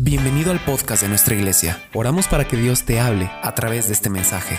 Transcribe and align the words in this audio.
Bienvenido 0.00 0.52
al 0.52 0.64
podcast 0.64 1.02
de 1.02 1.08
nuestra 1.08 1.34
iglesia. 1.34 1.88
Oramos 1.92 2.28
para 2.28 2.46
que 2.46 2.56
Dios 2.56 2.84
te 2.84 3.00
hable 3.00 3.28
a 3.42 3.52
través 3.56 3.88
de 3.88 3.94
este 3.94 4.08
mensaje. 4.08 4.56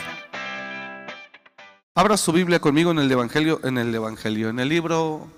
Abra 1.96 2.18
su 2.18 2.34
Biblia 2.34 2.60
conmigo 2.60 2.92
en 2.92 3.00
el 3.00 3.10
Evangelio, 3.10 3.62
en 3.64 3.78
el 3.78 3.96
Evangelio, 3.96 4.50
en 4.50 4.60
el 4.60 4.68
libro 4.68 5.30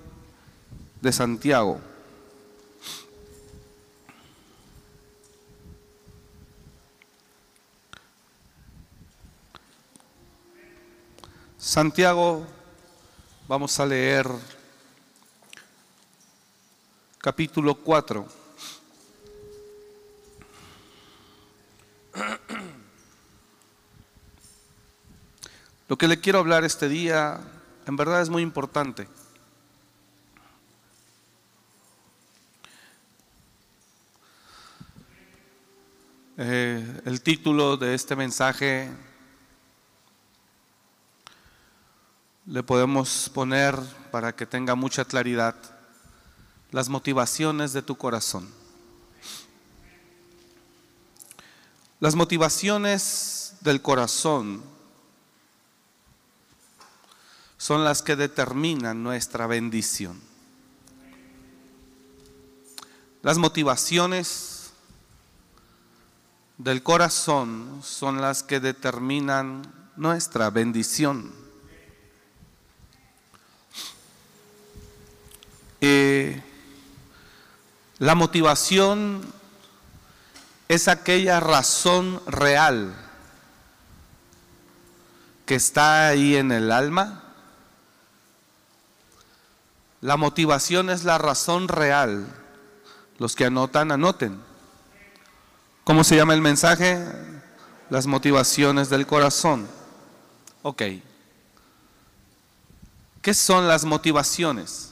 de 1.02 1.12
Santiago. 1.12 1.80
Santiago, 11.60 12.48
vamos 13.48 13.80
a 13.80 13.86
leer 13.86 14.26
capítulo 17.20 17.76
4. 17.76 18.41
Lo 25.88 25.98
que 25.98 26.08
le 26.08 26.20
quiero 26.20 26.40
hablar 26.40 26.64
este 26.64 26.90
día 26.90 27.40
en 27.86 27.96
verdad 27.96 28.22
es 28.22 28.30
muy 28.30 28.44
importante. 28.44 29.08
Eh, 36.38 37.02
el 37.06 37.22
título 37.22 37.78
de 37.78 37.94
este 37.94 38.16
mensaje 38.16 38.90
le 42.48 42.64
podemos 42.64 43.30
poner 43.34 43.78
para 44.12 44.36
que 44.36 44.48
tenga 44.48 44.76
mucha 44.76 45.06
claridad 45.06 45.56
las 46.72 46.90
motivaciones 46.90 47.74
de 47.74 47.82
tu 47.82 47.96
corazón. 47.96 48.61
Las 52.02 52.16
motivaciones 52.16 53.54
del 53.62 53.84
corazón 53.84 54.64
son 57.60 57.84
las 57.84 58.02
que 58.02 58.16
determinan 58.16 59.04
nuestra 59.04 59.46
bendición. 59.46 60.20
Las 63.22 63.38
motivaciones 63.38 64.72
del 66.58 66.82
corazón 66.82 67.82
son 67.84 68.20
las 68.20 68.42
que 68.42 68.60
determinan 68.60 69.62
nuestra 69.96 70.50
bendición. 70.50 71.32
Eh, 75.82 76.42
la 78.00 78.16
motivación 78.16 79.22
es 80.74 80.88
aquella 80.88 81.40
razón 81.40 82.22
real 82.28 82.96
que 85.46 85.56
está 85.56 86.08
ahí 86.08 86.36
en 86.36 86.52
el 86.52 86.72
alma 86.72 87.22
la 90.02 90.18
motivación 90.18 90.90
es 90.90 91.04
la 91.04 91.20
razón 91.20 91.68
real. 91.68 92.28
Los 93.20 93.36
que 93.36 93.46
anotan, 93.46 93.92
anoten. 93.92 94.42
¿Cómo 95.84 96.04
se 96.04 96.16
llama 96.16 96.34
el 96.34 96.42
mensaje? 96.42 97.06
Las 97.92 98.08
motivaciones 98.08 98.90
del 98.90 99.06
corazón. 99.06 99.68
Ok. 100.64 100.82
¿Qué 103.22 103.34
son 103.36 103.68
las 103.68 103.86
motivaciones? 103.86 104.92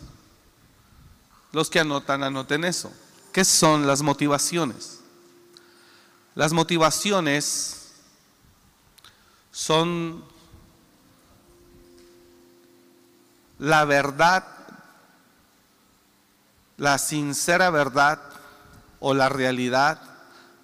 Los 1.51 1.71
que 1.71 1.79
anotan, 1.79 2.23
anoten 2.23 2.63
eso. 2.63 2.91
¿Qué 3.33 3.43
son 3.43 3.87
las 3.87 4.03
motivaciones? 4.03 4.98
Las 6.39 6.53
motivaciones 6.53 7.89
son 9.51 10.23
la 13.57 13.83
verdad 13.83 14.47
la 16.77 16.97
sincera 16.97 17.69
verdad 17.71 18.21
o 19.01 19.13
la 19.13 19.27
realidad 19.27 20.01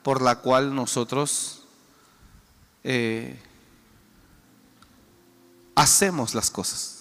por 0.01 0.21
la 0.21 0.37
cual 0.37 0.73
nosotros 0.73 1.63
eh, 2.85 3.37
hacemos 5.75 6.35
las 6.35 6.49
cosas. 6.51 6.94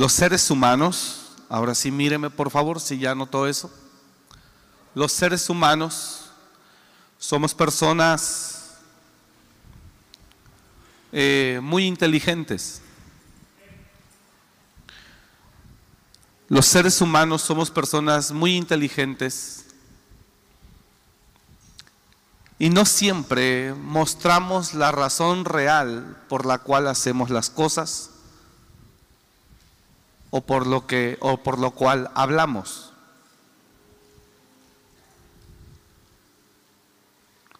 Los 0.00 0.14
seres 0.14 0.50
humanos, 0.50 1.32
ahora 1.50 1.74
sí 1.74 1.90
míreme 1.90 2.30
por 2.30 2.50
favor 2.50 2.80
si 2.80 2.96
ya 2.96 3.14
notó 3.14 3.46
eso, 3.46 3.70
los 4.94 5.12
seres 5.12 5.50
humanos 5.50 6.30
somos 7.18 7.54
personas 7.54 8.78
eh, 11.12 11.60
muy 11.62 11.84
inteligentes. 11.84 12.80
Los 16.48 16.64
seres 16.64 16.98
humanos 17.02 17.42
somos 17.42 17.70
personas 17.70 18.32
muy 18.32 18.56
inteligentes 18.56 19.66
y 22.58 22.70
no 22.70 22.86
siempre 22.86 23.74
mostramos 23.74 24.72
la 24.72 24.92
razón 24.92 25.44
real 25.44 26.16
por 26.30 26.46
la 26.46 26.56
cual 26.56 26.86
hacemos 26.86 27.28
las 27.28 27.50
cosas 27.50 28.12
o 30.30 30.40
por 30.40 30.66
lo 30.66 30.86
que 30.86 31.18
o 31.20 31.42
por 31.42 31.58
lo 31.58 31.72
cual 31.72 32.10
hablamos. 32.14 32.92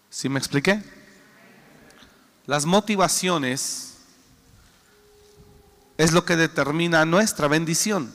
¿Sí 0.08 0.28
me 0.28 0.38
expliqué? 0.38 0.82
Las 2.46 2.66
motivaciones 2.66 3.98
es 5.98 6.12
lo 6.12 6.24
que 6.24 6.36
determina 6.36 7.04
nuestra 7.04 7.46
bendición. 7.46 8.12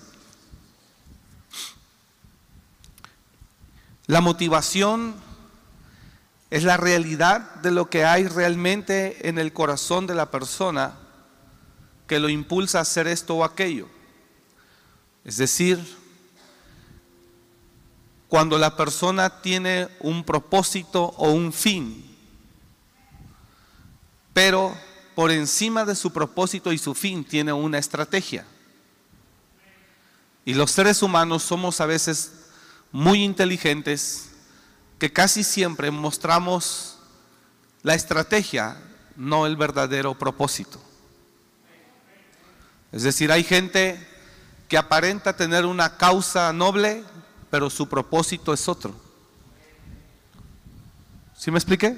La 4.07 4.21
motivación 4.21 5.15
es 6.49 6.63
la 6.63 6.77
realidad 6.77 7.55
de 7.55 7.71
lo 7.71 7.89
que 7.89 8.05
hay 8.05 8.27
realmente 8.27 9.27
en 9.27 9.39
el 9.39 9.51
corazón 9.51 10.05
de 10.05 10.15
la 10.15 10.29
persona 10.29 10.93
que 12.07 12.19
lo 12.19 12.29
impulsa 12.29 12.79
a 12.79 12.81
hacer 12.81 13.07
esto 13.07 13.35
o 13.35 13.43
aquello. 13.43 13.94
Es 15.25 15.37
decir, 15.37 15.83
cuando 18.29 18.57
la 18.57 18.77
persona 18.77 19.41
tiene 19.41 19.89
un 19.99 20.23
propósito 20.23 21.13
o 21.17 21.31
un 21.31 21.51
fin 21.51 22.05
pero 24.35 24.77
por 25.15 25.31
encima 25.31 25.85
de 25.85 25.95
su 25.95 26.11
propósito 26.11 26.73
y 26.73 26.77
su 26.77 26.93
fin 26.93 27.23
tiene 27.23 27.53
una 27.53 27.77
estrategia. 27.77 28.45
Y 30.43 30.53
los 30.55 30.71
seres 30.71 31.01
humanos 31.01 31.41
somos 31.41 31.79
a 31.79 31.85
veces 31.85 32.33
muy 32.91 33.23
inteligentes 33.23 34.31
que 34.99 35.13
casi 35.13 35.41
siempre 35.41 35.89
mostramos 35.89 36.97
la 37.81 37.95
estrategia, 37.95 38.75
no 39.15 39.45
el 39.45 39.55
verdadero 39.55 40.19
propósito. 40.19 40.81
Es 42.91 43.03
decir, 43.03 43.31
hay 43.31 43.45
gente 43.45 44.05
que 44.67 44.77
aparenta 44.77 45.35
tener 45.35 45.65
una 45.65 45.97
causa 45.97 46.51
noble, 46.53 47.03
pero 47.49 47.69
su 47.69 47.87
propósito 47.87 48.53
es 48.53 48.67
otro. 48.67 48.93
¿Sí 51.37 51.51
me 51.51 51.57
expliqué? 51.57 51.97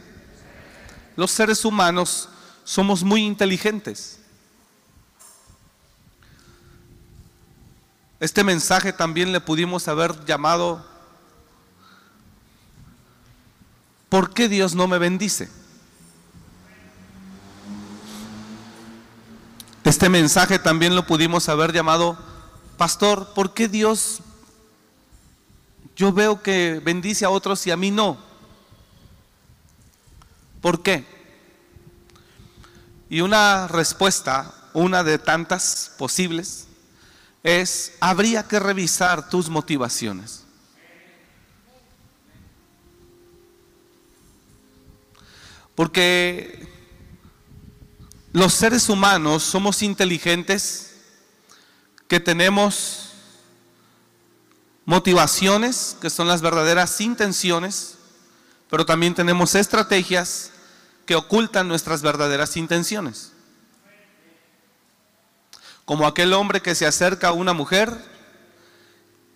los 1.17 1.31
seres 1.31 1.66
humanos 1.66 2.29
somos 2.63 3.03
muy 3.03 3.25
inteligentes. 3.25 4.19
Este 8.19 8.43
mensaje 8.43 8.93
también 8.93 9.31
le 9.31 9.41
pudimos 9.41 9.87
haber 9.87 10.25
llamado, 10.25 10.85
¿por 14.09 14.34
qué 14.34 14.47
Dios 14.47 14.75
no 14.75 14.87
me 14.87 14.99
bendice? 14.99 15.49
Este 19.84 20.08
mensaje 20.09 20.59
también 20.59 20.96
lo 20.96 21.08
pudimos 21.08 21.49
haber 21.49 21.73
llamado, 21.73 22.17
Pastor, 22.78 23.34
¿por 23.34 23.56
qué 23.56 23.68
Dios 23.68 24.20
yo 25.96 26.14
veo 26.14 26.44
que 26.44 26.79
bendice 26.84 27.26
a 27.26 27.32
otros 27.32 27.66
y 27.66 27.72
a 27.72 27.78
mí 27.78 27.90
no? 27.90 28.18
¿Por 30.62 30.84
qué? 30.84 31.03
Y 33.09 33.22
una 33.22 33.68
respuesta, 33.68 34.53
una 34.74 35.03
de 35.03 35.18
tantas 35.18 35.91
posibles, 35.97 36.68
es, 37.41 37.94
habría 38.00 38.44
que 38.44 38.59
revisar 38.59 39.28
tus 39.28 39.50
motivaciones. 39.50 40.44
Porque 45.74 46.68
los 48.34 48.53
seres 48.53 48.88
humanos 48.90 49.41
somos 49.41 49.82
inteligentes 49.82 50.86
que 52.07 52.19
tenemos 52.19 53.11
motivaciones, 54.85 55.97
que 56.01 56.09
son 56.09 56.27
las 56.27 56.41
verdaderas 56.41 57.01
intenciones, 57.01 57.97
pero 58.69 58.85
también 58.85 59.15
tenemos 59.15 59.55
estrategias 59.55 60.51
que 61.05 61.15
ocultan 61.15 61.67
nuestras 61.67 62.01
verdaderas 62.01 62.57
intenciones. 62.57 63.33
Como 65.85 66.05
aquel 66.05 66.33
hombre 66.33 66.61
que 66.61 66.75
se 66.75 66.85
acerca 66.85 67.29
a 67.29 67.33
una 67.33 67.53
mujer 67.53 67.93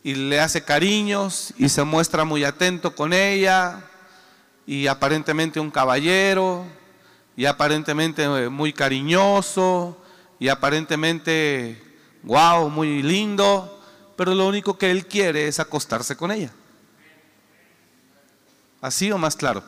y 0.03 0.15
le 0.15 0.39
hace 0.39 0.63
cariños 0.63 1.53
y 1.57 1.69
se 1.69 1.83
muestra 1.83 2.25
muy 2.25 2.43
atento 2.43 2.95
con 2.95 3.13
ella 3.13 3.83
y 4.65 4.87
aparentemente 4.87 5.59
un 5.59 5.71
caballero 5.71 6.65
y 7.37 7.45
aparentemente 7.45 8.23
eh, 8.23 8.49
muy 8.49 8.73
cariñoso 8.73 9.97
y 10.39 10.49
aparentemente, 10.49 11.81
wow, 12.23 12.69
muy 12.69 13.01
lindo, 13.01 13.81
pero 14.15 14.35
lo 14.35 14.47
único 14.47 14.77
que 14.77 14.91
él 14.91 15.07
quiere 15.07 15.47
es 15.47 15.59
acostarse 15.59 16.15
con 16.15 16.31
ella. 16.31 16.51
¿Así 18.81 19.11
o 19.11 19.17
más 19.17 19.35
claro? 19.35 19.63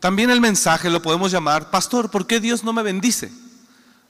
También 0.00 0.30
el 0.30 0.40
mensaje 0.40 0.90
lo 0.90 1.00
podemos 1.00 1.30
llamar, 1.30 1.70
pastor, 1.70 2.10
¿por 2.10 2.26
qué 2.26 2.40
Dios 2.40 2.64
no 2.64 2.72
me 2.72 2.82
bendice? 2.82 3.30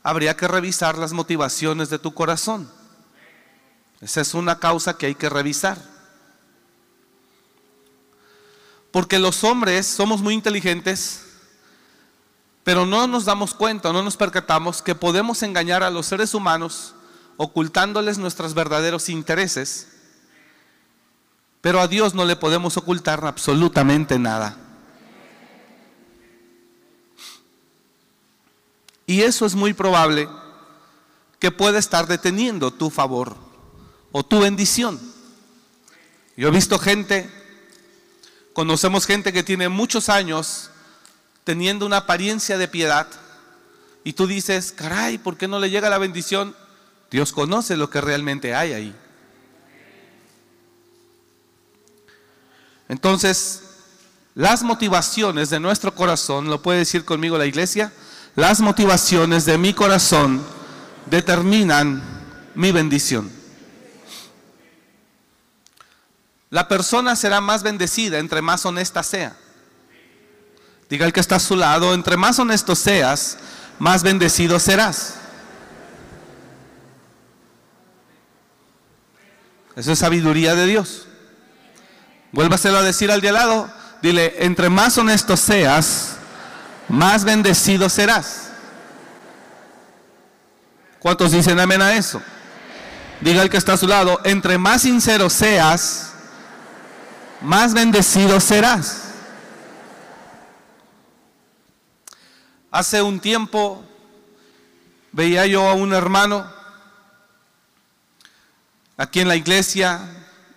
Habría 0.03 0.35
que 0.37 0.49
revisar 0.49 0.97
las 0.97 1.13
motivaciones 1.13 1.91
de 1.91 1.99
tu 1.99 2.15
corazón. 2.15 2.71
Esa 4.01 4.23
es 4.23 4.33
una 4.35 4.59
causa 4.59 4.97
que 4.97 5.07
hay 5.07 5.15
que 5.15 5.29
revisar. 5.29 5.77
Porque 8.91 9.19
los 9.19 9.45
hombres 9.45 9.87
somos 9.87 10.23
muy 10.23 10.35
inteligentes, 10.35 11.25
pero 12.65 12.87
no 12.87 13.07
nos 13.07 13.25
damos 13.25 13.55
cuenta, 13.55 13.93
no 13.93 14.03
nos 14.03 14.17
percatamos 14.17 14.83
que 14.83 14.95
podemos 14.95 15.43
engañar 15.43 15.83
a 15.83 15.91
los 15.91 16.07
seres 16.07 16.35
humanos 16.35 16.95
ocultándoles 17.37 18.19
nuestros 18.19 18.55
verdaderos 18.55 19.09
intereses, 19.09 19.89
pero 21.61 21.81
a 21.81 21.89
Dios 21.89 22.15
no 22.15 22.25
le 22.25 22.37
podemos 22.37 22.77
ocultar 22.77 23.25
absolutamente 23.25 24.19
nada. 24.19 24.57
Y 29.07 29.23
eso 29.23 29.45
es 29.45 29.55
muy 29.55 29.73
probable 29.73 30.29
que 31.39 31.51
pueda 31.51 31.79
estar 31.79 32.07
deteniendo 32.07 32.71
tu 32.71 32.89
favor 32.89 33.37
o 34.13 34.23
tu 34.23 34.41
bendición. 34.41 35.01
Yo 36.37 36.49
he 36.49 36.51
visto 36.53 36.79
gente, 36.79 37.29
conocemos 38.53 39.07
gente 39.07 39.33
que 39.33 39.43
tiene 39.43 39.69
muchos 39.69 40.09
años 40.09 40.71
teniendo 41.45 41.87
una 41.87 41.99
apariencia 41.99 42.59
de 42.59 42.69
piedad 42.69 43.07
y 44.05 44.13
tú 44.15 44.27
dices, 44.27 44.73
caray, 44.73 45.19
¿por 45.19 45.37
qué 45.37 45.49
no 45.49 45.59
le 45.59 45.71
llega 45.71 45.91
la 45.91 45.99
bendición? 45.99 46.57
Dios 47.11 47.33
conoce 47.33 47.77
lo 47.77 47.91
que 47.91 48.01
realmente 48.01 48.55
hay 48.55 48.73
ahí. 48.73 48.97
Entonces, 52.89 53.63
las 54.35 54.63
motivaciones 54.63 55.51
de 55.51 55.61
nuestro 55.61 55.95
corazón, 55.95 56.49
lo 56.49 56.63
puede 56.63 56.81
decir 56.81 57.05
conmigo 57.05 57.39
la 57.39 57.47
iglesia, 57.47 57.93
las 58.35 58.61
motivaciones 58.61 59.45
de 59.45 59.59
mi 59.59 59.75
corazón 59.75 60.43
determinan 61.07 62.03
mi 62.55 62.73
bendición. 62.73 63.31
La 66.51 66.69
persona 66.69 67.17
será 67.17 67.41
más 67.41 67.63
bendecida 67.63 68.19
entre 68.19 68.43
más 68.43 68.67
honesta 68.67 69.03
sea. 69.03 69.37
Diga 70.93 71.07
el 71.07 71.13
que 71.15 71.21
está 71.21 71.37
a 71.37 71.41
su 71.41 71.57
lado, 71.57 71.95
entre 71.95 72.19
más 72.19 72.39
honesto 72.39 72.77
seas, 72.77 73.39
más 73.79 74.03
bendecido 74.03 74.61
serás. 74.61 75.15
Eso 79.75 79.93
es 79.93 79.99
sabiduría 79.99 80.55
de 80.55 80.67
Dios. 80.67 81.07
Vuélvaselo 82.33 82.77
a 82.77 82.83
decir 82.83 83.11
al 83.11 83.23
de 83.23 83.29
al 83.31 83.35
lado. 83.37 83.73
Dile, 84.03 84.35
entre 84.45 84.69
más 84.69 84.99
honesto 84.99 85.35
seas, 85.39 86.17
más 86.91 87.25
bendecido 87.25 87.89
serás. 87.89 88.51
¿Cuántos 90.99 91.33
dicen 91.33 91.59
amén 91.59 91.81
a 91.81 91.95
eso? 91.95 92.21
Diga 93.23 93.41
el 93.41 93.49
que 93.49 93.57
está 93.57 93.73
a 93.73 93.79
su 93.79 93.87
lado, 93.87 94.21
entre 94.25 94.59
más 94.59 94.83
sincero 94.83 95.31
seas, 95.31 96.13
más 97.41 97.73
bendecido 97.73 98.39
serás. 98.41 99.12
Hace 102.75 103.03
un 103.03 103.21
tiempo 103.21 103.85
veía 105.13 105.47
yo 105.47 105.69
a 105.69 105.75
un 105.75 105.93
hermano 105.93 106.51
aquí 108.97 109.21
en 109.21 109.29
la 109.29 109.37
iglesia 109.37 110.01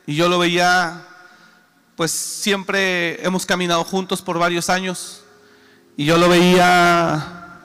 y 0.06 0.15
yo 0.15 0.29
lo 0.29 0.39
veía, 0.39 1.06
pues 1.97 2.12
siempre 2.12 3.21
hemos 3.21 3.45
caminado 3.45 3.83
juntos 3.83 4.21
por 4.21 4.39
varios 4.39 4.69
años 4.69 5.25
y 5.97 6.06
yo 6.06 6.17
lo 6.17 6.29
veía, 6.29 7.59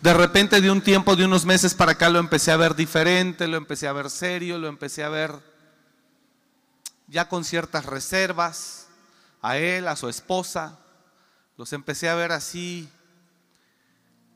de 0.00 0.14
repente 0.14 0.62
de 0.62 0.70
un 0.70 0.80
tiempo, 0.80 1.14
de 1.14 1.26
unos 1.26 1.44
meses 1.44 1.74
para 1.74 1.92
acá, 1.92 2.08
lo 2.08 2.20
empecé 2.20 2.50
a 2.52 2.56
ver 2.56 2.74
diferente, 2.74 3.46
lo 3.48 3.58
empecé 3.58 3.86
a 3.86 3.92
ver 3.92 4.08
serio, 4.08 4.56
lo 4.56 4.68
empecé 4.68 5.04
a 5.04 5.10
ver 5.10 5.32
ya 7.06 7.28
con 7.28 7.44
ciertas 7.44 7.84
reservas, 7.84 8.86
a 9.42 9.58
él, 9.58 9.88
a 9.88 9.96
su 9.96 10.08
esposa, 10.08 10.78
los 11.58 11.74
empecé 11.74 12.08
a 12.08 12.14
ver 12.14 12.32
así. 12.32 12.88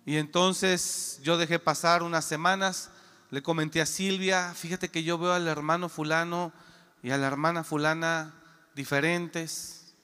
Y 0.05 0.17
entonces 0.17 1.21
yo 1.23 1.39
dejé 1.39 1.59
pasar 1.59 2.03
unas 2.03 2.25
semanas, 2.25 2.91
le 3.31 3.43
comenté 3.43 3.81
a 3.81 3.87
Silvia, 3.87 4.53
fíjate 4.55 4.91
que 4.91 5.05
yo 5.05 5.17
veo 5.19 5.33
al 5.33 5.47
hermano 5.47 5.89
fulano 5.89 6.53
y 7.03 7.11
a 7.11 7.19
la 7.19 7.27
hermana 7.27 7.65
fulana 7.65 8.35
diferentes. 8.75 9.95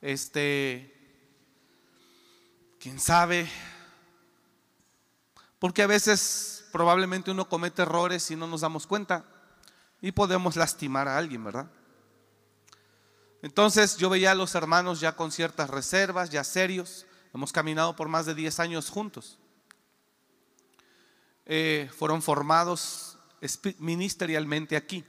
Este, 0.00 0.92
¿Quién 2.80 2.98
sabe? 2.98 3.48
Porque 5.58 5.82
a 5.82 5.86
veces 5.86 6.64
probablemente 6.72 7.30
uno 7.30 7.48
comete 7.48 7.82
errores 7.82 8.30
y 8.30 8.36
no 8.36 8.46
nos 8.46 8.62
damos 8.62 8.86
cuenta 8.86 9.24
y 10.00 10.10
podemos 10.10 10.56
lastimar 10.56 11.06
a 11.06 11.16
alguien, 11.16 11.44
¿verdad? 11.44 11.66
Entonces 13.42 13.96
yo 13.96 14.10
veía 14.10 14.32
a 14.32 14.34
los 14.36 14.54
hermanos 14.54 15.00
ya 15.00 15.12
con 15.14 15.30
ciertas 15.30 15.70
reservas, 15.70 16.30
ya 16.30 16.42
serios. 16.42 17.06
Hemos 17.34 17.52
caminado 17.52 17.96
por 17.96 18.08
más 18.08 18.26
de 18.26 18.34
10 18.34 18.60
años 18.60 18.90
juntos. 18.90 19.38
Eh, 21.46 21.90
fueron 21.96 22.22
formados 22.22 23.18
ministerialmente 23.78 24.76
aquí. 24.76 25.04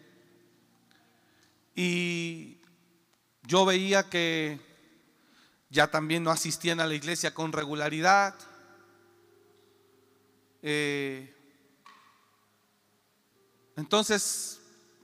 Y 1.75 2.57
yo 3.43 3.65
veía 3.65 4.09
que 4.09 4.59
ya 5.69 5.89
también 5.89 6.23
no 6.23 6.31
asistían 6.31 6.79
a 6.79 6.87
la 6.87 6.93
iglesia 6.93 7.33
con 7.33 7.51
regularidad. 7.51 8.35
Eh, 10.61 11.35
entonces 13.75 14.61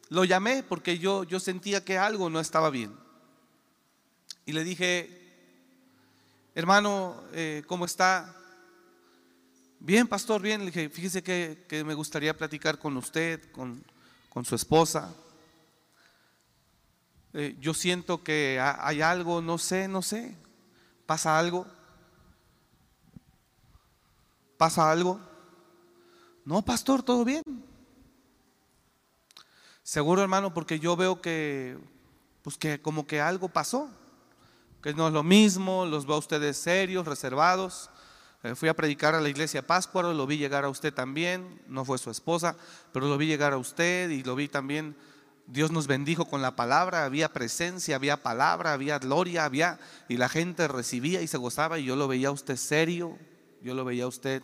lo 0.09 0.23
llamé 0.23 0.63
porque 0.63 0.99
yo, 0.99 1.23
yo 1.23 1.39
sentía 1.39 1.83
que 1.83 1.97
algo 1.97 2.29
no 2.29 2.39
estaba 2.39 2.69
bien. 2.69 2.95
Y 4.45 4.53
le 4.53 4.63
dije, 4.63 5.18
hermano, 6.55 7.23
eh, 7.33 7.63
¿cómo 7.67 7.85
está? 7.85 8.35
Bien, 9.79 10.07
pastor, 10.07 10.41
bien. 10.41 10.61
Le 10.61 10.67
dije, 10.67 10.89
fíjese 10.89 11.23
que, 11.23 11.83
me 11.85 11.93
gustaría 11.93 12.35
platicar 12.35 12.77
con 12.79 12.97
usted, 12.97 13.51
con, 13.51 13.83
su 14.43 14.55
esposa. 14.55 15.13
Eh, 17.33 17.55
yo 17.59 17.73
siento 17.73 18.23
que 18.23 18.59
hay 18.61 19.01
algo, 19.01 19.41
no 19.41 19.57
sé, 19.57 19.87
no 19.87 20.01
sé. 20.01 20.35
¿Pasa 21.05 21.37
algo? 21.37 21.65
¿Pasa 24.57 24.91
algo? 24.91 25.19
No, 26.45 26.63
pastor, 26.63 27.03
todo 27.03 27.23
bien. 27.23 27.43
Seguro, 29.83 30.21
hermano, 30.21 30.53
porque 30.53 30.79
yo 30.79 30.95
veo 30.95 31.21
que, 31.21 31.77
pues 32.41 32.57
que 32.57 32.81
como 32.81 33.07
que 33.07 33.21
algo 33.21 33.49
pasó, 33.49 33.89
que 34.81 34.93
no 34.93 35.07
es 35.07 35.13
lo 35.13 35.23
mismo, 35.23 35.85
los 35.85 36.05
veo 36.05 36.15
a 36.15 36.19
ustedes 36.19 36.57
serios, 36.57 37.07
reservados. 37.07 37.89
Eh, 38.43 38.55
fui 38.55 38.69
a 38.69 38.73
predicar 38.73 39.15
a 39.15 39.21
la 39.21 39.29
iglesia 39.29 39.65
Páscuaro, 39.65 40.13
lo 40.13 40.25
vi 40.25 40.37
llegar 40.37 40.63
a 40.63 40.69
usted 40.69 40.93
también, 40.93 41.61
no 41.67 41.83
fue 41.83 41.97
su 41.97 42.09
esposa, 42.09 42.55
pero 42.93 43.07
lo 43.07 43.17
vi 43.17 43.27
llegar 43.27 43.53
a 43.53 43.57
usted 43.57 44.09
y 44.09 44.23
lo 44.23 44.35
vi 44.35 44.47
también 44.47 44.95
Dios 45.51 45.71
nos 45.71 45.87
bendijo 45.87 46.25
con 46.25 46.43
la 46.43 46.55
palabra, 46.55 47.05
había 47.05 47.33
presencia, 47.33 47.95
había 47.95 48.21
palabra, 48.21 48.73
había 48.73 48.99
gloria, 48.99 49.45
había 49.45 49.79
y 50.07 50.17
la 50.17 50.29
gente 50.29 50.67
recibía 50.67 51.23
y 51.23 51.27
se 51.27 51.37
gozaba 51.37 51.79
y 51.79 51.85
yo 51.85 51.95
lo 51.95 52.07
veía 52.07 52.27
a 52.27 52.31
usted 52.31 52.55
serio, 52.55 53.17
yo 53.63 53.73
lo 53.73 53.83
veía 53.83 54.03
a 54.03 54.07
usted 54.07 54.43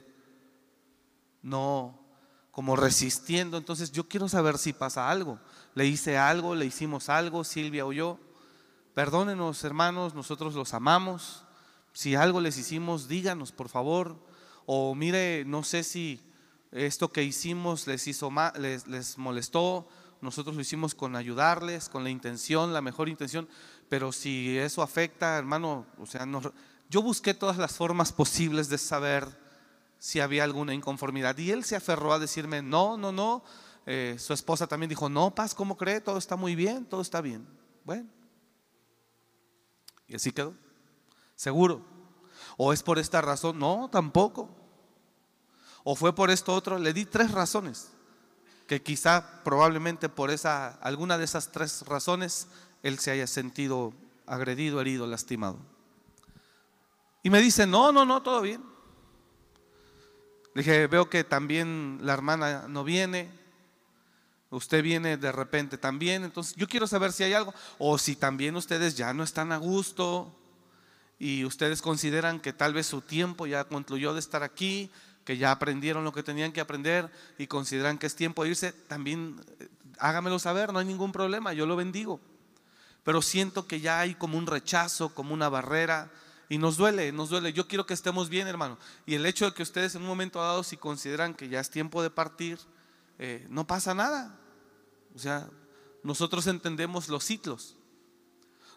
no 1.43 1.99
como 2.49 2.75
resistiendo, 2.75 3.57
entonces 3.57 3.91
yo 3.91 4.07
quiero 4.07 4.27
saber 4.27 4.57
si 4.57 4.73
pasa 4.73 5.09
algo. 5.09 5.39
Le 5.75 5.85
hice 5.85 6.17
algo, 6.17 6.55
le 6.55 6.65
hicimos 6.65 7.09
algo, 7.09 7.43
Silvia 7.43 7.85
o 7.85 7.93
yo. 7.93 8.17
Perdónenos, 8.95 9.61
hermanos, 9.65 10.15
nosotros 10.15 10.55
los 10.55 10.73
amamos, 10.73 11.43
Si 11.91 12.15
algo 12.15 12.41
les 12.41 12.57
hicimos, 12.57 13.07
díganos, 13.07 13.51
por 13.51 13.69
favor. 13.69 14.17
O 14.65 14.95
mire, 14.95 15.43
no 15.45 15.63
sé 15.63 15.83
si 15.83 16.21
esto 16.71 17.09
que 17.09 17.23
hicimos 17.23 17.87
les, 17.87 18.07
hizo 18.07 18.31
les, 18.57 18.87
les 18.87 19.17
molestó. 19.17 19.87
Nosotros 20.21 20.55
lo 20.55 20.61
hicimos 20.61 20.95
con 20.95 21.15
ayudarles, 21.15 21.87
con 21.87 22.03
la 22.03 22.09
intención, 22.09 22.73
la 22.73 22.81
mejor 22.81 23.07
intención. 23.07 23.47
Pero 23.87 24.11
si 24.11 24.57
eso 24.57 24.81
afecta, 24.81 25.37
hermano, 25.37 25.85
o 25.99 26.05
sea, 26.05 26.25
yo 26.89 27.01
busqué 27.01 27.33
todas 27.33 27.57
las 27.57 27.75
formas 27.75 28.11
posibles 28.11 28.67
de 28.69 28.77
saber 28.77 29.27
si 29.99 30.21
había 30.21 30.43
alguna 30.45 30.73
inconformidad. 30.73 31.37
Y 31.37 31.51
él 31.51 31.63
se 31.63 31.75
aferró 31.75 32.13
a 32.13 32.19
decirme, 32.19 32.61
no, 32.61 32.97
no, 32.97 33.11
no. 33.11 33.43
Eh, 33.85 34.15
su 34.19 34.33
esposa 34.33 34.67
también 34.67 34.89
dijo, 34.89 35.09
no, 35.09 35.35
Paz, 35.35 35.53
¿cómo 35.53 35.77
cree? 35.77 36.01
Todo 36.01 36.17
está 36.17 36.35
muy 36.37 36.55
bien, 36.55 36.85
todo 36.85 37.01
está 37.01 37.21
bien. 37.21 37.45
Bueno. 37.83 38.24
Y 40.07 40.15
así 40.15 40.31
quedó. 40.31 40.53
Seguro. 41.35 41.81
¿O 42.57 42.73
es 42.73 42.83
por 42.83 42.99
esta 42.99 43.21
razón? 43.21 43.59
No, 43.59 43.89
tampoco. 43.91 44.49
¿O 45.83 45.95
fue 45.95 46.13
por 46.15 46.31
esto 46.31 46.53
otro? 46.53 46.79
Le 46.79 46.93
di 46.93 47.05
tres 47.05 47.31
razones. 47.31 47.91
Que 48.67 48.81
quizá 48.81 49.43
probablemente 49.43 50.09
por 50.09 50.31
esa, 50.31 50.69
alguna 50.81 51.17
de 51.17 51.25
esas 51.25 51.51
tres 51.51 51.83
razones 51.85 52.47
él 52.81 52.99
se 52.99 53.11
haya 53.11 53.27
sentido 53.27 53.93
agredido, 54.25 54.81
herido, 54.81 55.07
lastimado. 55.07 55.57
Y 57.23 57.29
me 57.29 57.41
dice, 57.41 57.65
no, 57.65 57.91
no, 57.91 58.05
no, 58.05 58.21
todo 58.21 58.41
bien. 58.41 58.63
Le 60.53 60.61
dije, 60.61 60.87
veo 60.87 61.09
que 61.09 61.23
también 61.23 61.99
la 62.01 62.13
hermana 62.13 62.67
no 62.67 62.83
viene, 62.83 63.29
usted 64.55 64.83
viene 64.83 65.17
de 65.17 65.31
repente 65.31 65.77
también, 65.77 66.23
entonces 66.23 66.55
yo 66.55 66.67
quiero 66.67 66.87
saber 66.87 67.11
si 67.11 67.23
hay 67.23 67.33
algo, 67.33 67.53
o 67.77 67.97
si 67.97 68.15
también 68.15 68.55
ustedes 68.55 68.95
ya 68.95 69.13
no 69.13 69.23
están 69.23 69.51
a 69.51 69.57
gusto 69.57 70.33
y 71.19 71.45
ustedes 71.45 71.81
consideran 71.81 72.39
que 72.39 72.53
tal 72.53 72.73
vez 72.73 72.87
su 72.87 73.01
tiempo 73.01 73.47
ya 73.47 73.63
concluyó 73.65 74.13
de 74.13 74.19
estar 74.19 74.43
aquí, 74.43 74.91
que 75.23 75.37
ya 75.37 75.51
aprendieron 75.51 76.03
lo 76.03 76.13
que 76.13 76.23
tenían 76.23 76.51
que 76.51 76.61
aprender 76.61 77.09
y 77.37 77.47
consideran 77.47 77.97
que 77.97 78.07
es 78.07 78.15
tiempo 78.15 78.43
de 78.43 78.49
irse, 78.49 78.71
también 78.71 79.41
eh, 79.59 79.67
hágamelo 79.99 80.39
saber, 80.39 80.71
no 80.71 80.79
hay 80.79 80.85
ningún 80.85 81.11
problema, 81.11 81.53
yo 81.53 81.65
lo 81.65 81.75
bendigo. 81.75 82.19
Pero 83.03 83.21
siento 83.21 83.67
que 83.67 83.81
ya 83.81 83.99
hay 83.99 84.15
como 84.15 84.37
un 84.37 84.47
rechazo, 84.47 85.13
como 85.13 85.33
una 85.33 85.49
barrera, 85.49 86.11
y 86.49 86.57
nos 86.57 86.77
duele, 86.77 87.11
nos 87.11 87.29
duele. 87.29 87.53
Yo 87.53 87.67
quiero 87.67 87.85
que 87.85 87.93
estemos 87.93 88.29
bien, 88.29 88.47
hermano. 88.47 88.77
Y 89.05 89.15
el 89.15 89.25
hecho 89.25 89.45
de 89.45 89.53
que 89.53 89.63
ustedes 89.63 89.95
en 89.95 90.03
un 90.03 90.07
momento 90.07 90.39
dado, 90.39 90.63
si 90.63 90.77
consideran 90.77 91.33
que 91.33 91.49
ya 91.49 91.59
es 91.59 91.69
tiempo 91.69 92.03
de 92.03 92.09
partir, 92.09 92.59
eh, 93.17 93.45
no 93.49 93.65
pasa 93.65 93.93
nada. 93.93 94.37
O 95.15 95.19
sea, 95.19 95.49
nosotros 96.03 96.45
entendemos 96.47 97.07
los 97.07 97.23
ciclos. 97.23 97.75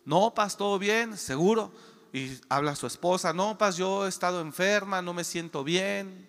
No, 0.04 0.33
paz, 0.33 0.57
todo 0.57 0.78
bien, 0.78 1.16
seguro. 1.16 1.73
Y 2.12 2.38
habla 2.49 2.75
su 2.75 2.87
esposa, 2.87 3.35
no, 3.35 3.59
paz, 3.59 3.76
yo 3.76 4.07
he 4.07 4.09
estado 4.09 4.40
enferma, 4.40 5.02
no 5.02 5.12
me 5.12 5.25
siento 5.25 5.62
bien, 5.62 6.26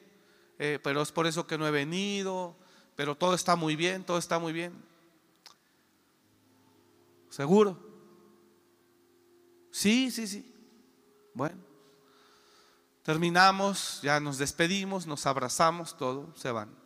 eh, 0.58 0.78
pero 0.84 1.02
es 1.02 1.12
por 1.12 1.26
eso 1.26 1.48
que 1.48 1.58
no 1.58 1.66
he 1.66 1.72
venido, 1.72 2.58
pero 2.98 3.16
todo 3.16 3.34
está 3.34 3.56
muy 3.56 3.78
bien, 3.78 4.04
todo 4.04 4.18
está 4.18 4.40
muy 4.40 4.52
bien. 4.52 4.74
Seguro. 7.30 7.80
Sí, 9.72 10.12
sí, 10.12 10.28
sí. 10.28 10.54
Bueno, 11.34 11.56
terminamos, 13.04 14.02
ya 14.02 14.20
nos 14.20 14.38
despedimos, 14.38 15.08
nos 15.08 15.26
abrazamos, 15.26 15.96
todo, 15.96 16.36
se 16.36 16.52
van. 16.52 16.79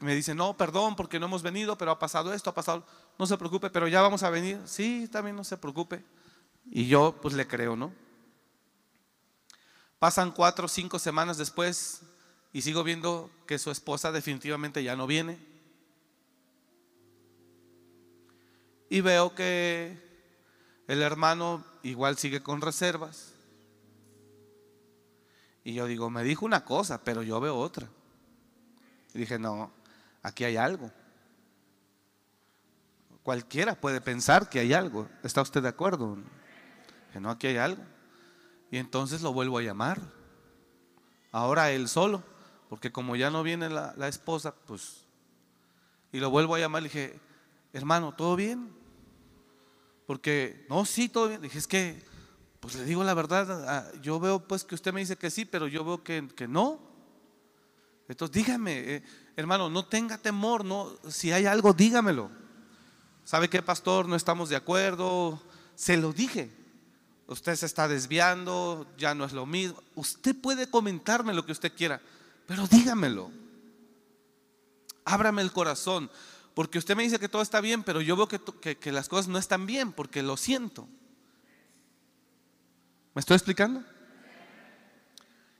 Me 0.00 0.12
dicen, 0.16 0.36
no, 0.36 0.56
perdón, 0.56 0.96
porque 0.96 1.20
no 1.20 1.26
hemos 1.26 1.44
venido, 1.44 1.78
pero 1.78 1.92
ha 1.92 1.98
pasado 2.00 2.34
esto, 2.34 2.50
ha 2.50 2.54
pasado, 2.54 2.84
no 3.16 3.26
se 3.26 3.38
preocupe, 3.38 3.70
pero 3.70 3.86
ya 3.86 4.02
vamos 4.02 4.24
a 4.24 4.30
venir. 4.30 4.60
Sí, 4.64 5.08
también 5.10 5.36
no 5.36 5.44
se 5.44 5.56
preocupe. 5.56 6.04
Y 6.68 6.88
yo 6.88 7.16
pues 7.22 7.34
le 7.34 7.46
creo, 7.46 7.76
¿no? 7.76 7.92
Pasan 10.00 10.32
cuatro 10.32 10.66
o 10.66 10.68
cinco 10.68 10.98
semanas 10.98 11.38
después 11.38 12.02
y 12.52 12.62
sigo 12.62 12.82
viendo 12.82 13.30
que 13.46 13.58
su 13.58 13.70
esposa 13.70 14.10
definitivamente 14.10 14.82
ya 14.82 14.96
no 14.96 15.06
viene. 15.06 15.38
Y 18.90 19.00
veo 19.00 19.32
que 19.36 19.96
el 20.88 21.02
hermano 21.02 21.64
igual 21.84 22.18
sigue 22.18 22.42
con 22.42 22.60
reservas. 22.60 23.32
Y 25.62 25.74
yo 25.74 25.86
digo, 25.86 26.10
me 26.10 26.24
dijo 26.24 26.44
una 26.44 26.64
cosa, 26.64 27.04
pero 27.04 27.22
yo 27.22 27.38
veo 27.38 27.56
otra. 27.56 27.88
Y 29.14 29.18
dije, 29.18 29.38
no, 29.38 29.72
aquí 30.22 30.44
hay 30.44 30.56
algo. 30.56 30.90
Cualquiera 33.22 33.74
puede 33.74 34.00
pensar 34.00 34.48
que 34.48 34.58
hay 34.58 34.72
algo. 34.72 35.08
¿Está 35.22 35.42
usted 35.42 35.62
de 35.62 35.68
acuerdo? 35.68 36.18
Que 37.12 37.20
no, 37.20 37.30
aquí 37.30 37.46
hay 37.46 37.56
algo. 37.56 37.82
Y 38.70 38.78
entonces 38.78 39.22
lo 39.22 39.32
vuelvo 39.32 39.58
a 39.58 39.62
llamar. 39.62 40.00
Ahora 41.30 41.70
él 41.70 41.88
solo, 41.88 42.22
porque 42.68 42.90
como 42.90 43.16
ya 43.16 43.30
no 43.30 43.42
viene 43.42 43.68
la, 43.68 44.08
esposa, 44.08 44.54
pues... 44.54 45.04
Y 46.10 46.20
lo 46.20 46.30
vuelvo 46.30 46.54
a 46.54 46.58
llamar 46.58 46.82
y 46.82 46.84
dije, 46.84 47.20
hermano, 47.72 48.14
¿todo 48.14 48.34
bien? 48.34 48.72
Porque, 50.06 50.64
no, 50.70 50.86
sí, 50.86 51.10
todo 51.10 51.28
bien. 51.28 51.42
Dije, 51.42 51.58
es 51.58 51.66
que, 51.66 52.02
pues 52.60 52.76
le 52.76 52.84
digo 52.84 53.04
la 53.04 53.12
verdad, 53.12 53.92
yo 54.00 54.18
veo 54.18 54.48
pues 54.48 54.64
que 54.64 54.74
usted 54.74 54.92
me 54.92 55.00
dice 55.00 55.16
que 55.16 55.30
sí, 55.30 55.44
pero 55.44 55.66
yo 55.66 55.84
veo 55.84 56.02
que, 56.02 56.48
no. 56.48 56.80
Entonces 58.08 58.34
dígame, 58.34 58.78
eh, 58.78 59.02
hermano, 59.36 59.68
no 59.68 59.84
tenga 59.84 60.16
temor, 60.18 60.64
no, 60.64 60.96
si 61.08 61.30
hay 61.30 61.46
algo, 61.46 61.72
dígamelo. 61.74 62.30
¿Sabe 63.24 63.50
qué, 63.50 63.62
pastor? 63.62 64.08
No 64.08 64.16
estamos 64.16 64.48
de 64.48 64.56
acuerdo. 64.56 65.42
Se 65.74 65.98
lo 65.98 66.14
dije. 66.14 66.50
Usted 67.26 67.54
se 67.56 67.66
está 67.66 67.86
desviando, 67.86 68.86
ya 68.96 69.14
no 69.14 69.26
es 69.26 69.34
lo 69.34 69.44
mismo. 69.44 69.82
Usted 69.94 70.34
puede 70.34 70.70
comentarme 70.70 71.34
lo 71.34 71.44
que 71.44 71.52
usted 71.52 71.70
quiera, 71.74 72.00
pero 72.46 72.66
dígamelo. 72.66 73.30
Ábrame 75.04 75.42
el 75.42 75.52
corazón. 75.52 76.10
Porque 76.54 76.78
usted 76.78 76.96
me 76.96 77.04
dice 77.04 77.20
que 77.20 77.28
todo 77.28 77.42
está 77.42 77.60
bien, 77.60 77.84
pero 77.84 78.00
yo 78.00 78.16
veo 78.16 78.26
que, 78.26 78.90
las 78.90 79.08
cosas 79.08 79.28
no 79.28 79.38
están 79.38 79.66
bien 79.66 79.92
porque 79.92 80.22
lo 80.24 80.36
siento. 80.36 80.88
¿Me 83.14 83.20
estoy 83.20 83.36
explicando? 83.36 83.84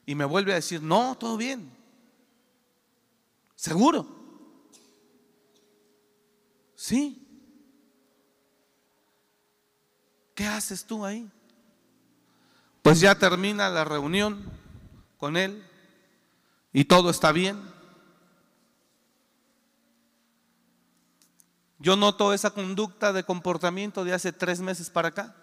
Y 0.06 0.14
me 0.14 0.24
vuelve 0.24 0.52
a 0.52 0.56
decir, 0.56 0.82
no, 0.82 1.16
todo 1.16 1.36
bien. 1.36 1.70
¿Seguro? 3.58 4.06
Sí. 6.76 7.26
¿Qué 10.32 10.46
haces 10.46 10.84
tú 10.84 11.04
ahí? 11.04 11.28
Pues 12.82 13.00
ya 13.00 13.18
termina 13.18 13.68
la 13.68 13.82
reunión 13.82 14.48
con 15.16 15.36
él 15.36 15.66
y 16.72 16.84
todo 16.84 17.10
está 17.10 17.32
bien. 17.32 17.60
Yo 21.80 21.96
noto 21.96 22.32
esa 22.32 22.52
conducta 22.52 23.12
de 23.12 23.24
comportamiento 23.24 24.04
de 24.04 24.14
hace 24.14 24.32
tres 24.32 24.60
meses 24.60 24.88
para 24.88 25.08
acá. 25.08 25.34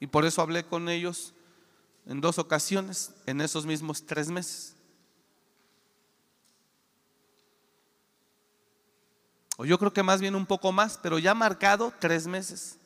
Y 0.00 0.08
por 0.08 0.26
eso 0.26 0.42
hablé 0.42 0.66
con 0.66 0.90
ellos 0.90 1.32
en 2.04 2.20
dos 2.20 2.38
ocasiones 2.38 3.14
en 3.24 3.40
esos 3.40 3.64
mismos 3.64 4.04
tres 4.04 4.28
meses. 4.28 4.75
O 9.56 9.64
yo 9.64 9.78
creo 9.78 9.92
que 9.92 10.02
más 10.02 10.20
bien 10.20 10.34
un 10.34 10.46
poco 10.46 10.70
más, 10.70 10.98
pero 10.98 11.18
ya 11.18 11.34
marcado 11.34 11.92
tres 11.98 12.26
meses. 12.26 12.78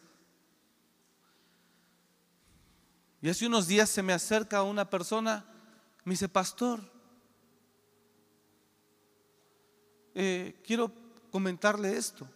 Y 3.20 3.28
hace 3.28 3.46
unos 3.46 3.66
días 3.66 3.90
se 3.90 4.02
me 4.02 4.12
acerca 4.12 4.62
una 4.62 4.88
persona, 4.88 5.44
me 6.04 6.12
dice, 6.12 6.28
pastor, 6.28 6.80
eh, 10.14 10.58
quiero 10.64 10.92
comentarle 11.30 11.96
esto. 11.96 12.26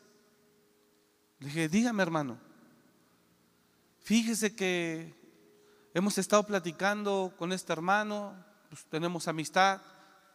Le 1.39 1.47
dije, 1.47 1.69
dígame 1.69 2.03
hermano, 2.03 2.39
fíjese 4.01 4.55
que 4.55 5.15
hemos 5.95 6.19
estado 6.19 6.43
platicando 6.43 7.33
con 7.39 7.53
este 7.53 7.73
hermano, 7.73 8.35
pues, 8.69 8.85
tenemos 8.87 9.29
amistad 9.29 9.81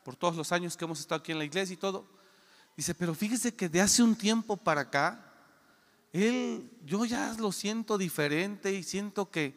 por 0.03 0.15
todos 0.15 0.36
los 0.36 0.51
años 0.51 0.75
que 0.75 0.86
hemos 0.86 1.00
estado 1.00 1.20
aquí 1.20 1.32
en 1.32 1.38
la 1.38 1.46
iglesia 1.46 1.74
y 1.74 1.77
todo. 1.77 2.19
Dice, 2.80 2.96
pero 2.96 3.14
fíjese 3.14 3.54
que 3.54 3.68
de 3.68 3.82
hace 3.82 4.02
un 4.02 4.16
tiempo 4.16 4.56
para 4.56 4.80
acá, 4.80 5.34
él, 6.14 6.72
yo 6.86 7.04
ya 7.04 7.34
lo 7.34 7.52
siento 7.52 7.98
diferente 7.98 8.72
y 8.72 8.84
siento 8.84 9.30
que 9.30 9.54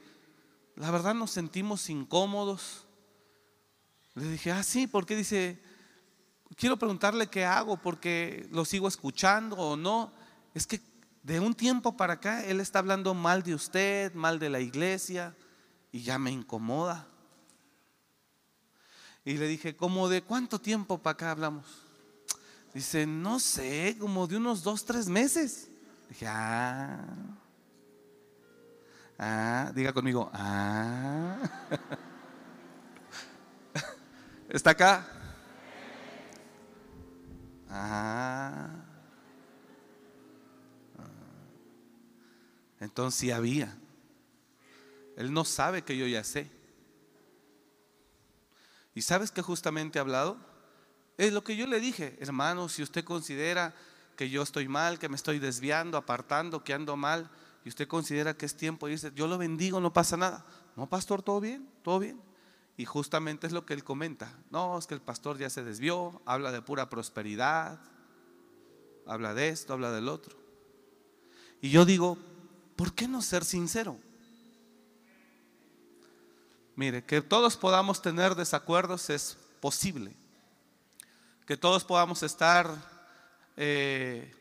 la 0.74 0.90
verdad 0.90 1.14
nos 1.14 1.30
sentimos 1.30 1.88
incómodos. 1.88 2.84
Le 4.14 4.24
dije, 4.24 4.50
ah, 4.50 4.64
sí, 4.64 4.88
porque 4.88 5.14
dice, 5.14 5.62
quiero 6.56 6.76
preguntarle 6.76 7.28
qué 7.28 7.44
hago, 7.44 7.76
porque 7.76 8.48
lo 8.50 8.64
sigo 8.64 8.88
escuchando 8.88 9.54
o 9.54 9.76
no. 9.76 10.12
Es 10.52 10.66
que 10.66 10.80
de 11.22 11.38
un 11.38 11.54
tiempo 11.54 11.96
para 11.96 12.14
acá, 12.14 12.44
él 12.44 12.58
está 12.58 12.80
hablando 12.80 13.14
mal 13.14 13.44
de 13.44 13.54
usted, 13.54 14.12
mal 14.14 14.40
de 14.40 14.50
la 14.50 14.58
iglesia, 14.58 15.36
y 15.92 16.02
ya 16.02 16.18
me 16.18 16.32
incomoda. 16.32 17.06
Y 19.24 19.34
le 19.34 19.46
dije, 19.46 19.76
¿cómo 19.76 20.08
de 20.08 20.22
cuánto 20.22 20.60
tiempo 20.60 20.98
para 20.98 21.12
acá 21.12 21.30
hablamos? 21.30 21.91
Dice, 22.74 23.06
no 23.06 23.38
sé, 23.38 23.96
como 23.98 24.26
de 24.26 24.36
unos 24.36 24.62
dos, 24.62 24.84
tres 24.84 25.08
meses. 25.08 25.68
Dije, 26.08 26.26
ah, 26.26 27.04
Ah, 29.24 29.70
diga 29.72 29.92
conmigo, 29.92 30.28
ah. 30.34 31.38
¿Está 34.48 34.70
acá? 34.70 35.06
Ah. 37.70 38.68
Entonces 42.80 43.20
sí 43.20 43.30
había. 43.30 43.78
Él 45.16 45.32
no 45.32 45.44
sabe 45.44 45.82
que 45.82 45.96
yo 45.96 46.08
ya 46.08 46.24
sé. 46.24 46.50
¿Y 48.96 49.02
sabes 49.02 49.30
que 49.30 49.40
justamente 49.40 49.98
he 49.98 50.00
hablado? 50.00 50.36
Es 51.16 51.32
lo 51.32 51.44
que 51.44 51.56
yo 51.56 51.66
le 51.66 51.80
dije, 51.80 52.16
hermano, 52.20 52.68
si 52.68 52.82
usted 52.82 53.04
considera 53.04 53.74
que 54.16 54.30
yo 54.30 54.42
estoy 54.42 54.68
mal, 54.68 54.98
que 54.98 55.08
me 55.08 55.16
estoy 55.16 55.38
desviando, 55.38 55.98
apartando, 55.98 56.64
que 56.64 56.74
ando 56.74 56.96
mal, 56.96 57.30
y 57.64 57.68
usted 57.68 57.86
considera 57.86 58.34
que 58.34 58.46
es 58.46 58.56
tiempo 58.56 58.88
y 58.88 58.92
dice, 58.92 59.12
yo 59.14 59.26
lo 59.26 59.38
bendigo, 59.38 59.80
no 59.80 59.92
pasa 59.92 60.16
nada. 60.16 60.44
No, 60.76 60.88
pastor, 60.88 61.22
todo 61.22 61.40
bien, 61.40 61.68
todo 61.82 61.98
bien. 61.98 62.20
Y 62.76 62.84
justamente 62.84 63.46
es 63.46 63.52
lo 63.52 63.66
que 63.66 63.74
él 63.74 63.84
comenta. 63.84 64.36
No, 64.50 64.78
es 64.78 64.86
que 64.86 64.94
el 64.94 65.00
pastor 65.00 65.38
ya 65.38 65.50
se 65.50 65.62
desvió, 65.62 66.22
habla 66.24 66.50
de 66.50 66.62
pura 66.62 66.88
prosperidad, 66.88 67.78
habla 69.06 69.34
de 69.34 69.50
esto, 69.50 69.74
habla 69.74 69.92
del 69.92 70.08
otro. 70.08 70.36
Y 71.60 71.70
yo 71.70 71.84
digo, 71.84 72.18
¿por 72.74 72.94
qué 72.94 73.06
no 73.06 73.22
ser 73.22 73.44
sincero? 73.44 73.98
Mire, 76.74 77.04
que 77.04 77.20
todos 77.20 77.56
podamos 77.56 78.00
tener 78.02 78.34
desacuerdos 78.34 79.10
es 79.10 79.36
posible. 79.60 80.16
Que 81.46 81.56
todos 81.56 81.84
podamos 81.84 82.22
estar 82.22 82.74
eh, 83.56 84.34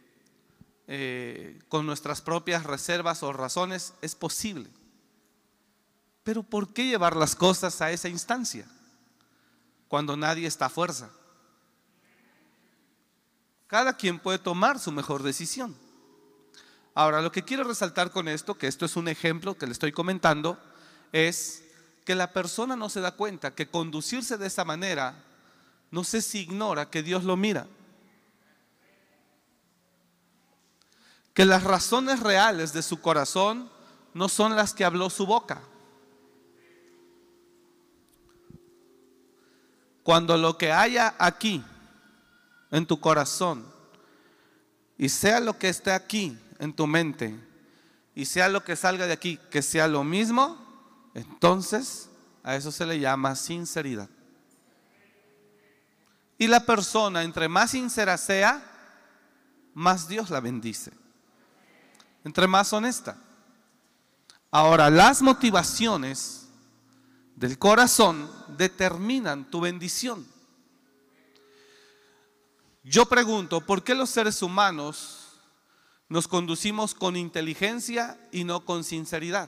eh, 0.87 1.59
con 1.69 1.85
nuestras 1.85 2.21
propias 2.21 2.63
reservas 2.63 3.23
o 3.23 3.33
razones 3.33 3.93
es 4.01 4.15
posible. 4.15 4.69
Pero 6.23 6.43
¿por 6.43 6.73
qué 6.73 6.85
llevar 6.85 7.15
las 7.15 7.35
cosas 7.35 7.81
a 7.81 7.91
esa 7.91 8.09
instancia 8.09 8.67
cuando 9.87 10.15
nadie 10.15 10.47
está 10.47 10.67
a 10.67 10.69
fuerza? 10.69 11.09
Cada 13.67 13.95
quien 13.95 14.19
puede 14.19 14.37
tomar 14.37 14.79
su 14.79 14.91
mejor 14.91 15.23
decisión. 15.23 15.75
Ahora, 16.93 17.21
lo 17.21 17.31
que 17.31 17.43
quiero 17.43 17.63
resaltar 17.63 18.11
con 18.11 18.27
esto, 18.27 18.57
que 18.57 18.67
esto 18.67 18.85
es 18.85 18.97
un 18.97 19.07
ejemplo 19.07 19.57
que 19.57 19.65
le 19.65 19.71
estoy 19.71 19.93
comentando, 19.93 20.59
es 21.13 21.63
que 22.03 22.15
la 22.15 22.33
persona 22.33 22.75
no 22.75 22.89
se 22.89 22.99
da 22.99 23.15
cuenta 23.15 23.55
que 23.55 23.69
conducirse 23.69 24.37
de 24.37 24.47
esa 24.47 24.65
manera, 24.65 25.23
no 25.91 26.05
sé 26.05 26.21
si 26.21 26.39
ignora 26.39 26.89
que 26.89 27.03
Dios 27.03 27.25
lo 27.25 27.35
mira. 27.35 27.67
Que 31.33 31.45
las 31.45 31.63
razones 31.63 32.21
reales 32.21 32.73
de 32.73 32.81
su 32.81 33.01
corazón 33.01 33.69
no 34.13 34.29
son 34.29 34.55
las 34.55 34.73
que 34.73 34.85
habló 34.85 35.09
su 35.09 35.25
boca. 35.25 35.61
Cuando 40.03 40.37
lo 40.37 40.57
que 40.57 40.71
haya 40.71 41.13
aquí, 41.19 41.63
en 42.71 42.85
tu 42.85 42.99
corazón, 42.99 43.65
y 44.97 45.09
sea 45.09 45.39
lo 45.39 45.57
que 45.57 45.69
esté 45.69 45.91
aquí 45.91 46.37
en 46.57 46.73
tu 46.73 46.87
mente, 46.87 47.37
y 48.15 48.25
sea 48.25 48.49
lo 48.49 48.63
que 48.63 48.75
salga 48.75 49.07
de 49.07 49.13
aquí, 49.13 49.37
que 49.49 49.61
sea 49.61 49.87
lo 49.87 50.03
mismo, 50.03 50.57
entonces 51.13 52.09
a 52.43 52.55
eso 52.55 52.71
se 52.71 52.85
le 52.85 52.99
llama 52.99 53.35
sinceridad. 53.35 54.09
Y 56.41 56.47
la 56.47 56.65
persona, 56.65 57.21
entre 57.21 57.47
más 57.47 57.69
sincera 57.69 58.17
sea, 58.17 58.63
más 59.75 60.07
Dios 60.07 60.31
la 60.31 60.39
bendice. 60.39 60.91
Entre 62.23 62.47
más 62.47 62.73
honesta. 62.73 63.15
Ahora, 64.49 64.89
las 64.89 65.21
motivaciones 65.21 66.47
del 67.35 67.59
corazón 67.59 68.27
determinan 68.57 69.51
tu 69.51 69.61
bendición. 69.61 70.25
Yo 72.83 73.05
pregunto, 73.05 73.61
¿por 73.61 73.83
qué 73.83 73.93
los 73.93 74.09
seres 74.09 74.41
humanos 74.41 75.39
nos 76.09 76.27
conducimos 76.27 76.95
con 76.95 77.17
inteligencia 77.17 78.17
y 78.31 78.45
no 78.45 78.65
con 78.65 78.83
sinceridad? 78.83 79.47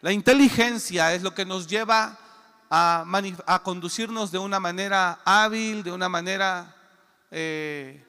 La 0.00 0.12
inteligencia 0.12 1.12
es 1.12 1.24
lo 1.24 1.34
que 1.34 1.44
nos 1.44 1.66
lleva 1.66 2.20
a, 2.70 3.60
conducirnos 3.62 4.30
de 4.32 4.38
una 4.38 4.60
manera 4.60 5.20
hábil, 5.24 5.82
de 5.82 5.92
una 5.92 6.08
manera 6.08 6.74
eh, 7.30 8.04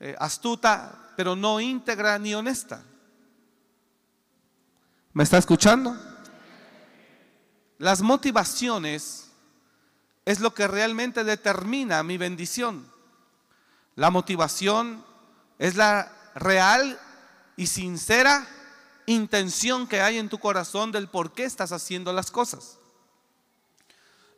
eh, 0.00 0.16
astuta, 0.18 1.12
pero 1.16 1.36
no 1.36 1.60
íntegra 1.60 2.18
ni 2.18 2.34
honesta. 2.34 2.82
¿Me 5.12 5.24
está 5.24 5.38
escuchando? 5.38 5.96
Las 7.78 8.02
motivaciones 8.02 9.30
es 10.24 10.40
lo 10.40 10.54
que 10.54 10.68
realmente 10.68 11.24
determina 11.24 12.02
mi 12.02 12.18
bendición. 12.18 12.86
La 13.96 14.10
motivación 14.10 15.04
es 15.58 15.74
la 15.76 16.12
real 16.34 16.98
y 17.56 17.66
sincera 17.66 18.46
intención 19.06 19.86
que 19.86 20.02
hay 20.02 20.18
en 20.18 20.28
tu 20.28 20.38
corazón 20.38 20.92
del 20.92 21.08
por 21.08 21.32
qué 21.32 21.44
estás 21.44 21.72
haciendo 21.72 22.12
las 22.12 22.30
cosas. 22.30 22.77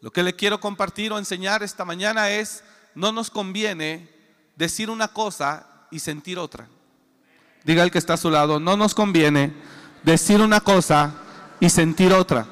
Lo 0.01 0.11
que 0.13 0.23
le 0.23 0.35
quiero 0.35 0.61
compartir 0.61 1.13
o 1.13 1.19
enseñar 1.19 1.63
esta 1.63 1.85
mañana 1.85 2.31
es, 2.31 2.65
no 2.95 3.13
nos 3.13 3.31
conviene 3.31 4.09
decir 4.57 4.91
una 4.91 5.09
cosa 5.09 5.67
y 5.91 5.99
sentir 5.99 6.39
otra. 6.39 6.69
Diga 7.65 7.83
el 7.83 7.91
que 7.91 7.99
está 7.99 8.15
a 8.15 8.19
su 8.19 8.31
lado, 8.31 8.59
no 8.59 8.77
nos 8.77 8.95
conviene 8.95 9.53
decir 10.03 10.41
una 10.41 10.61
cosa 10.61 11.15
y 11.61 11.69
sentir 11.69 12.13
otra. 12.13 12.47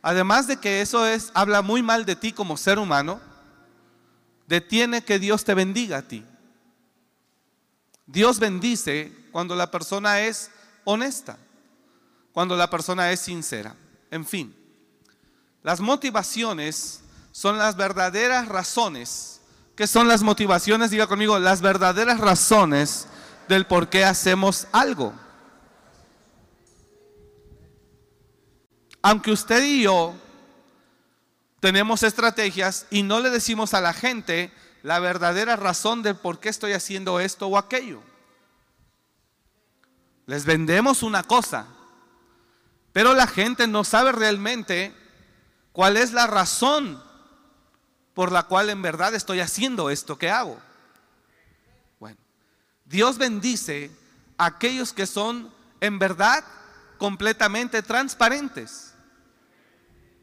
Además 0.00 0.46
de 0.46 0.56
que 0.56 0.80
eso 0.80 1.06
es 1.06 1.30
habla 1.34 1.60
muy 1.60 1.82
mal 1.82 2.06
de 2.06 2.16
ti 2.16 2.32
como 2.32 2.56
ser 2.56 2.78
humano, 2.78 3.20
detiene 4.46 5.04
que 5.04 5.18
Dios 5.18 5.44
te 5.44 5.54
bendiga 5.54 5.98
a 5.98 6.02
ti. 6.02 6.24
Dios 8.06 8.38
bendice 8.38 9.12
cuando 9.32 9.54
la 9.54 9.70
persona 9.70 10.20
es 10.20 10.50
honesta, 10.84 11.36
cuando 12.32 12.56
la 12.56 12.70
persona 12.70 13.12
es 13.12 13.20
sincera. 13.20 13.76
En 14.10 14.24
fin, 14.24 14.54
las 15.62 15.80
motivaciones 15.80 17.00
son 17.32 17.58
las 17.58 17.76
verdaderas 17.76 18.48
razones. 18.48 19.40
¿Qué 19.76 19.86
son 19.86 20.08
las 20.08 20.22
motivaciones? 20.22 20.90
Diga 20.90 21.06
conmigo, 21.06 21.38
las 21.38 21.60
verdaderas 21.60 22.18
razones 22.18 23.06
del 23.48 23.66
por 23.66 23.88
qué 23.88 24.04
hacemos 24.04 24.66
algo. 24.72 25.12
Aunque 29.02 29.30
usted 29.30 29.62
y 29.62 29.82
yo 29.82 30.14
tenemos 31.60 32.02
estrategias 32.02 32.86
y 32.90 33.02
no 33.02 33.20
le 33.20 33.30
decimos 33.30 33.74
a 33.74 33.80
la 33.80 33.92
gente 33.92 34.52
la 34.82 34.98
verdadera 34.98 35.56
razón 35.56 36.02
de 36.02 36.14
por 36.14 36.40
qué 36.40 36.48
estoy 36.48 36.72
haciendo 36.72 37.20
esto 37.20 37.46
o 37.46 37.58
aquello. 37.58 38.02
Les 40.26 40.44
vendemos 40.44 41.02
una 41.02 41.22
cosa, 41.22 41.66
pero 42.92 43.14
la 43.14 43.26
gente 43.26 43.66
no 43.66 43.82
sabe 43.82 44.12
realmente 44.12 44.94
cuál 45.78 45.96
es 45.96 46.12
la 46.12 46.26
razón 46.26 47.00
por 48.12 48.32
la 48.32 48.42
cual 48.42 48.68
en 48.68 48.82
verdad 48.82 49.14
estoy 49.14 49.38
haciendo 49.38 49.90
esto 49.90 50.18
que 50.18 50.28
hago. 50.28 50.60
Bueno, 52.00 52.18
Dios 52.84 53.16
bendice 53.16 53.92
a 54.38 54.46
aquellos 54.46 54.92
que 54.92 55.06
son 55.06 55.54
en 55.80 56.00
verdad 56.00 56.42
completamente 56.98 57.80
transparentes. 57.80 58.92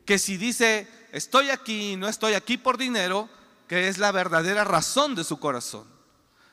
Que 0.03 0.19
si 0.19 0.35
dice, 0.35 0.89
estoy 1.13 1.51
aquí, 1.51 1.95
no 1.95 2.09
estoy 2.09 2.33
aquí 2.33 2.57
por 2.57 2.77
dinero, 2.77 3.29
que 3.69 3.87
es 3.87 3.97
la 3.97 4.11
verdadera 4.11 4.65
razón 4.65 5.15
de 5.15 5.23
su 5.23 5.39
corazón. 5.39 5.87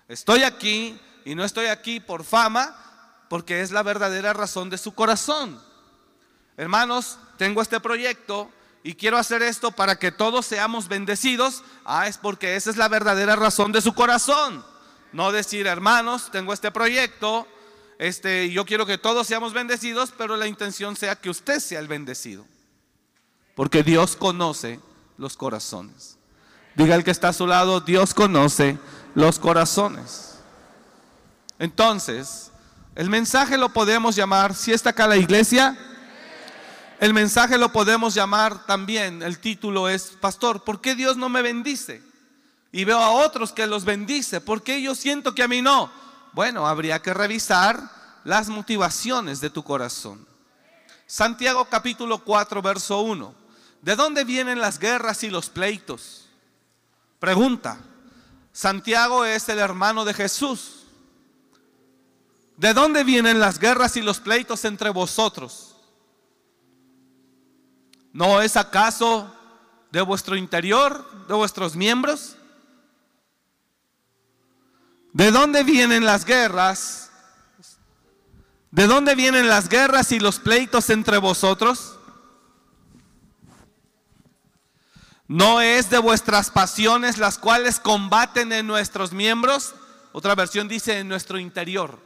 Estoy 0.07 0.45
aquí 0.45 0.97
y 1.25 1.35
no 1.35 1.43
estoy 1.43 1.67
aquí 1.67 1.99
por 1.99 2.23
fama, 2.23 3.25
porque 3.29 3.63
es 3.63 3.73
la 3.73 3.83
verdadera 3.83 4.33
razón 4.33 4.71
de 4.71 4.79
su 4.79 4.95
corazón. 4.95 5.61
Hermanos, 6.57 7.19
tengo 7.37 7.63
este 7.63 7.81
proyecto 7.81 8.49
y 8.85 8.95
quiero 8.95 9.17
hacer 9.19 9.43
esto 9.43 9.71
para 9.71 9.99
que 9.99 10.11
todos 10.11 10.47
seamos 10.47 10.89
bendecidos. 10.89 11.63
Ah, 11.85 12.09
es 12.09 12.19
porque 12.19 12.57
esa 12.57 12.71
es 12.71 12.77
la 12.77 12.89
verdadera 12.89 13.37
razón 13.37 13.73
de 13.73 13.81
su 13.81 13.95
corazón. 13.95 14.65
No 15.13 15.31
decir, 15.31 15.67
hermanos, 15.67 16.31
tengo 16.33 16.53
este 16.53 16.71
proyecto, 16.71 17.47
este, 17.99 18.51
yo 18.51 18.65
quiero 18.65 18.87
que 18.87 18.99
todos 18.99 19.27
seamos 19.27 19.53
bendecidos, 19.53 20.13
pero 20.17 20.37
la 20.37 20.47
intención 20.47 20.97
sea 20.97 21.17
que 21.17 21.31
usted 21.31 21.61
sea 21.61 21.79
el 21.79 21.87
bendecido. 21.87 22.45
Porque 23.55 23.83
Dios 23.83 24.17
conoce 24.17 24.81
los 25.19 25.37
corazones. 25.37 26.17
Diga 26.75 26.97
el 26.97 27.05
que 27.05 27.11
está 27.11 27.29
a 27.29 27.33
su 27.35 27.47
lado, 27.47 27.81
Dios 27.81 28.15
conoce 28.15 28.79
los 29.15 29.39
corazones. 29.39 30.39
Entonces, 31.59 32.51
el 32.97 33.11
mensaje 33.11 33.59
lo 33.59 33.69
podemos 33.69 34.17
llamar, 34.17 34.55
si 34.55 34.73
está 34.73 34.91
acá 34.91 35.07
la 35.07 35.19
iglesia, 35.19 35.79
el 37.03 37.15
mensaje 37.15 37.59
lo 37.59 37.73
podemos 37.73 38.15
llamar 38.15 38.65
también, 38.65 39.25
el 39.25 39.41
título 39.41 39.89
es, 39.89 40.17
pastor, 40.21 40.63
¿por 40.63 40.81
qué 40.81 40.95
Dios 40.95 41.17
no 41.17 41.29
me 41.29 41.43
bendice? 41.43 42.01
Y 42.71 42.85
veo 42.85 43.01
a 43.01 43.11
otros 43.11 43.51
que 43.53 43.67
los 43.67 43.85
bendice, 43.85 44.41
¿por 44.41 44.63
qué 44.63 44.81
yo 44.81 44.95
siento 44.95 45.35
que 45.35 45.43
a 45.43 45.49
mí 45.49 45.61
no? 45.63 45.91
bueno, 46.33 46.65
habría 46.65 47.03
que 47.03 47.13
revisar 47.13 47.91
las 48.23 48.49
motivaciones 48.49 49.41
de 49.41 49.51
tu 49.51 49.65
corazón. 49.65 50.25
Santiago 51.07 51.65
capítulo 51.67 52.19
4, 52.19 52.63
verso 52.63 53.01
1. 53.01 53.35
¿De 53.83 53.97
dónde 53.97 54.23
vienen 54.23 54.61
las 54.61 54.79
guerras 54.79 55.25
y 55.25 55.31
los 55.31 55.51
pleitos? 55.51 56.29
Pregunta. 57.19 57.79
Santiago 58.53 59.25
es 59.25 59.49
el 59.49 59.59
hermano 59.59 60.05
de 60.05 60.15
Jesús. 60.15 60.85
¿De 62.57 62.73
dónde 62.73 63.03
vienen 63.03 63.41
las 63.41 63.59
guerras 63.59 63.97
y 63.97 64.03
los 64.03 64.21
pleitos 64.21 64.65
entre 64.65 64.91
vosotros? 64.91 65.72
¿No 68.13 68.43
es 68.43 68.57
acaso 68.57 69.35
de 69.91 70.03
vuestro 70.03 70.37
interior, 70.37 71.27
de 71.27 71.35
vuestros 71.35 71.77
miembros? 71.77 72.37
¿De 75.13 75.31
dónde 75.31 75.63
vienen 75.63 76.05
las 76.05 76.25
guerras? 76.25 77.11
¿De 78.71 78.87
dónde 78.87 79.15
vienen 79.15 79.49
las 79.49 79.69
guerras 79.69 80.13
y 80.13 80.21
los 80.21 80.39
pleitos 80.39 80.91
entre 80.91 81.19
vosotros? 81.19 81.99
¿No 85.29 85.61
es 85.61 85.89
de 85.89 85.99
vuestras 85.99 86.51
pasiones 86.51 87.17
las 87.17 87.39
cuales 87.39 87.81
combaten 87.81 88.53
en 88.53 88.67
nuestros 88.67 89.13
miembros? 89.13 89.75
Otra 90.13 90.35
versión 90.35 90.69
dice 90.69 90.99
en 90.99 91.09
nuestro 91.09 91.39
interior. 91.39 91.99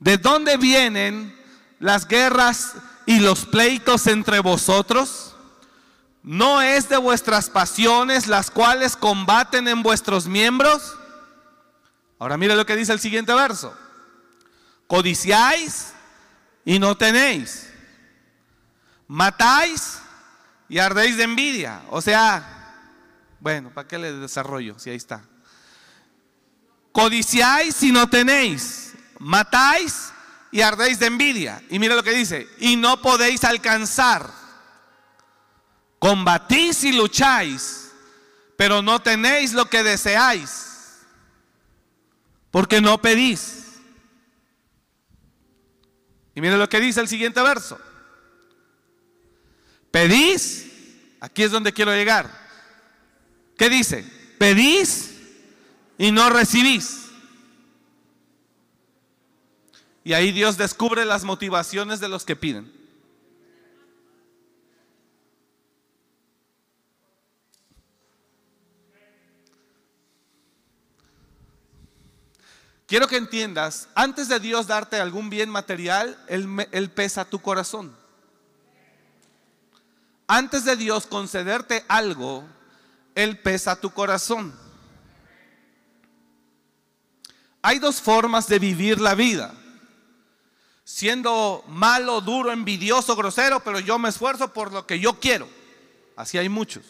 ¿De 0.00 0.18
dónde 0.18 0.56
vienen 0.56 1.36
las 1.78 2.08
guerras 2.08 2.74
y 3.06 3.20
los 3.20 3.46
pleitos 3.46 4.06
entre 4.06 4.40
vosotros? 4.40 5.34
¿No 6.22 6.62
es 6.62 6.88
de 6.88 6.96
vuestras 6.96 7.50
pasiones 7.50 8.28
las 8.28 8.50
cuales 8.50 8.96
combaten 8.96 9.66
en 9.66 9.82
vuestros 9.82 10.26
miembros? 10.26 10.96
Ahora 12.18 12.36
mire 12.36 12.54
lo 12.54 12.64
que 12.64 12.76
dice 12.76 12.92
el 12.92 13.00
siguiente 13.00 13.34
verso. 13.34 13.76
Codiciáis 14.86 15.92
y 16.64 16.78
no 16.78 16.96
tenéis. 16.96 17.72
Matáis 19.08 19.98
y 20.68 20.78
ardéis 20.78 21.16
de 21.16 21.24
envidia. 21.24 21.82
O 21.90 22.00
sea, 22.00 22.78
bueno, 23.40 23.70
¿para 23.70 23.88
qué 23.88 23.98
le 23.98 24.12
desarrollo? 24.12 24.78
Si 24.78 24.90
ahí 24.90 24.96
está. 24.96 25.24
Codiciáis 26.92 27.82
y 27.82 27.90
no 27.90 28.08
tenéis. 28.08 28.94
Matáis 29.18 30.11
y 30.52 30.60
ardéis 30.60 31.00
de 31.00 31.06
envidia. 31.06 31.62
Y 31.70 31.78
mire 31.78 31.96
lo 31.96 32.02
que 32.04 32.12
dice. 32.12 32.48
Y 32.58 32.76
no 32.76 33.02
podéis 33.02 33.42
alcanzar. 33.42 34.30
Combatís 35.98 36.84
y 36.84 36.92
lucháis, 36.92 37.90
pero 38.56 38.82
no 38.82 39.00
tenéis 39.00 39.52
lo 39.52 39.66
que 39.66 39.82
deseáis 39.82 40.72
porque 42.52 42.80
no 42.80 43.00
pedís. 43.00 43.64
Y 46.34 46.40
mire 46.40 46.56
lo 46.56 46.68
que 46.68 46.80
dice 46.80 47.00
el 47.00 47.08
siguiente 47.08 47.42
verso. 47.42 47.80
Pedís, 49.90 50.66
aquí 51.20 51.42
es 51.42 51.50
donde 51.50 51.72
quiero 51.72 51.92
llegar. 51.92 52.30
¿Qué 53.56 53.68
dice? 53.68 54.04
Pedís 54.38 55.14
y 55.98 56.12
no 56.12 56.30
recibís. 56.30 57.01
Y 60.04 60.14
ahí 60.14 60.32
Dios 60.32 60.56
descubre 60.56 61.04
las 61.04 61.24
motivaciones 61.24 62.00
de 62.00 62.08
los 62.08 62.24
que 62.24 62.36
piden. 62.36 62.82
Quiero 72.92 73.08
que 73.08 73.16
entiendas, 73.16 73.88
antes 73.94 74.28
de 74.28 74.38
Dios 74.38 74.66
darte 74.66 75.00
algún 75.00 75.30
bien 75.30 75.48
material, 75.48 76.22
Él, 76.28 76.90
pesa 76.90 77.24
tu 77.24 77.40
corazón. 77.40 77.96
Antes 80.26 80.66
de 80.66 80.76
Dios 80.76 81.06
concederte 81.06 81.86
algo, 81.88 82.46
Él 83.14 83.38
pesa 83.38 83.80
tu 83.80 83.88
corazón. 83.92 84.54
Hay 87.62 87.78
dos 87.78 87.98
formas 88.02 88.46
de 88.46 88.58
vivir 88.58 89.00
la 89.00 89.14
vida. 89.14 89.54
Siendo 90.84 91.64
malo, 91.68 92.20
duro, 92.20 92.52
envidioso, 92.52 93.14
grosero, 93.14 93.60
pero 93.60 93.78
yo 93.78 93.98
me 93.98 94.08
esfuerzo 94.08 94.52
por 94.52 94.72
lo 94.72 94.86
que 94.86 94.98
yo 94.98 95.20
quiero. 95.20 95.48
Así 96.16 96.38
hay 96.38 96.48
muchos. 96.48 96.84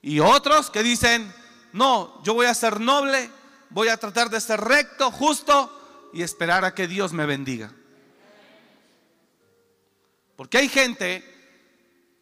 Y 0.00 0.20
otros 0.20 0.70
que 0.70 0.82
dicen, 0.82 1.32
no, 1.72 2.22
yo 2.22 2.34
voy 2.34 2.46
a 2.46 2.54
ser 2.54 2.80
noble, 2.80 3.30
voy 3.70 3.88
a 3.88 3.96
tratar 3.96 4.30
de 4.30 4.40
ser 4.40 4.60
recto, 4.60 5.10
justo 5.10 6.10
y 6.12 6.22
esperar 6.22 6.64
a 6.64 6.74
que 6.74 6.86
Dios 6.86 7.12
me 7.12 7.26
bendiga. 7.26 7.72
Porque 10.36 10.58
hay 10.58 10.68
gente 10.68 11.28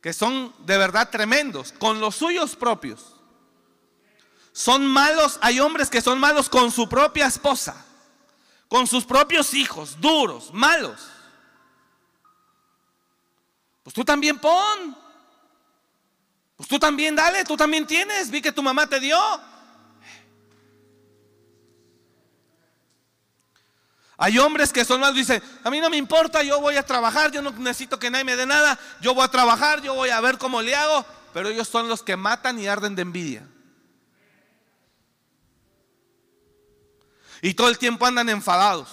que 0.01 0.13
son 0.13 0.55
de 0.65 0.79
verdad 0.79 1.11
tremendos, 1.11 1.73
con 1.73 2.01
los 2.01 2.17
suyos 2.17 2.57
propios. 2.57 3.17
Son 4.53 4.85
malos, 4.87 5.39
hay 5.43 5.61
hombres 5.61 5.91
que 5.91 6.01
son 6.01 6.19
malos 6.19 6.49
con 6.49 6.71
su 6.71 6.89
propia 6.89 7.27
esposa, 7.27 7.85
con 8.71 8.87
sus 8.87 9.05
propios 9.05 9.53
hijos, 9.53 10.01
duros, 10.01 10.55
malos. 10.55 11.09
Pues 13.83 13.93
tú 13.93 14.05
también 14.05 14.39
pon. 14.39 14.97
Pues 16.57 16.69
tú 16.69 16.79
también 16.79 17.17
dale, 17.17 17.45
tú 17.45 17.57
también 17.57 17.85
tienes. 17.85 18.31
Vi 18.31 18.41
que 18.41 18.53
tu 18.53 18.63
mamá 18.63 18.87
te 18.87 19.01
dio. 19.01 19.19
Hay 24.17 24.39
hombres 24.39 24.73
que 24.73 24.85
son 24.85 25.01
más, 25.01 25.15
dicen, 25.15 25.43
a 25.65 25.71
mí 25.71 25.81
no 25.81 25.91
me 25.91 25.97
importa, 25.97 26.43
yo 26.45 26.61
voy 26.61 26.77
a 26.77 26.85
trabajar, 26.85 27.33
yo 27.33 27.43
no 27.43 27.51
necesito 27.53 27.99
que 27.99 28.11
nadie 28.11 28.25
me 28.25 28.37
dé 28.37 28.45
nada, 28.45 28.79
yo 29.01 29.15
voy 29.15 29.25
a 29.25 29.29
trabajar, 29.29 29.81
yo 29.81 29.95
voy 29.95 30.11
a 30.11 30.21
ver 30.21 30.37
cómo 30.37 30.61
le 30.61 30.77
hago, 30.77 31.07
pero 31.33 31.49
ellos 31.49 31.67
son 31.67 31.89
los 31.89 32.03
que 32.03 32.17
matan 32.17 32.59
y 32.61 32.69
arden 32.69 32.95
de 32.95 33.03
envidia. 33.03 33.49
Y 37.43 37.55
todo 37.55 37.69
el 37.69 37.79
tiempo 37.79 38.07
andan 38.07 38.29
enfadados. 38.29 38.89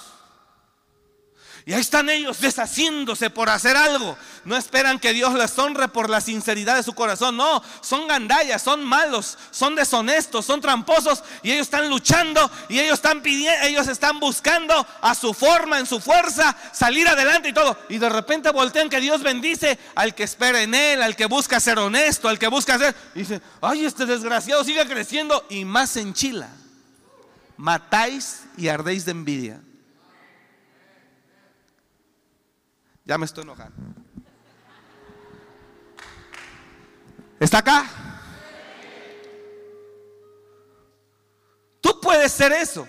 Y 1.68 1.74
ahí 1.74 1.82
están 1.82 2.10
ellos 2.10 2.40
deshaciéndose 2.40 3.30
por 3.30 3.50
hacer 3.50 3.76
algo. 3.76 4.18
No 4.46 4.56
esperan 4.56 5.00
que 5.00 5.12
Dios 5.12 5.34
les 5.34 5.60
honre 5.60 5.90
por 5.90 6.10
la 6.10 6.22
sinceridad 6.22 6.78
de 6.78 6.82
su 6.82 6.94
corazón. 6.94 7.36
No, 7.36 7.62
son 7.82 8.08
gandallas, 8.08 8.62
son 8.62 8.86
malos, 8.86 9.38
son 9.52 9.76
deshonestos, 9.76 10.46
son 10.46 10.62
tramposos. 10.62 11.26
Y 11.44 11.52
ellos 11.52 11.64
están 11.64 11.90
luchando 11.90 12.50
y 12.70 12.80
ellos 12.80 12.94
están 12.94 13.22
pidiendo, 13.22 13.68
ellos 13.68 13.90
están 13.90 14.18
buscando 14.22 14.88
a 15.02 15.14
su 15.14 15.34
forma, 15.34 15.78
en 15.78 15.86
su 15.86 16.00
fuerza, 16.00 16.56
salir 16.72 17.06
adelante 17.06 17.50
y 17.50 17.54
todo. 17.54 17.78
Y 17.90 17.98
de 17.98 18.08
repente 18.08 18.50
voltean 18.52 18.88
que 18.88 19.02
Dios 19.02 19.22
bendice 19.22 19.78
al 19.96 20.16
que 20.16 20.24
espera 20.24 20.62
en 20.62 20.74
Él, 20.74 21.04
al 21.04 21.18
que 21.18 21.26
busca 21.26 21.60
ser 21.60 21.80
honesto, 21.80 22.30
al 22.30 22.40
que 22.40 22.48
busca 22.48 22.78
ser. 22.78 22.96
Y 23.14 23.20
dice, 23.20 23.42
ay, 23.60 23.84
este 23.84 24.06
desgraciado 24.06 24.64
sigue 24.64 24.88
creciendo 24.88 25.46
y 25.50 25.66
más 25.66 25.98
en 25.98 26.14
Chila. 26.14 26.48
Matáis 27.58 28.46
y 28.56 28.68
ardéis 28.68 29.06
de 29.06 29.12
envidia. 29.12 29.62
Ya 33.04 33.18
me 33.18 33.26
estoy 33.26 33.44
enojando. 33.44 33.76
¿Está 37.40 37.60
acá? 37.60 37.86
Tú 41.82 42.00
puedes 42.02 42.32
ser 42.32 42.52
eso. 42.52 42.88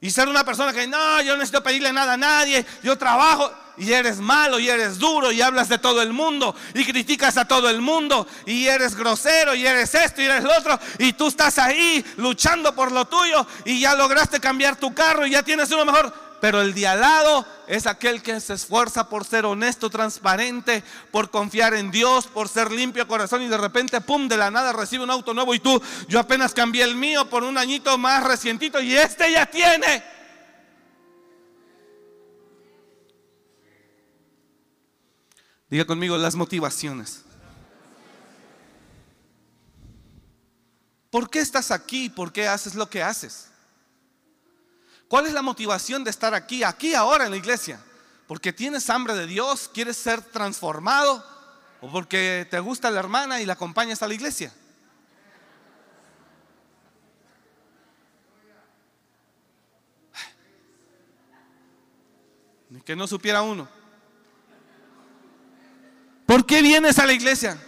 Y 0.00 0.10
ser 0.10 0.28
una 0.28 0.44
persona 0.44 0.72
que 0.72 0.86
no, 0.86 1.22
yo 1.22 1.32
no 1.32 1.38
necesito 1.38 1.62
pedirle 1.62 1.92
nada 1.92 2.14
a 2.14 2.16
nadie, 2.16 2.66
yo 2.82 2.98
trabajo 2.98 3.52
y 3.76 3.92
eres 3.92 4.18
malo 4.18 4.58
y 4.58 4.68
eres 4.68 4.98
duro 4.98 5.32
y 5.32 5.40
hablas 5.40 5.68
de 5.68 5.78
todo 5.78 6.02
el 6.02 6.12
mundo 6.12 6.54
y 6.74 6.84
criticas 6.84 7.36
a 7.36 7.46
todo 7.46 7.70
el 7.70 7.80
mundo 7.80 8.26
y 8.46 8.66
eres 8.66 8.94
grosero 8.94 9.54
y 9.54 9.66
eres 9.66 9.94
esto 9.94 10.20
y 10.20 10.26
eres 10.26 10.44
lo 10.44 10.56
otro 10.56 10.78
y 10.98 11.12
tú 11.14 11.28
estás 11.28 11.58
ahí 11.58 12.04
luchando 12.16 12.74
por 12.74 12.92
lo 12.92 13.06
tuyo 13.06 13.46
y 13.64 13.80
ya 13.80 13.94
lograste 13.94 14.40
cambiar 14.40 14.76
tu 14.76 14.92
carro 14.94 15.26
y 15.26 15.30
ya 15.30 15.42
tienes 15.42 15.70
uno 15.70 15.84
mejor 15.84 16.12
pero 16.42 16.60
el 16.60 16.74
de 16.74 16.88
al 16.88 17.00
lado 17.00 17.46
es 17.68 17.86
aquel 17.86 18.20
que 18.20 18.40
se 18.40 18.54
esfuerza 18.54 19.08
por 19.08 19.24
ser 19.24 19.46
honesto, 19.46 19.90
transparente, 19.90 20.82
por 21.12 21.30
confiar 21.30 21.72
en 21.72 21.92
Dios, 21.92 22.26
por 22.26 22.48
ser 22.48 22.72
limpio 22.72 23.06
corazón 23.06 23.42
y 23.42 23.46
de 23.46 23.56
repente, 23.56 24.00
pum, 24.00 24.26
de 24.26 24.36
la 24.36 24.50
nada 24.50 24.72
recibe 24.72 25.04
un 25.04 25.10
auto 25.12 25.34
nuevo 25.34 25.54
y 25.54 25.60
tú, 25.60 25.80
yo 26.08 26.18
apenas 26.18 26.52
cambié 26.52 26.82
el 26.82 26.96
mío 26.96 27.30
por 27.30 27.44
un 27.44 27.56
añito 27.56 27.96
más 27.96 28.24
recientito 28.24 28.80
y 28.82 28.96
este 28.96 29.30
ya 29.30 29.46
tiene. 29.46 30.02
Diga 35.72 35.86
conmigo 35.86 36.18
las 36.18 36.34
motivaciones. 36.34 37.22
¿Por 41.10 41.30
qué 41.30 41.38
estás 41.38 41.70
aquí? 41.70 42.10
¿Por 42.10 42.30
qué 42.30 42.46
haces 42.46 42.74
lo 42.74 42.90
que 42.90 43.02
haces? 43.02 43.48
¿Cuál 45.08 45.28
es 45.28 45.32
la 45.32 45.40
motivación 45.40 46.04
de 46.04 46.10
estar 46.10 46.34
aquí, 46.34 46.62
aquí 46.62 46.92
ahora 46.92 47.24
en 47.24 47.30
la 47.30 47.38
iglesia? 47.38 47.82
¿Porque 48.26 48.52
tienes 48.52 48.90
hambre 48.90 49.14
de 49.14 49.26
Dios? 49.26 49.70
¿Quieres 49.72 49.96
ser 49.96 50.20
transformado? 50.20 51.24
¿O 51.80 51.90
porque 51.90 52.46
te 52.50 52.60
gusta 52.60 52.90
la 52.90 53.00
hermana 53.00 53.40
y 53.40 53.46
la 53.46 53.54
acompañas 53.54 54.02
a 54.02 54.08
la 54.08 54.12
iglesia? 54.12 54.52
Que 62.84 62.94
no 62.94 63.06
supiera 63.06 63.40
uno. 63.40 63.81
¿Por 66.32 66.46
qué 66.46 66.62
vienes 66.62 66.98
a 66.98 67.04
la 67.04 67.12
iglesia? 67.12 67.58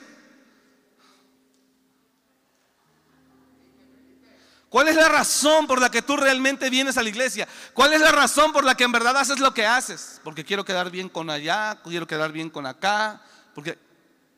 ¿Cuál 4.70 4.88
es 4.88 4.96
la 4.96 5.10
razón 5.10 5.66
por 5.66 5.82
la 5.82 5.90
que 5.90 6.00
tú 6.00 6.16
realmente 6.16 6.70
vienes 6.70 6.96
a 6.96 7.02
la 7.02 7.10
iglesia? 7.10 7.46
¿Cuál 7.74 7.92
es 7.92 8.00
la 8.00 8.10
razón 8.10 8.54
por 8.54 8.64
la 8.64 8.74
que 8.74 8.84
en 8.84 8.92
verdad 8.92 9.18
haces 9.18 9.38
lo 9.38 9.52
que 9.52 9.66
haces? 9.66 10.18
Porque 10.24 10.46
quiero 10.46 10.64
quedar 10.64 10.90
bien 10.90 11.10
con 11.10 11.28
allá, 11.28 11.78
quiero 11.84 12.06
quedar 12.06 12.32
bien 12.32 12.48
con 12.48 12.64
acá, 12.64 13.20
porque 13.54 13.78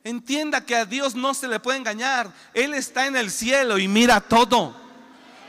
entienda 0.03 0.67
que 0.67 0.75
a 0.75 0.87
Dios 0.87 1.15
no 1.15 1.33
se 1.33 1.47
le 1.47 1.61
puede 1.61 1.79
engañar. 1.79 2.29
Él 2.53 2.75
está 2.75 3.07
en 3.07 3.15
el 3.15 3.31
cielo 3.31 3.79
y 3.79 3.87
mira 3.87 4.21
todo. 4.21 4.86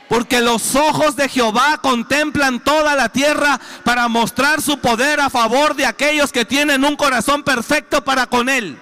Porque 0.08 0.40
los 0.40 0.74
ojos 0.74 1.16
de 1.16 1.28
Jehová 1.28 1.78
contemplan 1.82 2.60
toda 2.64 2.96
la 2.96 3.10
tierra 3.10 3.60
para 3.84 4.08
mostrar 4.08 4.62
su 4.62 4.78
poder 4.78 5.20
a 5.20 5.28
favor 5.28 5.74
de 5.76 5.84
aquellos 5.84 6.32
que 6.32 6.46
tienen 6.46 6.84
un 6.84 6.96
corazón 6.96 7.42
perfecto 7.42 8.02
para 8.02 8.26
con 8.26 8.48
Él. 8.48 8.78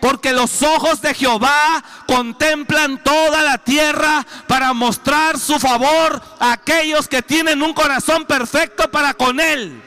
Porque 0.00 0.32
los 0.32 0.62
ojos 0.62 1.02
de 1.02 1.12
Jehová 1.12 1.84
contemplan 2.06 3.02
toda 3.04 3.42
la 3.42 3.58
tierra 3.58 4.26
para 4.46 4.72
mostrar 4.72 5.38
su 5.38 5.58
favor 5.58 6.22
a 6.38 6.52
aquellos 6.52 7.06
que 7.06 7.20
tienen 7.20 7.62
un 7.62 7.74
corazón 7.74 8.24
perfecto 8.24 8.90
para 8.90 9.12
con 9.12 9.38
Él. 9.38 9.82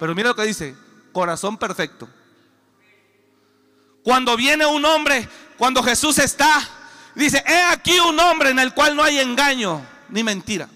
Pero 0.00 0.14
mira 0.14 0.30
lo 0.30 0.34
que 0.34 0.44
dice, 0.44 0.74
corazón 1.12 1.58
perfecto. 1.58 2.08
Cuando 4.02 4.36
viene 4.36 4.64
un 4.64 4.84
hombre, 4.86 5.28
cuando 5.58 5.82
Jesús 5.82 6.18
está, 6.18 6.66
dice, 7.14 7.42
he 7.46 7.62
aquí 7.62 7.98
un 7.98 8.18
hombre 8.18 8.50
en 8.50 8.58
el 8.58 8.72
cual 8.74 8.96
no 8.96 9.02
hay 9.02 9.18
engaño 9.20 9.84
ni 10.08 10.22
mentira. 10.22 10.68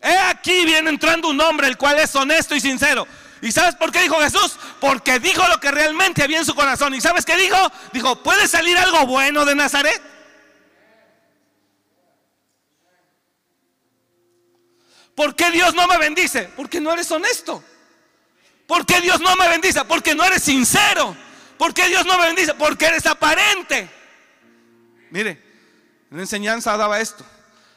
He 0.00 0.16
aquí 0.16 0.64
viene 0.64 0.90
entrando 0.90 1.28
un 1.28 1.40
hombre 1.40 1.66
el 1.66 1.76
cual 1.76 1.98
es 1.98 2.14
honesto 2.14 2.54
y 2.54 2.60
sincero. 2.60 3.06
¿Y 3.40 3.52
sabes 3.52 3.74
por 3.76 3.92
qué 3.92 4.02
dijo 4.02 4.20
Jesús? 4.20 4.56
Porque 4.80 5.18
dijo 5.18 5.46
lo 5.48 5.60
que 5.60 5.70
realmente 5.70 6.22
había 6.22 6.38
en 6.38 6.44
su 6.44 6.54
corazón. 6.54 6.94
¿Y 6.94 7.00
sabes 7.00 7.24
qué 7.24 7.36
dijo? 7.36 7.56
Dijo, 7.92 8.22
¿puede 8.22 8.48
salir 8.48 8.76
algo 8.78 9.06
bueno 9.06 9.44
de 9.44 9.54
Nazaret? 9.54 10.02
¿Por 15.14 15.34
qué 15.34 15.50
Dios 15.50 15.74
no 15.74 15.86
me 15.86 15.98
bendice? 15.98 16.50
Porque 16.56 16.80
no 16.80 16.92
eres 16.92 17.10
honesto. 17.10 17.62
¿Por 18.66 18.86
qué 18.86 19.00
Dios 19.00 19.20
no 19.20 19.34
me 19.34 19.48
bendice? 19.48 19.84
Porque 19.84 20.14
no 20.14 20.24
eres 20.24 20.42
sincero. 20.42 21.16
¿Por 21.56 21.74
qué 21.74 21.88
Dios 21.88 22.06
no 22.06 22.18
me 22.18 22.26
bendice? 22.26 22.54
Porque 22.54 22.86
eres 22.86 23.06
aparente. 23.06 23.97
Mire, 25.10 25.42
la 26.10 26.20
enseñanza 26.20 26.76
daba 26.76 27.00
esto. 27.00 27.24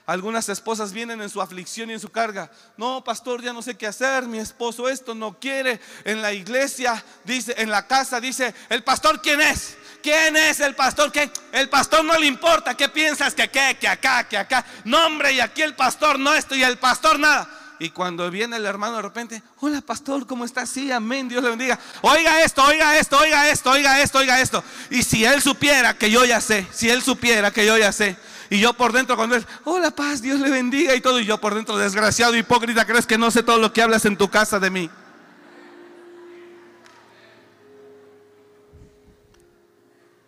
Algunas 0.06 0.50
esposas 0.50 0.92
vienen 0.92 1.22
en 1.22 1.30
su 1.30 1.42
aflicción 1.42 1.90
y 1.90 1.94
en 1.94 2.00
su 2.00 2.10
carga. 2.10 2.52
No, 2.76 3.04
pastor, 3.04 3.42
ya 3.42 3.54
no 3.54 3.62
sé 3.62 3.76
qué 3.78 3.88
hacer. 3.88 4.24
Mi 4.24 4.40
esposo 4.40 4.90
esto 4.90 5.16
no 5.16 5.40
quiere. 5.40 5.80
En 6.04 6.22
la 6.22 6.34
iglesia, 6.34 7.04
dice, 7.24 7.54
en 7.58 7.70
la 7.70 7.88
casa, 7.88 8.20
dice, 8.20 8.54
¿el 8.70 8.84
pastor 8.84 9.22
quién 9.22 9.40
es? 9.40 9.78
¿Quién 10.02 10.36
es 10.36 10.60
el 10.60 10.76
pastor? 10.76 11.12
¿Qué? 11.12 11.32
El 11.52 11.70
pastor 11.70 12.04
no 12.04 12.18
le 12.18 12.26
importa. 12.26 12.76
¿Qué 12.76 12.90
piensas? 12.90 13.34
Que 13.34 13.50
qué, 13.50 13.78
que 13.80 13.88
acá, 13.88 14.28
que 14.28 14.38
acá. 14.38 14.66
No, 14.84 15.06
hombre, 15.06 15.34
y 15.34 15.40
aquí 15.40 15.62
el 15.62 15.76
pastor 15.76 16.18
no 16.20 16.34
esto 16.34 16.56
y 16.56 16.64
el 16.64 16.78
pastor 16.78 17.20
nada. 17.20 17.61
Y 17.82 17.90
cuando 17.90 18.30
viene 18.30 18.58
el 18.58 18.66
hermano 18.68 18.98
de 18.98 19.02
repente, 19.02 19.42
hola 19.60 19.82
pastor, 19.82 20.28
¿cómo 20.28 20.46
está? 20.46 20.68
Sí, 20.68 20.92
amén, 20.92 21.28
Dios 21.28 21.42
le 21.44 21.50
bendiga. 21.50 21.80
Oiga 22.02 22.44
esto, 22.44 22.64
oiga 22.64 22.96
esto, 22.96 23.18
oiga 23.18 23.50
esto, 23.50 23.72
oiga 23.72 24.00
esto, 24.00 24.20
oiga 24.20 24.40
esto. 24.40 24.64
Y 24.92 25.02
si 25.02 25.26
él 25.26 25.42
supiera 25.42 25.98
que 25.98 26.12
yo 26.12 26.24
ya 26.24 26.40
sé, 26.42 26.68
si 26.72 26.92
él 26.92 27.02
supiera 27.02 27.50
que 27.50 27.66
yo 27.66 27.76
ya 27.80 27.92
sé, 27.92 28.18
y 28.52 28.60
yo 28.60 28.74
por 28.74 28.94
dentro 28.94 29.16
cuando 29.16 29.36
él, 29.36 29.48
hola 29.64 29.90
paz, 29.90 30.22
Dios 30.22 30.40
le 30.40 30.52
bendiga 30.52 30.94
y 30.94 31.02
todo, 31.02 31.20
y 31.20 31.26
yo 31.26 31.42
por 31.42 31.56
dentro, 31.56 31.76
desgraciado, 31.76 32.36
hipócrita, 32.36 32.86
crees 32.86 33.08
que 33.08 33.18
no 33.18 33.32
sé 33.32 33.42
todo 33.42 33.58
lo 33.58 33.74
que 33.74 33.82
hablas 33.82 34.06
en 34.06 34.16
tu 34.16 34.30
casa 34.30 34.60
de 34.60 34.70
mí. 34.70 34.88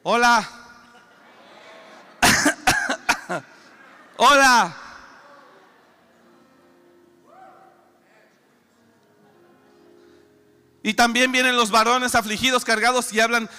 Hola. 0.01 0.49
Hola. 4.17 4.75
Y 10.85 10.95
también 10.95 11.31
vienen 11.31 11.55
los 11.55 11.71
varones 11.71 12.13
afligidos, 12.13 12.65
cargados 12.65 13.13
y 13.13 13.21
hablan, 13.21 13.49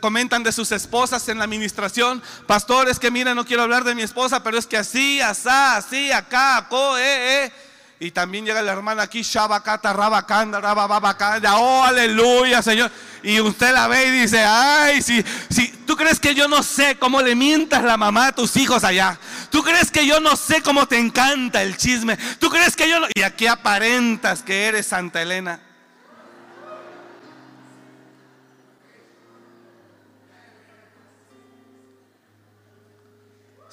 comentan 0.00 0.42
de 0.42 0.50
sus 0.50 0.72
esposas 0.72 1.28
en 1.28 1.38
la 1.38 1.44
administración. 1.44 2.20
Pastores 2.48 2.98
que 2.98 3.12
miren, 3.12 3.36
no 3.36 3.46
quiero 3.46 3.62
hablar 3.62 3.84
de 3.84 3.94
mi 3.94 4.02
esposa, 4.02 4.42
pero 4.42 4.58
es 4.58 4.66
que 4.66 4.76
así, 4.76 5.20
asá, 5.20 5.76
así, 5.76 6.10
acá, 6.10 6.56
acá, 6.56 6.76
eh, 6.98 7.44
eh. 7.44 7.52
Y 8.00 8.10
también 8.10 8.44
llega 8.44 8.60
la 8.60 8.72
hermana 8.72 9.04
aquí, 9.04 9.22
Shabakata, 9.22 9.92
Rabakanda, 9.92 10.60
Rabababakanda, 10.60 11.56
oh, 11.58 11.84
aleluya, 11.84 12.60
Señor. 12.60 12.90
Y 13.22 13.38
usted 13.38 13.72
la 13.72 13.86
ve 13.86 14.08
y 14.08 14.10
dice, 14.10 14.42
ay, 14.44 15.00
si, 15.00 15.24
si 15.48 15.68
tú 15.86 15.96
crees 15.96 16.18
que 16.18 16.34
yo 16.34 16.48
no 16.48 16.64
sé 16.64 16.96
cómo 16.98 17.22
le 17.22 17.36
mientas 17.36 17.84
la 17.84 17.96
mamá 17.96 18.26
a 18.26 18.32
tus 18.32 18.56
hijos 18.56 18.82
allá. 18.82 19.16
Tú 19.50 19.62
crees 19.62 19.92
que 19.92 20.04
yo 20.04 20.18
no 20.18 20.34
sé 20.34 20.60
cómo 20.60 20.88
te 20.88 20.98
encanta 20.98 21.62
el 21.62 21.76
chisme. 21.76 22.16
Tú 22.40 22.50
crees 22.50 22.74
que 22.74 22.88
yo 22.88 22.98
no... 22.98 23.06
Y 23.14 23.22
aquí 23.22 23.46
aparentas 23.46 24.42
que 24.42 24.66
eres 24.66 24.88
Santa 24.88 25.22
Elena. 25.22 25.60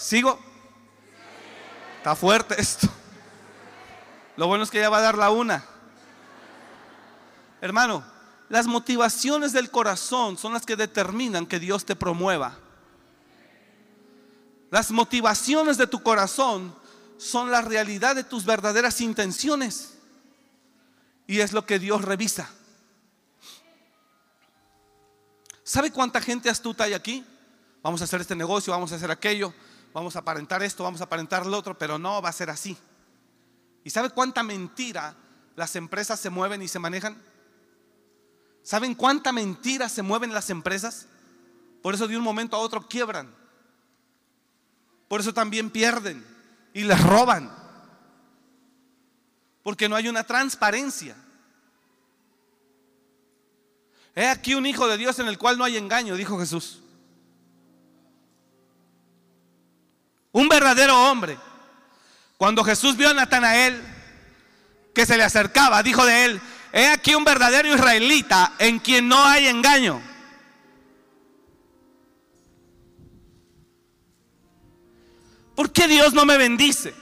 ¿Sigo? 0.10 0.40
Está 1.98 2.16
fuerte 2.16 2.60
esto. 2.60 2.90
Lo 4.38 4.48
bueno 4.48 4.64
es 4.64 4.72
que 4.72 4.80
ya 4.80 4.90
va 4.90 4.98
a 4.98 5.02
dar 5.02 5.16
la 5.16 5.30
una. 5.30 5.64
Hermano, 7.62 8.04
las 8.50 8.66
motivaciones 8.66 9.54
del 9.54 9.70
corazón 9.70 10.36
son 10.36 10.54
las 10.54 10.66
que 10.66 10.76
determinan 10.76 11.46
que 11.46 11.60
Dios 11.60 11.86
te 11.86 11.96
promueva. 11.96 12.58
Las 14.72 14.90
motivaciones 14.90 15.78
de 15.78 15.86
tu 15.86 16.02
corazón 16.02 16.74
son 17.20 17.52
la 17.52 17.62
realidad 17.62 18.16
de 18.16 18.24
tus 18.24 18.46
verdaderas 18.46 19.02
intenciones. 19.02 20.00
Y 21.28 21.42
es 21.42 21.54
lo 21.54 21.68
que 21.68 21.78
Dios 21.78 22.02
revisa. 22.04 22.50
¿Sabe 25.64 25.92
cuánta 25.92 26.20
gente 26.20 26.50
astuta 26.50 26.86
hay 26.86 26.94
aquí? 26.94 27.24
Vamos 27.84 28.02
a 28.02 28.06
hacer 28.06 28.22
este 28.22 28.36
negocio, 28.36 28.74
vamos 28.74 28.92
a 28.92 28.96
hacer 28.96 29.12
aquello 29.12 29.54
vamos 29.94 30.16
a 30.16 30.20
aparentar 30.20 30.64
esto, 30.64 30.84
vamos 30.84 31.02
a 31.02 31.06
aparentar 31.06 31.46
lo 31.46 31.58
otro, 31.58 31.78
pero 31.78 31.98
no 31.98 32.22
va 32.22 32.30
a 32.30 32.34
ser 32.34 32.50
así. 32.50 32.78
¿Y 33.84 33.90
sabe 33.90 34.10
cuánta 34.10 34.44
mentira 34.44 35.16
las 35.56 35.76
empresas 35.76 36.20
se 36.20 36.30
mueven 36.30 36.62
y 36.62 36.68
se 36.68 36.80
manejan? 36.80 37.22
¿Saben 38.64 38.96
cuánta 38.96 39.32
mentira 39.32 39.90
se 39.90 40.02
mueven 40.02 40.34
las 40.34 40.50
empresas? 40.50 41.08
Por 41.82 41.94
eso 41.94 42.08
de 42.08 42.18
un 42.18 42.24
momento 42.24 42.56
a 42.56 42.60
otro 42.60 42.88
quiebran. 42.88 43.34
Por 45.08 45.22
eso 45.22 45.34
también 45.34 45.70
pierden 45.70 46.26
y 46.74 46.84
les 46.84 47.02
roban. 47.02 47.52
Porque 49.64 49.90
no 49.90 49.96
hay 49.96 50.08
una 50.08 50.24
transparencia. 50.24 51.16
He 54.16 54.28
aquí 54.28 54.54
un 54.54 54.66
hijo 54.66 54.88
de 54.88 54.98
Dios 54.98 55.18
en 55.20 55.28
el 55.28 55.38
cual 55.38 55.58
no 55.58 55.64
hay 55.64 55.78
engaño, 55.78 56.16
dijo 56.16 56.40
Jesús. 56.40 56.82
Un 60.32 60.48
verdadero 60.48 61.10
hombre. 61.10 61.38
Cuando 62.38 62.64
Jesús 62.64 62.96
vio 62.96 63.10
a 63.10 63.14
Natanael 63.14 63.82
que 64.94 65.06
se 65.06 65.18
le 65.18 65.24
acercaba, 65.24 65.84
dijo 65.84 66.06
de 66.06 66.26
él, 66.26 66.42
he 66.72 66.88
aquí 66.88 67.16
un 67.16 67.24
verdadero 67.24 67.74
israelita 67.74 68.54
en 68.60 68.80
quien 68.80 69.08
no 69.08 69.24
hay 69.24 69.48
engaño. 69.48 70.02
¿Por 75.56 75.74
qué 75.74 75.88
Dios 75.88 76.14
no 76.14 76.26
me 76.26 76.38
bendice? 76.38 76.94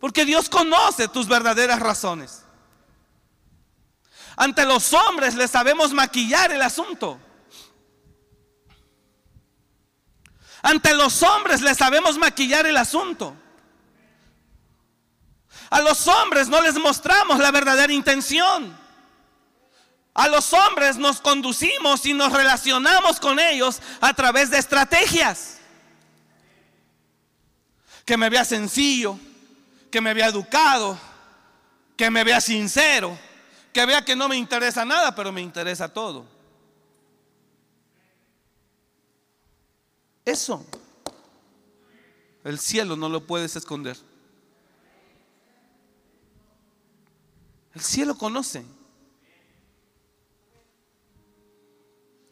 Porque 0.00 0.24
Dios 0.24 0.48
conoce 0.48 1.08
tus 1.08 1.28
verdaderas 1.28 1.78
razones. 1.78 2.44
Ante 4.36 4.64
los 4.64 4.94
hombres 4.94 5.34
les 5.34 5.50
sabemos 5.50 5.92
maquillar 5.92 6.50
el 6.50 6.62
asunto. 6.62 7.20
Ante 10.62 10.94
los 10.94 11.22
hombres 11.22 11.62
les 11.62 11.76
sabemos 11.76 12.18
maquillar 12.18 12.66
el 12.66 12.76
asunto. 12.76 13.34
A 15.70 15.80
los 15.80 16.06
hombres 16.08 16.48
no 16.48 16.60
les 16.60 16.74
mostramos 16.74 17.38
la 17.38 17.50
verdadera 17.50 17.92
intención. 17.92 18.78
A 20.12 20.28
los 20.28 20.52
hombres 20.52 20.96
nos 20.96 21.20
conducimos 21.20 22.04
y 22.04 22.12
nos 22.12 22.32
relacionamos 22.32 23.20
con 23.20 23.38
ellos 23.38 23.80
a 24.00 24.12
través 24.12 24.50
de 24.50 24.58
estrategias. 24.58 25.58
Que 28.04 28.16
me 28.16 28.28
vea 28.28 28.44
sencillo, 28.44 29.18
que 29.90 30.00
me 30.00 30.12
vea 30.12 30.26
educado, 30.26 30.98
que 31.96 32.10
me 32.10 32.24
vea 32.24 32.40
sincero, 32.40 33.16
que 33.72 33.86
vea 33.86 34.04
que 34.04 34.16
no 34.16 34.28
me 34.28 34.36
interesa 34.36 34.84
nada, 34.84 35.14
pero 35.14 35.30
me 35.30 35.40
interesa 35.40 35.88
todo. 35.88 36.39
Eso, 40.30 40.64
el 42.44 42.60
cielo 42.60 42.94
no 42.94 43.08
lo 43.08 43.26
puedes 43.26 43.56
esconder. 43.56 43.96
El 47.74 47.80
cielo 47.80 48.16
conoce. 48.16 48.64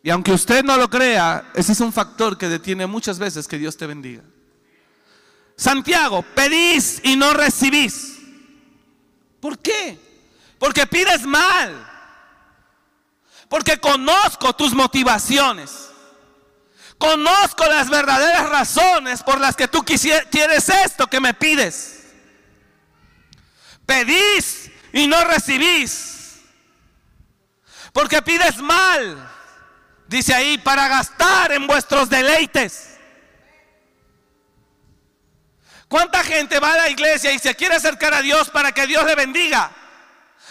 Y 0.01 0.11
aunque 0.11 0.31
usted 0.31 0.63
no 0.63 0.77
lo 0.77 0.89
crea, 0.89 1.51
ese 1.57 1.73
es 1.73 1.81
un 1.81 1.93
factor 1.93 2.39
que 2.39 2.49
detiene 2.49 2.87
muchas 2.87 3.19
veces 3.19 3.49
que 3.49 3.59
Dios 3.59 3.77
te 3.77 3.89
bendiga. 3.89 4.23
Santiago, 5.57 6.23
pedís 6.37 7.01
y 7.03 7.17
no 7.17 7.35
recibís. 7.35 8.21
¿Por 9.41 9.59
qué? 9.59 9.99
Porque 10.61 10.87
pides 10.87 11.27
mal. 11.27 11.85
Porque 13.49 13.81
conozco 13.81 14.53
tus 14.53 14.73
motivaciones. 14.73 15.88
Conozco 16.99 17.65
las 17.67 17.89
verdaderas 17.89 18.49
razones 18.49 19.23
por 19.23 19.41
las 19.41 19.55
que 19.55 19.69
tú 19.69 19.85
quieres 19.85 20.69
esto 20.69 21.07
que 21.07 21.21
me 21.21 21.33
pides. 21.33 22.07
Pedís 23.87 24.71
y 24.93 25.07
no 25.07 25.23
recibís. 25.25 26.41
Porque 27.93 28.21
pides 28.21 28.59
mal. 28.59 29.31
Dice 30.09 30.35
ahí, 30.35 30.59
para 30.59 30.89
gastar 30.89 31.53
en 31.53 31.67
vuestros 31.67 32.11
deleites. 32.11 32.99
¿Cuánta 35.87 36.23
gente 36.23 36.59
va 36.59 36.75
a 36.75 36.79
la 36.79 36.91
iglesia 36.91 37.33
y 37.33 37.39
se 37.39 37.55
quiere 37.55 37.77
acercar 37.77 38.13
a 38.13 38.23
Dios 38.23 38.51
para 38.51 38.73
que 38.73 38.87
Dios 38.87 39.05
le 39.05 39.15
bendiga? 39.15 39.71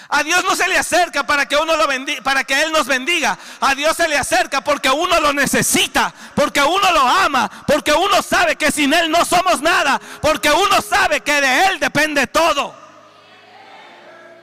A 0.09 0.23
Dios 0.23 0.43
no 0.43 0.55
se 0.55 0.67
le 0.67 0.77
acerca 0.77 1.25
para 1.25 1.47
que 1.47 1.57
uno 1.57 1.75
lo 1.75 1.87
bendiga, 1.87 2.21
para 2.21 2.43
que 2.43 2.61
él 2.61 2.71
nos 2.71 2.87
bendiga. 2.87 3.37
A 3.59 3.75
Dios 3.75 3.97
se 3.97 4.07
le 4.07 4.17
acerca 4.17 4.63
porque 4.63 4.89
uno 4.89 5.19
lo 5.19 5.33
necesita, 5.33 6.13
porque 6.35 6.61
uno 6.61 6.91
lo 6.93 7.01
ama, 7.01 7.49
porque 7.67 7.91
uno 7.91 8.21
sabe 8.21 8.55
que 8.55 8.71
sin 8.71 8.93
él 8.93 9.11
no 9.11 9.25
somos 9.25 9.61
nada, 9.61 9.99
porque 10.21 10.49
uno 10.49 10.81
sabe 10.81 11.21
que 11.21 11.41
de 11.41 11.65
él 11.65 11.79
depende 11.79 12.25
todo. 12.27 12.73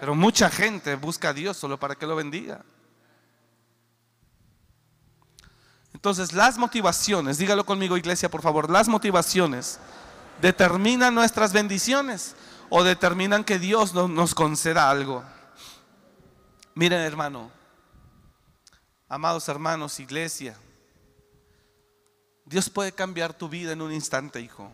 Pero 0.00 0.14
mucha 0.14 0.50
gente 0.50 0.96
busca 0.96 1.30
a 1.30 1.32
Dios 1.32 1.56
solo 1.56 1.78
para 1.78 1.94
que 1.94 2.06
lo 2.06 2.14
bendiga. 2.14 2.62
Entonces, 5.94 6.34
las 6.34 6.58
motivaciones, 6.58 7.38
dígalo 7.38 7.64
conmigo 7.64 7.96
iglesia, 7.96 8.30
por 8.30 8.42
favor, 8.42 8.68
las 8.68 8.88
motivaciones 8.88 9.78
determinan 10.42 11.14
nuestras 11.14 11.54
bendiciones 11.54 12.36
o 12.68 12.84
determinan 12.84 13.44
que 13.44 13.58
Dios 13.58 13.94
nos 13.94 14.34
conceda 14.34 14.90
algo. 14.90 15.24
Miren 16.74 17.00
hermano, 17.00 17.50
amados 19.08 19.48
hermanos, 19.48 20.00
iglesia, 20.00 20.56
Dios 22.44 22.68
puede 22.68 22.92
cambiar 22.92 23.32
tu 23.32 23.48
vida 23.48 23.72
en 23.72 23.80
un 23.80 23.92
instante, 23.92 24.40
hijo. 24.40 24.70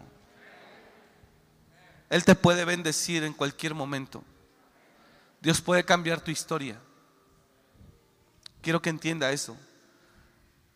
Él 2.08 2.24
te 2.24 2.34
puede 2.34 2.64
bendecir 2.64 3.22
en 3.22 3.32
cualquier 3.32 3.74
momento. 3.74 4.24
Dios 5.40 5.60
puede 5.60 5.84
cambiar 5.84 6.20
tu 6.20 6.30
historia. 6.30 6.80
Quiero 8.62 8.82
que 8.82 8.90
entienda 8.90 9.30
eso. 9.30 9.56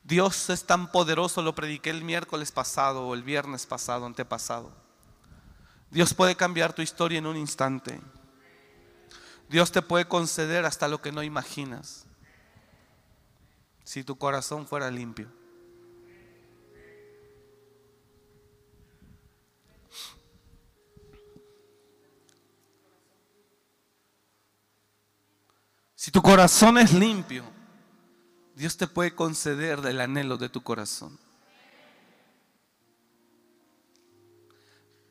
Dios 0.05 0.51
es 0.51 0.65
tan 0.65 0.93
poderoso, 0.93 1.43
lo 1.43 1.55
prediqué 1.55 1.91
el 1.91 2.05
miércoles 2.05 2.53
pasado 2.53 3.09
o 3.09 3.15
el 3.15 3.23
viernes 3.23 3.67
pasado, 3.67 4.05
antepasado. 4.05 4.71
Dios 5.91 6.13
puede 6.13 6.37
cambiar 6.37 6.75
tu 6.75 6.83
historia 6.83 7.19
en 7.19 7.27
un 7.27 7.37
instante. 7.37 8.01
Dios 9.55 9.71
te 9.71 9.83
puede 9.83 10.09
conceder 10.09 10.65
hasta 10.65 10.89
lo 10.89 11.01
que 11.01 11.13
no 11.13 11.23
imaginas. 11.23 12.07
Si 13.85 14.03
tu 14.03 14.19
corazón 14.19 14.67
fuera 14.67 14.91
limpio. 14.91 15.29
Si 25.95 26.11
tu 26.11 26.21
corazón 26.21 26.77
es 26.77 26.93
limpio, 26.93 27.45
Dios 28.57 28.77
te 28.77 28.89
puede 28.89 29.15
conceder 29.15 29.79
el 29.87 30.01
anhelo 30.01 30.37
de 30.37 30.49
tu 30.49 30.65
corazón. 30.65 31.17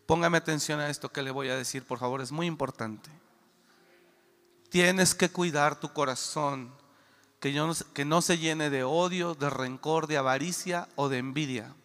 Póngame 0.05 0.37
atención 0.37 0.81
a 0.81 0.89
esto 0.89 1.07
que 1.07 1.21
le 1.21 1.31
voy 1.31 1.47
a 1.47 1.55
decir, 1.55 1.85
por 1.85 1.97
favor, 1.97 2.19
es 2.19 2.33
muy 2.33 2.45
importante. 2.45 3.22
Tienes 4.73 5.13
que 5.13 5.29
cuidar 5.29 5.79
tu 5.79 5.93
corazón, 5.93 6.73
que, 7.39 7.53
no, 8.05 8.21
se 8.23 8.37
llene 8.39 8.71
de 8.71 8.83
odio, 8.83 9.35
de 9.35 9.51
rencor, 9.51 10.07
de 10.07 10.17
avaricia 10.17 10.87
o 10.95 11.09
de 11.09 11.19
envidia. 11.19 11.75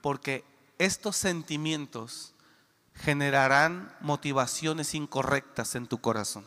Porque 0.00 0.44
estos 0.78 1.16
sentimientos 1.16 2.34
generarán 2.94 3.92
motivaciones 3.98 4.94
incorrectas 4.94 5.74
en 5.74 5.88
tu 5.88 5.98
corazón. 5.98 6.44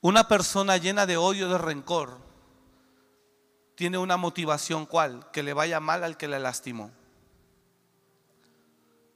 Una 0.00 0.26
persona 0.26 0.78
llena 0.78 1.04
de 1.04 1.18
odio, 1.18 1.50
de 1.50 1.58
rencor, 1.58 2.16
tiene 3.74 3.98
una 3.98 4.16
motivación 4.16 4.86
cual, 4.86 5.30
que 5.30 5.42
le 5.42 5.52
vaya 5.52 5.78
mal 5.78 6.04
al 6.04 6.16
que 6.16 6.26
le 6.26 6.38
lastimó. 6.40 6.90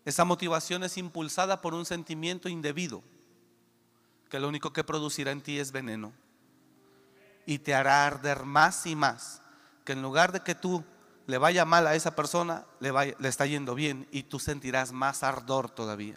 Esa 0.09 0.25
motivación 0.25 0.85
es 0.85 0.97
impulsada 0.97 1.61
por 1.61 1.75
un 1.75 1.85
sentimiento 1.85 2.49
indebido, 2.49 3.03
que 4.31 4.41
lo 4.41 4.49
único 4.49 4.73
que 4.73 4.83
producirá 4.83 5.33
en 5.33 5.43
ti 5.43 5.59
es 5.59 5.71
veneno. 5.71 6.15
Y 7.45 7.59
te 7.59 7.75
hará 7.75 8.07
arder 8.07 8.45
más 8.45 8.87
y 8.87 8.97
más, 8.97 9.43
que 9.85 9.93
en 9.93 10.01
lugar 10.01 10.33
de 10.33 10.41
que 10.41 10.55
tú 10.55 10.83
le 11.27 11.37
vaya 11.37 11.67
mal 11.67 11.87
a 11.87 11.95
esa 11.95 12.17
persona, 12.17 12.65
le, 12.81 12.91
le 13.19 13.29
está 13.29 13.45
yendo 13.45 13.75
bien 13.75 14.09
y 14.11 14.23
tú 14.23 14.39
sentirás 14.39 14.93
más 14.93 15.23
ardor 15.23 15.69
todavía. 15.69 16.17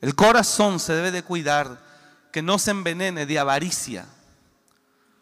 El 0.00 0.14
corazón 0.14 0.80
se 0.80 0.94
debe 0.94 1.10
de 1.10 1.24
cuidar 1.24 1.78
que 2.32 2.40
no 2.40 2.58
se 2.58 2.70
envenene 2.70 3.26
de 3.26 3.38
avaricia, 3.38 4.06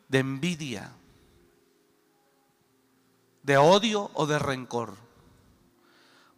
de 0.07 0.21
envidia, 0.21 0.93
de 3.43 3.57
odio 3.57 4.09
o 4.15 4.25
de 4.25 4.39
rencor 4.39 5.12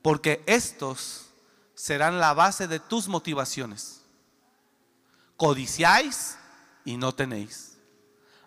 porque 0.04 0.44
estos 0.44 1.30
serán 1.74 2.20
la 2.20 2.34
base 2.34 2.68
de 2.68 2.78
tus 2.78 3.08
motivaciones. 3.08 4.02
Codiciáis 5.38 6.36
y 6.84 6.98
no 6.98 7.14
tenéis. 7.14 7.78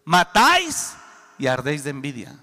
Matáis 0.06 0.94
y 1.40 1.48
ardéis 1.48 1.84
de 1.84 1.90
envidia. 1.90 2.38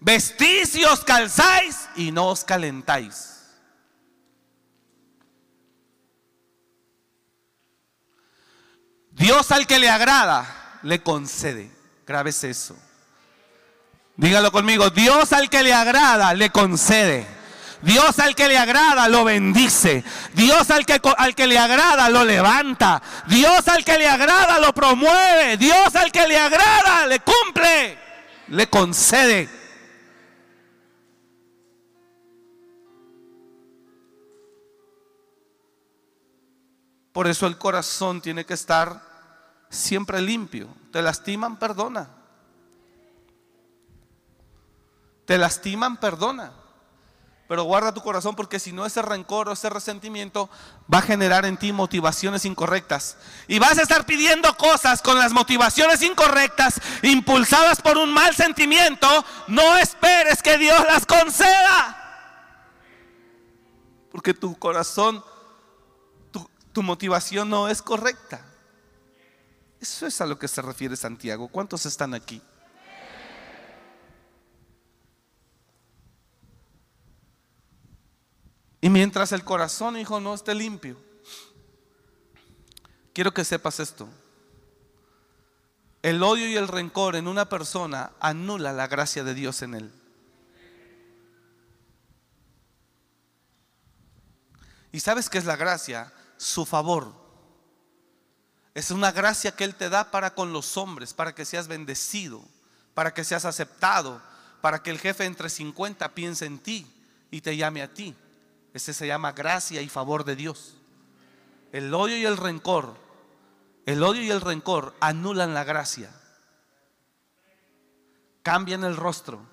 Vestís 0.00 0.74
y 0.76 0.84
os 0.86 1.04
calzáis 1.04 1.90
y 1.94 2.10
no 2.10 2.28
os 2.28 2.42
calentáis. 2.42 3.34
Dios 9.10 9.50
al 9.50 9.66
que 9.66 9.78
le 9.78 9.90
agrada, 9.90 10.80
le 10.84 11.02
concede. 11.02 11.70
Grabes 12.06 12.42
eso. 12.44 12.74
Dígalo 14.16 14.50
conmigo. 14.50 14.88
Dios 14.88 15.34
al 15.34 15.50
que 15.50 15.62
le 15.62 15.74
agrada, 15.74 16.32
le 16.32 16.48
concede. 16.48 17.37
Dios 17.82 18.18
al 18.18 18.34
que 18.34 18.48
le 18.48 18.58
agrada 18.58 19.08
lo 19.08 19.24
bendice. 19.24 20.02
Dios 20.34 20.70
al 20.70 20.84
que, 20.84 21.00
al 21.16 21.34
que 21.34 21.46
le 21.46 21.58
agrada 21.58 22.08
lo 22.08 22.24
levanta. 22.24 23.00
Dios 23.26 23.66
al 23.68 23.84
que 23.84 23.98
le 23.98 24.08
agrada 24.08 24.58
lo 24.58 24.72
promueve. 24.72 25.56
Dios 25.56 25.94
al 25.94 26.10
que 26.10 26.26
le 26.26 26.38
agrada 26.38 27.06
le 27.06 27.20
cumple, 27.20 27.98
le 28.48 28.68
concede. 28.68 29.48
Por 37.12 37.26
eso 37.26 37.46
el 37.46 37.58
corazón 37.58 38.20
tiene 38.20 38.44
que 38.44 38.54
estar 38.54 39.02
siempre 39.70 40.20
limpio. 40.20 40.68
Te 40.92 41.02
lastiman, 41.02 41.58
perdona. 41.58 42.08
Te 45.24 45.36
lastiman, 45.36 45.96
perdona. 45.96 46.52
Pero 47.48 47.64
guarda 47.64 47.94
tu 47.94 48.02
corazón 48.02 48.36
porque 48.36 48.60
si 48.60 48.72
no 48.72 48.84
ese 48.84 49.00
rencor 49.00 49.48
o 49.48 49.52
ese 49.52 49.70
resentimiento 49.70 50.50
va 50.92 50.98
a 50.98 51.02
generar 51.02 51.46
en 51.46 51.56
ti 51.56 51.72
motivaciones 51.72 52.44
incorrectas. 52.44 53.16
Y 53.48 53.58
vas 53.58 53.78
a 53.78 53.82
estar 53.82 54.04
pidiendo 54.04 54.54
cosas 54.58 55.00
con 55.00 55.18
las 55.18 55.32
motivaciones 55.32 56.02
incorrectas, 56.02 56.78
impulsadas 57.02 57.80
por 57.80 57.96
un 57.96 58.12
mal 58.12 58.36
sentimiento. 58.36 59.08
No 59.46 59.78
esperes 59.78 60.42
que 60.42 60.58
Dios 60.58 60.78
las 60.86 61.06
conceda. 61.06 62.04
Porque 64.12 64.34
tu 64.34 64.58
corazón, 64.58 65.24
tu, 66.30 66.50
tu 66.74 66.82
motivación 66.82 67.48
no 67.48 67.68
es 67.68 67.80
correcta. 67.80 68.44
Eso 69.80 70.06
es 70.06 70.20
a 70.20 70.26
lo 70.26 70.38
que 70.38 70.48
se 70.48 70.60
refiere 70.60 70.96
Santiago. 70.96 71.48
¿Cuántos 71.48 71.86
están 71.86 72.12
aquí? 72.12 72.42
Y 78.88 78.90
mientras 78.90 79.32
el 79.32 79.44
corazón, 79.44 79.98
hijo, 79.98 80.18
no 80.18 80.32
esté 80.32 80.54
limpio, 80.54 80.96
quiero 83.12 83.34
que 83.34 83.44
sepas 83.44 83.80
esto. 83.80 84.08
El 86.00 86.22
odio 86.22 86.48
y 86.48 86.56
el 86.56 86.68
rencor 86.68 87.14
en 87.14 87.28
una 87.28 87.50
persona 87.50 88.12
anula 88.18 88.72
la 88.72 88.86
gracia 88.86 89.24
de 89.24 89.34
Dios 89.34 89.60
en 89.60 89.74
él. 89.74 89.92
¿Y 94.90 95.00
sabes 95.00 95.28
qué 95.28 95.36
es 95.36 95.44
la 95.44 95.56
gracia? 95.56 96.10
su 96.38 96.64
favor. 96.64 97.12
Es 98.72 98.90
una 98.90 99.12
gracia 99.12 99.54
que 99.54 99.64
Él 99.64 99.74
te 99.74 99.90
da 99.90 100.10
para 100.10 100.34
con 100.34 100.54
los 100.54 100.78
hombres, 100.78 101.12
para 101.12 101.34
que 101.34 101.44
seas 101.44 101.68
bendecido, 101.68 102.42
para 102.94 103.12
que 103.12 103.22
seas 103.22 103.44
aceptado, 103.44 104.22
para 104.62 104.82
que 104.82 104.88
el 104.88 104.98
jefe 104.98 105.26
entre 105.26 105.50
50 105.50 106.14
piense 106.14 106.46
en 106.46 106.58
ti 106.58 106.86
y 107.30 107.42
te 107.42 107.54
llame 107.54 107.82
a 107.82 107.92
ti. 107.92 108.16
Ese 108.78 108.94
se 108.94 109.08
llama 109.08 109.32
gracia 109.32 109.82
y 109.82 109.88
favor 109.88 110.24
de 110.24 110.36
Dios. 110.36 110.76
El 111.72 111.92
odio 111.92 112.16
y 112.16 112.24
el 112.24 112.36
rencor, 112.36 112.96
el 113.86 114.04
odio 114.04 114.22
y 114.22 114.30
el 114.30 114.40
rencor 114.40 114.94
anulan 115.00 115.52
la 115.52 115.64
gracia. 115.64 116.14
Cambian 118.44 118.84
el 118.84 118.96
rostro. 118.96 119.44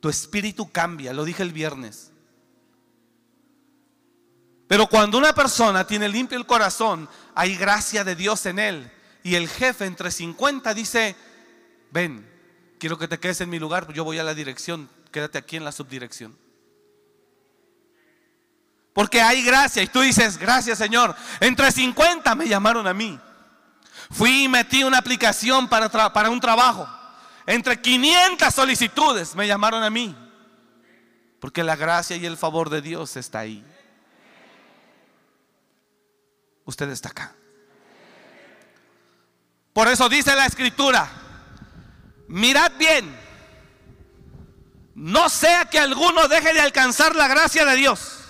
Tu 0.00 0.08
espíritu 0.08 0.72
cambia, 0.72 1.12
lo 1.12 1.24
dije 1.24 1.44
el 1.44 1.52
viernes. 1.52 2.10
Pero 4.66 4.88
cuando 4.88 5.16
una 5.16 5.32
persona 5.32 5.86
tiene 5.86 6.08
limpio 6.08 6.36
el 6.36 6.44
corazón, 6.44 7.08
hay 7.36 7.54
gracia 7.54 8.02
de 8.02 8.16
Dios 8.16 8.46
en 8.46 8.58
él. 8.58 8.90
Y 9.22 9.36
el 9.36 9.48
jefe 9.48 9.86
entre 9.86 10.10
50 10.10 10.74
dice, 10.74 11.14
ven, 11.92 12.28
quiero 12.80 12.98
que 12.98 13.06
te 13.06 13.20
quedes 13.20 13.40
en 13.42 13.50
mi 13.50 13.60
lugar, 13.60 13.92
yo 13.92 14.02
voy 14.02 14.18
a 14.18 14.24
la 14.24 14.34
dirección, 14.34 14.90
quédate 15.12 15.38
aquí 15.38 15.54
en 15.54 15.64
la 15.64 15.70
subdirección. 15.70 16.42
Porque 18.94 19.20
hay 19.20 19.42
gracia 19.42 19.82
y 19.82 19.88
tú 19.88 20.00
dices, 20.00 20.38
gracias 20.38 20.78
Señor. 20.78 21.14
Entre 21.40 21.70
50 21.70 22.34
me 22.34 22.48
llamaron 22.48 22.86
a 22.86 22.94
mí. 22.94 23.20
Fui 24.10 24.44
y 24.44 24.48
metí 24.48 24.84
una 24.84 24.98
aplicación 24.98 25.68
para, 25.68 25.90
para 25.90 26.30
un 26.30 26.40
trabajo. 26.40 26.88
Entre 27.46 27.78
500 27.80 28.54
solicitudes 28.54 29.34
me 29.34 29.46
llamaron 29.46 29.82
a 29.82 29.90
mí. 29.90 30.16
Porque 31.40 31.62
la 31.62 31.76
gracia 31.76 32.16
y 32.16 32.24
el 32.24 32.38
favor 32.38 32.70
de 32.70 32.80
Dios 32.80 33.16
está 33.16 33.40
ahí. 33.40 33.62
Usted 36.64 36.88
está 36.88 37.10
acá. 37.10 37.34
Por 39.74 39.88
eso 39.88 40.08
dice 40.08 40.34
la 40.36 40.46
escritura, 40.46 41.10
mirad 42.28 42.70
bien, 42.78 43.14
no 44.94 45.28
sea 45.28 45.64
que 45.64 45.80
alguno 45.80 46.28
deje 46.28 46.54
de 46.54 46.60
alcanzar 46.60 47.16
la 47.16 47.26
gracia 47.26 47.64
de 47.64 47.74
Dios, 47.74 48.23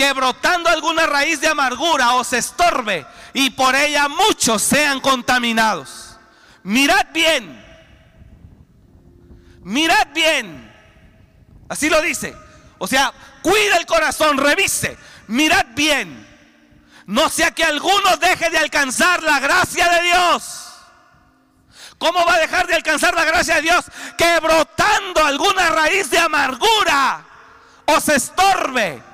que 0.00 0.14
brotando 0.14 0.70
alguna 0.70 1.04
raíz 1.04 1.42
de 1.42 1.48
amargura 1.48 2.14
os 2.14 2.32
estorbe 2.32 3.06
y 3.34 3.50
por 3.50 3.74
ella 3.74 4.08
muchos 4.08 4.62
sean 4.62 4.98
contaminados. 4.98 6.16
Mirad 6.62 7.08
bien, 7.12 7.62
mirad 9.60 10.06
bien, 10.14 10.72
así 11.68 11.90
lo 11.90 12.00
dice. 12.00 12.34
O 12.78 12.86
sea, 12.86 13.12
cuida 13.42 13.76
el 13.76 13.84
corazón, 13.84 14.38
revise, 14.38 14.96
mirad 15.26 15.66
bien 15.74 16.28
no 17.04 17.28
sea 17.28 17.50
que 17.50 17.64
alguno 17.64 18.16
deje 18.18 18.48
de 18.48 18.56
alcanzar 18.56 19.22
la 19.22 19.38
gracia 19.38 19.86
de 19.86 20.02
Dios. 20.04 20.70
¿Cómo 21.98 22.24
va 22.24 22.36
a 22.36 22.38
dejar 22.38 22.66
de 22.66 22.74
alcanzar 22.74 23.12
la 23.14 23.26
gracia 23.26 23.56
de 23.56 23.62
Dios? 23.62 23.84
Que 24.16 24.40
brotando 24.40 25.22
alguna 25.22 25.68
raíz 25.68 26.08
de 26.08 26.18
amargura 26.20 27.22
os 27.84 28.08
estorbe 28.08 29.09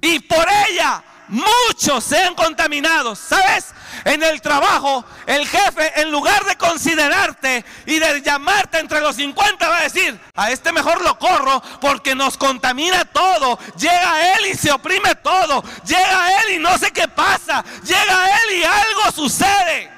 y 0.00 0.20
por 0.20 0.46
ella 0.68 1.02
muchos 1.28 2.04
sean 2.04 2.34
contaminados. 2.34 3.18
¿Sabes? 3.18 3.74
En 4.04 4.22
el 4.22 4.40
trabajo, 4.40 5.04
el 5.26 5.46
jefe, 5.46 6.00
en 6.00 6.10
lugar 6.10 6.44
de 6.44 6.56
considerarte 6.56 7.64
y 7.86 7.98
de 7.98 8.22
llamarte 8.22 8.78
entre 8.78 9.00
los 9.00 9.16
50, 9.16 9.68
va 9.68 9.78
a 9.78 9.82
decir, 9.82 10.18
a 10.34 10.50
este 10.50 10.72
mejor 10.72 11.02
lo 11.02 11.18
corro 11.18 11.62
porque 11.80 12.14
nos 12.14 12.36
contamina 12.36 13.04
todo. 13.04 13.58
Llega 13.76 14.36
él 14.36 14.46
y 14.52 14.54
se 14.54 14.70
oprime 14.70 15.14
todo. 15.16 15.62
Llega 15.84 16.42
él 16.42 16.54
y 16.56 16.58
no 16.58 16.76
sé 16.78 16.92
qué 16.92 17.08
pasa. 17.08 17.64
Llega 17.82 18.42
él 18.42 18.58
y 18.58 18.64
algo 18.64 19.12
sucede. 19.12 19.90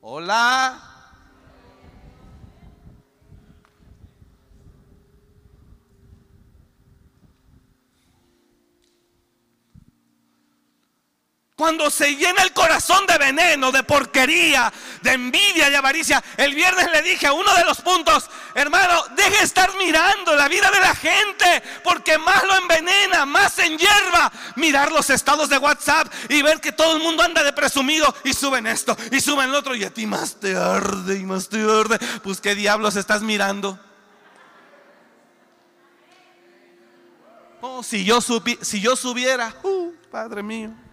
Hola. 0.00 0.87
Cuando 11.58 11.90
se 11.90 12.14
llena 12.14 12.44
el 12.44 12.52
corazón 12.52 13.04
de 13.08 13.18
veneno, 13.18 13.72
de 13.72 13.82
porquería, 13.82 14.72
de 15.02 15.10
envidia, 15.10 15.68
de 15.68 15.76
avaricia. 15.76 16.22
El 16.36 16.54
viernes 16.54 16.88
le 16.92 17.02
dije 17.02 17.26
a 17.26 17.32
uno 17.32 17.52
de 17.52 17.64
los 17.64 17.80
puntos, 17.80 18.30
hermano, 18.54 19.02
deje 19.16 19.38
de 19.38 19.42
estar 19.42 19.68
mirando 19.76 20.36
la 20.36 20.46
vida 20.46 20.70
de 20.70 20.78
la 20.78 20.94
gente, 20.94 21.60
porque 21.82 22.16
más 22.16 22.44
lo 22.44 22.54
envenena, 22.58 23.26
más 23.26 23.54
se 23.54 23.76
hierba. 23.76 24.30
Mirar 24.54 24.92
los 24.92 25.10
estados 25.10 25.48
de 25.48 25.58
WhatsApp 25.58 26.06
y 26.28 26.42
ver 26.42 26.60
que 26.60 26.70
todo 26.70 26.94
el 26.96 27.02
mundo 27.02 27.24
anda 27.24 27.42
de 27.42 27.52
presumido 27.52 28.14
y 28.22 28.34
suben 28.34 28.68
esto 28.68 28.96
y 29.10 29.20
suben 29.20 29.50
lo 29.50 29.58
otro 29.58 29.74
y 29.74 29.82
a 29.82 29.92
ti 29.92 30.06
más 30.06 30.38
te 30.38 30.54
arde 30.54 31.18
y 31.18 31.24
más 31.24 31.48
te 31.48 31.60
arde. 31.60 31.98
Pues 32.22 32.40
qué 32.40 32.54
diablos 32.54 32.94
estás 32.94 33.22
mirando. 33.22 33.76
Oh, 37.60 37.82
si 37.82 38.04
yo, 38.04 38.20
si 38.60 38.80
yo 38.80 38.94
subiera, 38.94 39.56
uh, 39.64 39.92
Padre 40.08 40.44
mío. 40.44 40.87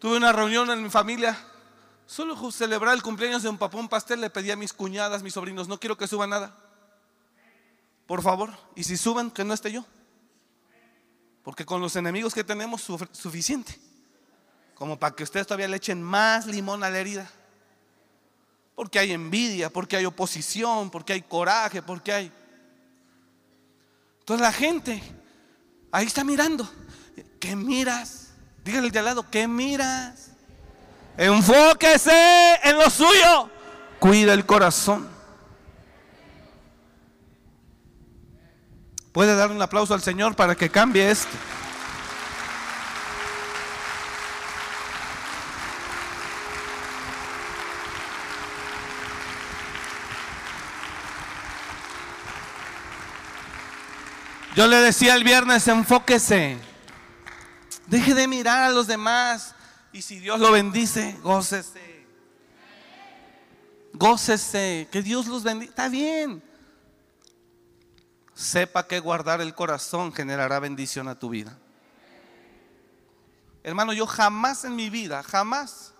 Tuve 0.00 0.16
una 0.16 0.32
reunión 0.32 0.70
en 0.70 0.82
mi 0.82 0.88
familia. 0.88 1.38
Solo 2.06 2.50
celebrar 2.50 2.94
el 2.94 3.02
cumpleaños 3.02 3.42
de 3.42 3.50
un 3.50 3.58
papá, 3.58 3.76
un 3.76 3.88
pastel, 3.88 4.20
le 4.20 4.30
pedí 4.30 4.50
a 4.50 4.56
mis 4.56 4.72
cuñadas, 4.72 5.22
mis 5.22 5.34
sobrinos, 5.34 5.68
no 5.68 5.78
quiero 5.78 5.96
que 5.96 6.08
suba 6.08 6.26
nada. 6.26 6.56
Por 8.06 8.22
favor. 8.22 8.50
Y 8.74 8.82
si 8.82 8.96
suben, 8.96 9.30
que 9.30 9.44
no 9.44 9.52
esté 9.52 9.70
yo. 9.70 9.84
Porque 11.44 11.66
con 11.66 11.82
los 11.82 11.94
enemigos 11.96 12.34
que 12.34 12.42
tenemos, 12.42 12.82
suficiente. 13.12 13.78
Como 14.74 14.98
para 14.98 15.14
que 15.14 15.22
ustedes 15.22 15.46
todavía 15.46 15.68
le 15.68 15.76
echen 15.76 16.02
más 16.02 16.46
limón 16.46 16.82
a 16.82 16.88
la 16.88 16.98
herida. 16.98 17.30
Porque 18.74 18.98
hay 18.98 19.12
envidia, 19.12 19.70
porque 19.70 19.98
hay 19.98 20.06
oposición, 20.06 20.90
porque 20.90 21.12
hay 21.12 21.22
coraje, 21.22 21.82
porque 21.82 22.12
hay... 22.12 22.32
Entonces 24.20 24.40
la 24.40 24.52
gente 24.52 25.02
ahí 25.92 26.06
está 26.06 26.24
mirando. 26.24 26.68
¿Qué 27.38 27.54
miras? 27.54 28.29
Dígale 28.70 28.90
de 28.90 28.98
al 29.00 29.04
lado, 29.04 29.26
¿qué 29.28 29.48
miras? 29.48 30.30
Enfóquese 31.16 32.54
en 32.62 32.78
lo 32.78 32.88
suyo. 32.88 33.50
Cuida 33.98 34.32
el 34.32 34.46
corazón. 34.46 35.08
Puede 39.10 39.34
dar 39.34 39.50
un 39.50 39.60
aplauso 39.60 39.92
al 39.92 40.02
Señor 40.02 40.36
para 40.36 40.54
que 40.54 40.70
cambie 40.70 41.10
esto. 41.10 41.36
Yo 54.54 54.68
le 54.68 54.76
decía 54.76 55.16
el 55.16 55.24
viernes, 55.24 55.66
enfóquese. 55.66 56.69
Deje 57.90 58.14
de 58.14 58.28
mirar 58.28 58.62
a 58.62 58.70
los 58.70 58.86
demás. 58.86 59.52
Y 59.92 60.02
si 60.02 60.20
Dios 60.20 60.38
lo 60.38 60.52
bendice, 60.52 61.18
gócese. 61.24 62.06
Gócese. 63.92 64.88
Que 64.92 65.02
Dios 65.02 65.26
los 65.26 65.42
bendiga. 65.42 65.70
Está 65.70 65.88
bien. 65.88 66.40
Sepa 68.32 68.86
que 68.86 69.00
guardar 69.00 69.40
el 69.40 69.56
corazón 69.56 70.12
generará 70.12 70.60
bendición 70.60 71.08
a 71.08 71.18
tu 71.18 71.30
vida. 71.30 71.58
Hermano, 73.64 73.92
yo 73.92 74.06
jamás 74.06 74.64
en 74.64 74.76
mi 74.76 74.88
vida, 74.88 75.22
jamás, 75.24 75.92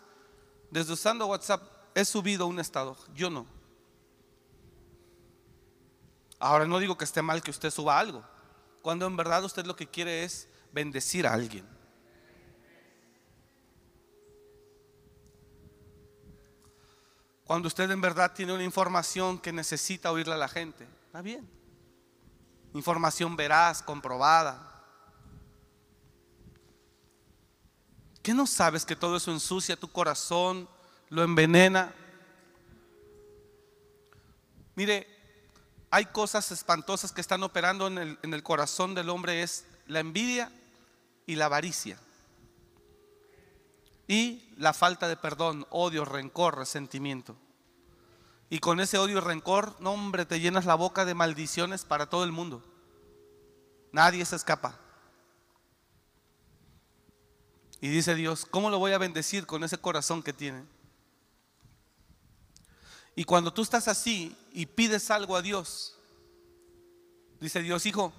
desde 0.71 0.93
usando 0.93 1.27
WhatsApp, 1.27 1.61
he 1.97 2.05
subido 2.05 2.47
un 2.47 2.61
estado. 2.61 2.97
Yo 3.15 3.31
no. 3.31 3.47
Ahora 6.39 6.67
no 6.67 6.79
digo 6.79 6.97
que 6.97 7.05
esté 7.05 7.21
mal 7.21 7.43
que 7.43 7.51
usted 7.51 7.71
suba 7.71 7.99
algo. 7.99 8.25
Cuando 8.81 9.07
en 9.07 9.17
verdad 9.17 9.45
usted 9.45 9.67
lo 9.67 9.75
que 9.75 9.89
quiere 9.89 10.23
es 10.23 10.49
bendecir 10.73 11.27
a 11.27 11.35
alguien. 11.35 11.80
Cuando 17.51 17.67
usted 17.67 17.91
en 17.91 18.01
verdad 18.01 18.33
tiene 18.33 18.53
una 18.53 18.63
información 18.63 19.37
que 19.37 19.53
necesita 19.53 20.13
oírle 20.13 20.35
a 20.35 20.37
la 20.37 20.47
gente, 20.47 20.87
está 21.07 21.21
bien. 21.21 21.51
Información 22.75 23.35
veraz, 23.35 23.83
comprobada. 23.83 24.85
¿Qué 28.23 28.35
no 28.35 28.47
sabes 28.47 28.85
que 28.85 28.95
todo 28.95 29.17
eso 29.17 29.33
ensucia 29.33 29.75
tu 29.75 29.91
corazón, 29.91 30.69
lo 31.09 31.25
envenena? 31.25 31.93
Mire, 34.77 35.09
hay 35.91 36.07
cosas 36.07 36.53
espantosas 36.53 37.11
que 37.11 37.21
están 37.21 37.43
operando 37.43 37.89
en 37.89 37.99
el, 37.99 38.19
en 38.23 38.33
el 38.33 38.45
corazón 38.45 38.95
del 38.95 39.09
hombre, 39.09 39.43
es 39.43 39.67
la 39.89 39.99
envidia 39.99 40.53
y 41.27 41.35
la 41.35 41.47
avaricia. 41.47 41.99
Y 44.11 44.43
la 44.57 44.73
falta 44.73 45.07
de 45.07 45.17
perdón, 45.17 45.69
odio, 45.71 46.05
rencor, 46.05 46.59
resentimiento. 46.59 47.37
Y 48.49 48.59
con 48.59 48.81
ese 48.81 48.99
odio 48.99 49.19
y 49.19 49.21
rencor, 49.21 49.77
no 49.79 49.93
hombre, 49.93 50.27
te 50.27 50.41
llenas 50.41 50.65
la 50.67 50.75
boca 50.75 51.05
de 51.05 51.15
maldiciones 51.15 51.85
para 51.85 52.07
todo 52.11 52.25
el 52.25 52.33
mundo. 52.33 52.61
Nadie 53.93 54.25
se 54.25 54.35
escapa. 54.35 54.81
Y 57.81 57.87
dice 57.87 58.17
Dios, 58.17 58.47
¿cómo 58.47 58.69
lo 58.69 58.81
voy 58.81 58.91
a 58.91 58.99
bendecir 58.99 59.47
con 59.47 59.63
ese 59.63 59.79
corazón 59.79 60.25
que 60.25 60.33
tiene? 60.33 60.65
Y 63.15 63.23
cuando 63.23 63.55
tú 63.55 63.63
estás 63.63 63.87
así 63.87 64.37
y 64.53 64.67
pides 64.67 65.09
algo 65.13 65.37
a 65.37 65.43
Dios, 65.43 65.97
dice 67.39 67.63
Dios, 67.63 67.87
hijo, 67.87 68.13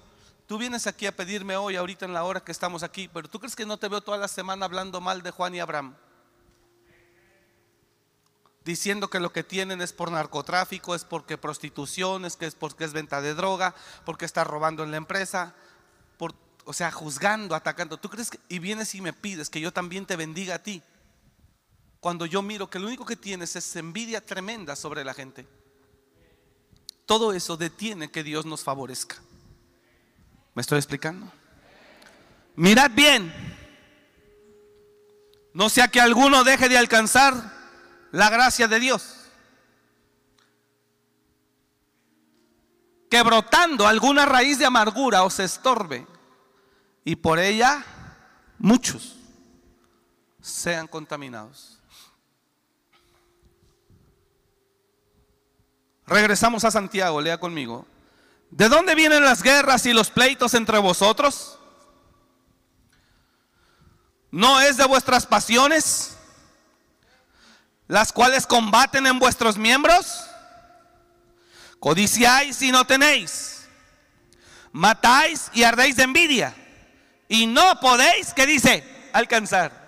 tú 0.52 0.58
vienes 0.58 0.86
aquí 0.86 1.06
a 1.06 1.16
pedirme 1.16 1.56
hoy, 1.56 1.76
ahorita 1.76 2.04
en 2.04 2.12
la 2.12 2.24
hora 2.24 2.44
que 2.44 2.52
estamos 2.52 2.82
aquí, 2.82 3.08
pero 3.08 3.26
tú 3.26 3.38
crees 3.38 3.56
que 3.56 3.64
no 3.64 3.78
te 3.78 3.88
veo 3.88 4.02
toda 4.02 4.18
la 4.18 4.28
semana 4.28 4.66
hablando 4.66 5.00
mal 5.00 5.22
de 5.22 5.30
Juan 5.30 5.54
y 5.54 5.60
Abraham 5.60 5.94
diciendo 8.62 9.08
que 9.08 9.18
lo 9.18 9.32
que 9.32 9.44
tienen 9.44 9.80
es 9.80 9.94
por 9.94 10.10
narcotráfico, 10.10 10.94
es 10.94 11.04
porque 11.04 11.38
prostitución, 11.38 12.26
es 12.26 12.36
que 12.36 12.44
es 12.44 12.54
porque 12.54 12.84
es 12.84 12.92
venta 12.92 13.22
de 13.22 13.32
droga, 13.32 13.74
porque 14.04 14.26
está 14.26 14.44
robando 14.44 14.84
en 14.84 14.90
la 14.90 14.98
empresa, 14.98 15.54
o 16.66 16.72
sea, 16.74 16.92
juzgando, 16.92 17.54
atacando. 17.54 17.96
¿Tú 17.96 18.10
crees 18.10 18.28
que, 18.28 18.38
y 18.50 18.58
vienes 18.58 18.94
y 18.94 19.00
me 19.00 19.14
pides 19.14 19.48
que 19.48 19.58
yo 19.58 19.72
también 19.72 20.04
te 20.04 20.16
bendiga 20.16 20.56
a 20.56 20.62
ti? 20.62 20.82
Cuando 21.98 22.26
yo 22.26 22.42
miro 22.42 22.68
que 22.68 22.78
lo 22.78 22.88
único 22.88 23.06
que 23.06 23.16
tienes 23.16 23.56
es 23.56 23.74
envidia 23.76 24.20
tremenda 24.20 24.76
sobre 24.76 25.02
la 25.02 25.14
gente. 25.14 25.46
Todo 27.06 27.32
eso 27.32 27.56
detiene 27.56 28.10
que 28.10 28.22
Dios 28.22 28.44
nos 28.44 28.62
favorezca. 28.62 29.16
¿Me 30.54 30.60
estoy 30.62 30.78
explicando? 30.78 31.30
Mirad 32.56 32.90
bien. 32.90 33.32
No 35.54 35.68
sea 35.68 35.88
que 35.88 36.00
alguno 36.00 36.44
deje 36.44 36.68
de 36.68 36.78
alcanzar 36.78 37.34
la 38.10 38.30
gracia 38.30 38.68
de 38.68 38.80
Dios. 38.80 39.30
Que 43.10 43.22
brotando 43.22 43.86
alguna 43.86 44.24
raíz 44.24 44.58
de 44.58 44.66
amargura 44.66 45.24
os 45.24 45.38
estorbe 45.38 46.06
y 47.04 47.16
por 47.16 47.38
ella 47.38 47.84
muchos 48.58 49.16
sean 50.40 50.86
contaminados. 50.86 51.78
Regresamos 56.06 56.64
a 56.64 56.70
Santiago, 56.70 57.20
lea 57.20 57.38
conmigo. 57.38 57.86
¿De 58.52 58.68
dónde 58.68 58.94
vienen 58.94 59.24
las 59.24 59.42
guerras 59.42 59.84
y 59.86 59.92
los 59.92 60.10
pleitos 60.10 60.54
entre 60.54 60.78
vosotros? 60.78 61.58
¿No 64.30 64.60
es 64.60 64.76
de 64.76 64.86
vuestras 64.86 65.26
pasiones? 65.26 66.16
las 67.92 68.10
cuales 68.10 68.46
combaten 68.46 69.06
en 69.06 69.18
vuestros 69.18 69.58
miembros? 69.58 70.24
Codiciáis 71.78 72.62
y 72.62 72.72
no 72.72 72.86
tenéis. 72.86 73.68
Matáis 74.72 75.50
y 75.52 75.62
ardéis 75.62 75.96
de 75.96 76.04
envidia. 76.04 76.54
Y 77.28 77.46
no 77.46 77.78
podéis, 77.80 78.32
¿qué 78.32 78.46
dice? 78.46 78.82
Alcanzar. 79.12 79.80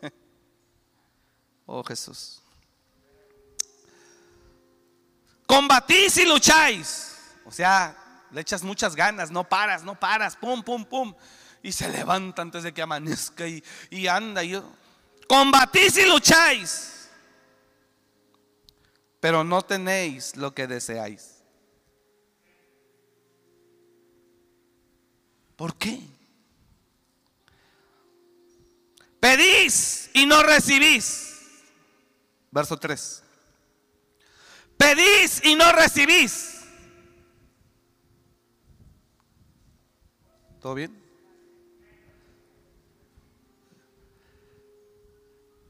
Oh 1.68 1.82
Jesús. 1.82 2.40
Combatís 5.44 6.16
y 6.18 6.24
lucháis. 6.24 7.15
Sea, 7.56 7.96
le 8.32 8.42
echas 8.42 8.62
muchas 8.62 8.94
ganas, 8.94 9.30
no 9.30 9.48
paras, 9.48 9.82
no 9.82 9.98
paras, 9.98 10.36
pum, 10.36 10.62
pum, 10.62 10.84
pum. 10.84 11.14
Y 11.62 11.72
se 11.72 11.88
levanta 11.88 12.42
antes 12.42 12.64
de 12.64 12.74
que 12.74 12.82
amanezca 12.82 13.48
y, 13.48 13.64
y 13.88 14.08
anda. 14.08 14.44
Y, 14.44 14.62
combatís 15.26 15.96
y 15.96 16.04
lucháis, 16.04 17.08
pero 19.20 19.42
no 19.42 19.62
tenéis 19.62 20.36
lo 20.36 20.52
que 20.52 20.66
deseáis. 20.66 21.36
¿Por 25.56 25.78
qué? 25.78 25.98
Pedís 29.18 30.10
y 30.12 30.26
no 30.26 30.42
recibís. 30.42 31.38
Verso 32.50 32.76
3. 32.76 33.22
Pedís 34.76 35.42
y 35.42 35.54
no 35.54 35.72
recibís. 35.72 36.55
¿Todo 40.66 40.74
bien? 40.74 41.00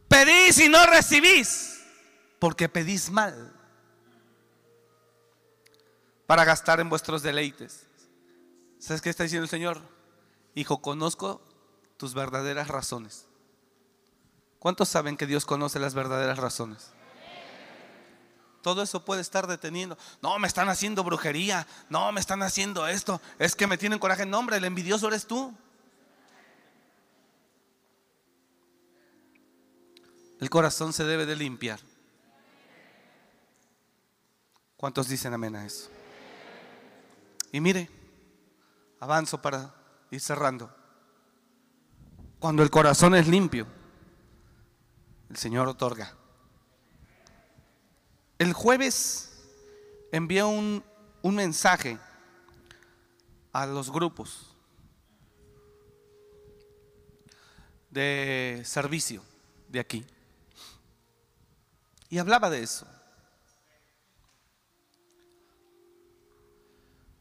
Pedís 0.08 0.58
y 0.58 0.70
no 0.70 0.86
recibís, 0.86 1.84
porque 2.38 2.66
pedís 2.66 3.10
mal 3.10 3.52
para 6.26 6.46
gastar 6.46 6.80
en 6.80 6.88
vuestros 6.88 7.22
deleites. 7.22 7.84
¿Sabes 8.78 9.02
qué 9.02 9.10
está 9.10 9.24
diciendo 9.24 9.44
el 9.44 9.50
Señor? 9.50 9.82
Hijo, 10.54 10.80
conozco 10.80 11.42
tus 11.98 12.14
verdaderas 12.14 12.68
razones. 12.68 13.26
¿Cuántos 14.58 14.88
saben 14.88 15.18
que 15.18 15.26
Dios 15.26 15.44
conoce 15.44 15.78
las 15.78 15.92
verdaderas 15.92 16.38
razones? 16.38 16.94
Todo 18.62 18.82
eso 18.82 19.04
puede 19.04 19.20
estar 19.20 19.46
deteniendo. 19.46 19.96
No, 20.22 20.38
me 20.38 20.48
están 20.48 20.68
haciendo 20.68 21.04
brujería. 21.04 21.66
No, 21.88 22.10
me 22.12 22.20
están 22.20 22.42
haciendo 22.42 22.86
esto. 22.88 23.20
Es 23.38 23.54
que 23.54 23.66
me 23.66 23.78
tienen 23.78 23.98
coraje. 23.98 24.26
No, 24.26 24.38
hombre, 24.38 24.56
el 24.56 24.64
envidioso 24.64 25.08
eres 25.08 25.26
tú. 25.26 25.54
El 30.40 30.50
corazón 30.50 30.92
se 30.92 31.04
debe 31.04 31.26
de 31.26 31.36
limpiar. 31.36 31.80
¿Cuántos 34.76 35.08
dicen 35.08 35.32
amén 35.32 35.56
a 35.56 35.64
eso? 35.64 35.88
Y 37.52 37.60
mire, 37.60 37.88
avanzo 39.00 39.40
para 39.40 39.74
ir 40.10 40.20
cerrando. 40.20 40.74
Cuando 42.38 42.62
el 42.62 42.70
corazón 42.70 43.14
es 43.14 43.26
limpio, 43.26 43.66
el 45.30 45.36
Señor 45.36 45.68
otorga. 45.68 46.14
El 48.38 48.52
jueves 48.52 49.32
envié 50.12 50.44
un, 50.44 50.84
un 51.22 51.34
mensaje 51.34 51.98
a 53.52 53.66
los 53.66 53.90
grupos 53.90 54.54
de 57.90 58.62
servicio 58.64 59.22
de 59.68 59.80
aquí. 59.80 60.04
Y 62.10 62.18
hablaba 62.18 62.50
de 62.50 62.62
eso. 62.62 62.86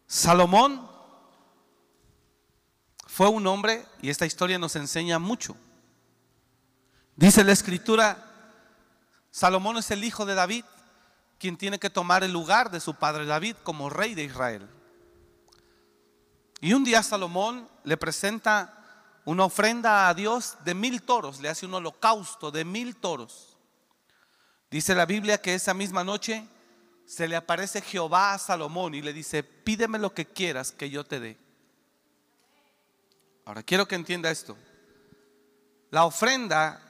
Salomón 0.06 0.90
fue 3.08 3.30
un 3.30 3.48
hombre, 3.48 3.86
y 4.02 4.10
esta 4.10 4.26
historia 4.26 4.60
nos 4.60 4.76
enseña 4.76 5.20
mucho. 5.20 5.56
Dice 7.16 7.46
la 7.46 7.54
escritura, 7.54 8.22
Salomón 9.32 9.78
es 9.78 9.90
el 9.92 10.04
hijo 10.04 10.26
de 10.26 10.36
David, 10.36 10.66
quien 11.40 11.58
tiene 11.58 11.80
que 11.80 11.90
tomar 11.90 12.24
el 12.24 12.32
lugar 12.32 12.72
de 12.72 12.80
su 12.80 12.96
padre 12.96 13.26
David 13.26 13.56
como 13.64 13.90
rey 13.90 14.16
de 14.16 14.24
Israel. 14.24 14.68
Y 16.62 16.74
un 16.74 16.84
día 16.84 17.04
Salomón 17.04 17.70
le 17.84 17.98
presenta 17.98 18.72
una 19.26 19.46
ofrenda 19.46 20.08
a 20.08 20.14
Dios 20.14 20.58
de 20.64 20.74
mil 20.74 21.02
toros, 21.02 21.40
le 21.40 21.50
hace 21.50 21.66
un 21.66 21.74
holocausto 21.74 22.52
de 22.52 22.64
mil 22.64 22.96
toros. 22.96 23.58
Dice 24.70 24.96
la 24.96 25.06
Biblia 25.06 25.42
que 25.42 25.54
esa 25.54 25.74
misma 25.74 26.04
noche 26.04 26.48
se 27.06 27.28
le 27.28 27.36
aparece 27.36 27.82
Jehová 27.82 28.34
a 28.34 28.40
Salomón 28.40 28.96
y 28.96 29.02
le 29.02 29.14
dice, 29.14 29.44
pídeme 29.44 30.00
lo 30.00 30.14
que 30.14 30.26
quieras 30.26 30.72
que 30.72 30.90
yo 30.90 31.04
te 31.04 31.20
dé. 31.20 31.38
Ahora 33.46 33.62
quiero 33.62 33.88
que 33.88 33.96
entienda 33.96 34.32
esto. 34.32 34.58
La 35.92 36.06
ofrenda 36.06 36.85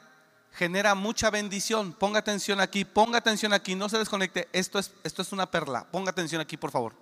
genera 0.56 0.96
mucha 0.96 1.30
bendición. 1.30 1.94
Ponga 1.94 2.20
atención 2.20 2.60
aquí, 2.60 2.86
ponga 2.86 3.20
atención 3.20 3.54
aquí, 3.54 3.76
no 3.76 3.90
se 3.90 3.98
desconecte. 3.98 4.50
Esto 4.52 4.80
es, 4.80 4.92
esto 5.04 5.22
es 5.22 5.32
una 5.32 5.52
perla. 5.52 5.86
Ponga 5.92 6.12
atención 6.12 6.42
aquí, 6.42 6.58
por 6.58 6.72
favor. 6.72 6.94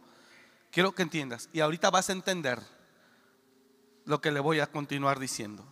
Quiero 0.71 0.93
que 0.93 1.03
entiendas. 1.03 1.49
Y 1.53 1.61
ahorita 1.61 1.89
vas 1.89 2.09
a 2.09 2.13
entender 2.13 2.59
lo 4.05 4.19
que 4.19 4.31
le 4.31 4.39
voy 4.39 4.59
a 4.59 4.67
continuar 4.67 5.19
diciendo 5.19 5.65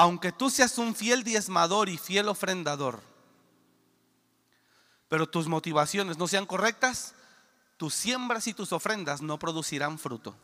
aunque 0.00 0.32
tú 0.32 0.48
seas 0.48 0.78
un 0.78 0.94
fiel 0.94 1.24
diezmador 1.24 1.90
y 1.90 1.98
fiel 1.98 2.28
ofrendador, 2.28 3.02
pero 5.10 5.28
tus 5.28 5.46
motivaciones 5.46 6.16
no 6.16 6.26
sean 6.26 6.46
correctas, 6.46 7.14
tus 7.76 7.92
siembras 7.92 8.46
y 8.46 8.54
tus 8.54 8.72
ofrendas 8.72 9.20
no 9.20 9.38
producirán 9.38 9.98
fruto. 9.98 10.34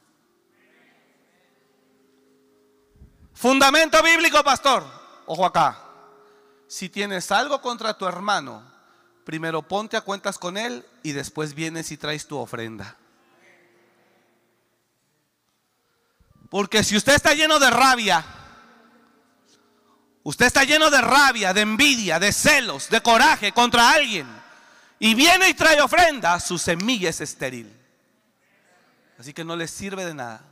Fundamento 3.36 4.02
bíblico, 4.02 4.42
pastor. 4.42 4.84
Ojo 5.26 5.46
acá. 5.46 5.78
Si 6.66 6.88
tienes 6.88 7.30
algo 7.30 7.60
contra 7.60 7.96
tu 7.96 8.06
hermano, 8.06 8.64
primero 9.24 9.62
ponte 9.62 9.96
a 9.96 10.00
cuentas 10.00 10.38
con 10.38 10.56
él 10.56 10.84
y 11.04 11.12
después 11.12 11.54
vienes 11.54 11.92
y 11.92 11.96
traes 11.96 12.26
tu 12.26 12.38
ofrenda. 12.38 12.96
Porque 16.50 16.82
si 16.82 16.96
usted 16.96 17.14
está 17.14 17.34
lleno 17.34 17.58
de 17.58 17.70
rabia, 17.70 18.24
Usted 20.26 20.46
está 20.46 20.64
lleno 20.64 20.90
de 20.90 21.00
rabia, 21.00 21.52
de 21.52 21.60
envidia, 21.60 22.18
de 22.18 22.32
celos, 22.32 22.88
de 22.88 23.00
coraje 23.00 23.52
contra 23.52 23.92
alguien. 23.92 24.26
Y 24.98 25.14
viene 25.14 25.48
y 25.48 25.54
trae 25.54 25.80
ofrenda, 25.80 26.40
su 26.40 26.58
semilla 26.58 27.10
es 27.10 27.20
estéril. 27.20 27.72
Así 29.20 29.32
que 29.32 29.44
no 29.44 29.54
le 29.54 29.68
sirve 29.68 30.04
de 30.04 30.14
nada. 30.14 30.42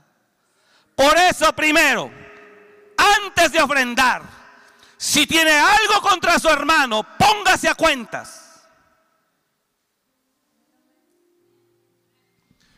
Por 0.94 1.16
eso 1.18 1.52
primero, 1.56 2.08
antes 2.96 3.52
de 3.52 3.62
ofrendar, 3.62 4.22
si 4.96 5.26
tiene 5.26 5.52
algo 5.52 6.00
contra 6.00 6.38
su 6.38 6.48
hermano, 6.48 7.02
póngase 7.18 7.68
a 7.68 7.74
cuentas. 7.74 8.44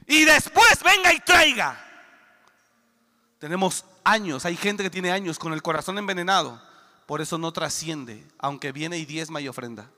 Y 0.06 0.24
después 0.24 0.82
venga 0.84 1.12
y 1.12 1.20
traiga. 1.20 1.82
Tenemos 3.38 3.84
años, 4.04 4.44
hay 4.44 4.56
gente 4.56 4.82
que 4.82 4.90
tiene 4.90 5.10
años 5.10 5.38
con 5.38 5.52
el 5.52 5.62
corazón 5.62 5.98
envenenado. 5.98 6.62
Por 7.06 7.20
eso 7.20 7.38
no 7.38 7.52
trasciende, 7.52 8.26
aunque 8.38 8.72
viene 8.72 8.98
y 8.98 9.04
diezma 9.04 9.40
y 9.40 9.48
ofrenda. 9.48 9.90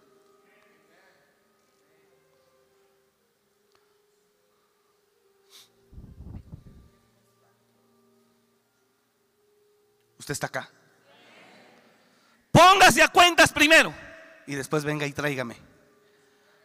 Usted 10.29 10.35
está 10.35 10.49
acá. 10.49 10.71
Póngase 12.53 13.03
a 13.03 13.09
cuentas 13.09 13.51
primero 13.51 13.95
y 14.47 14.57
después 14.57 14.85
venga 14.85 15.07
y 15.07 15.13
tráigame. 15.15 15.57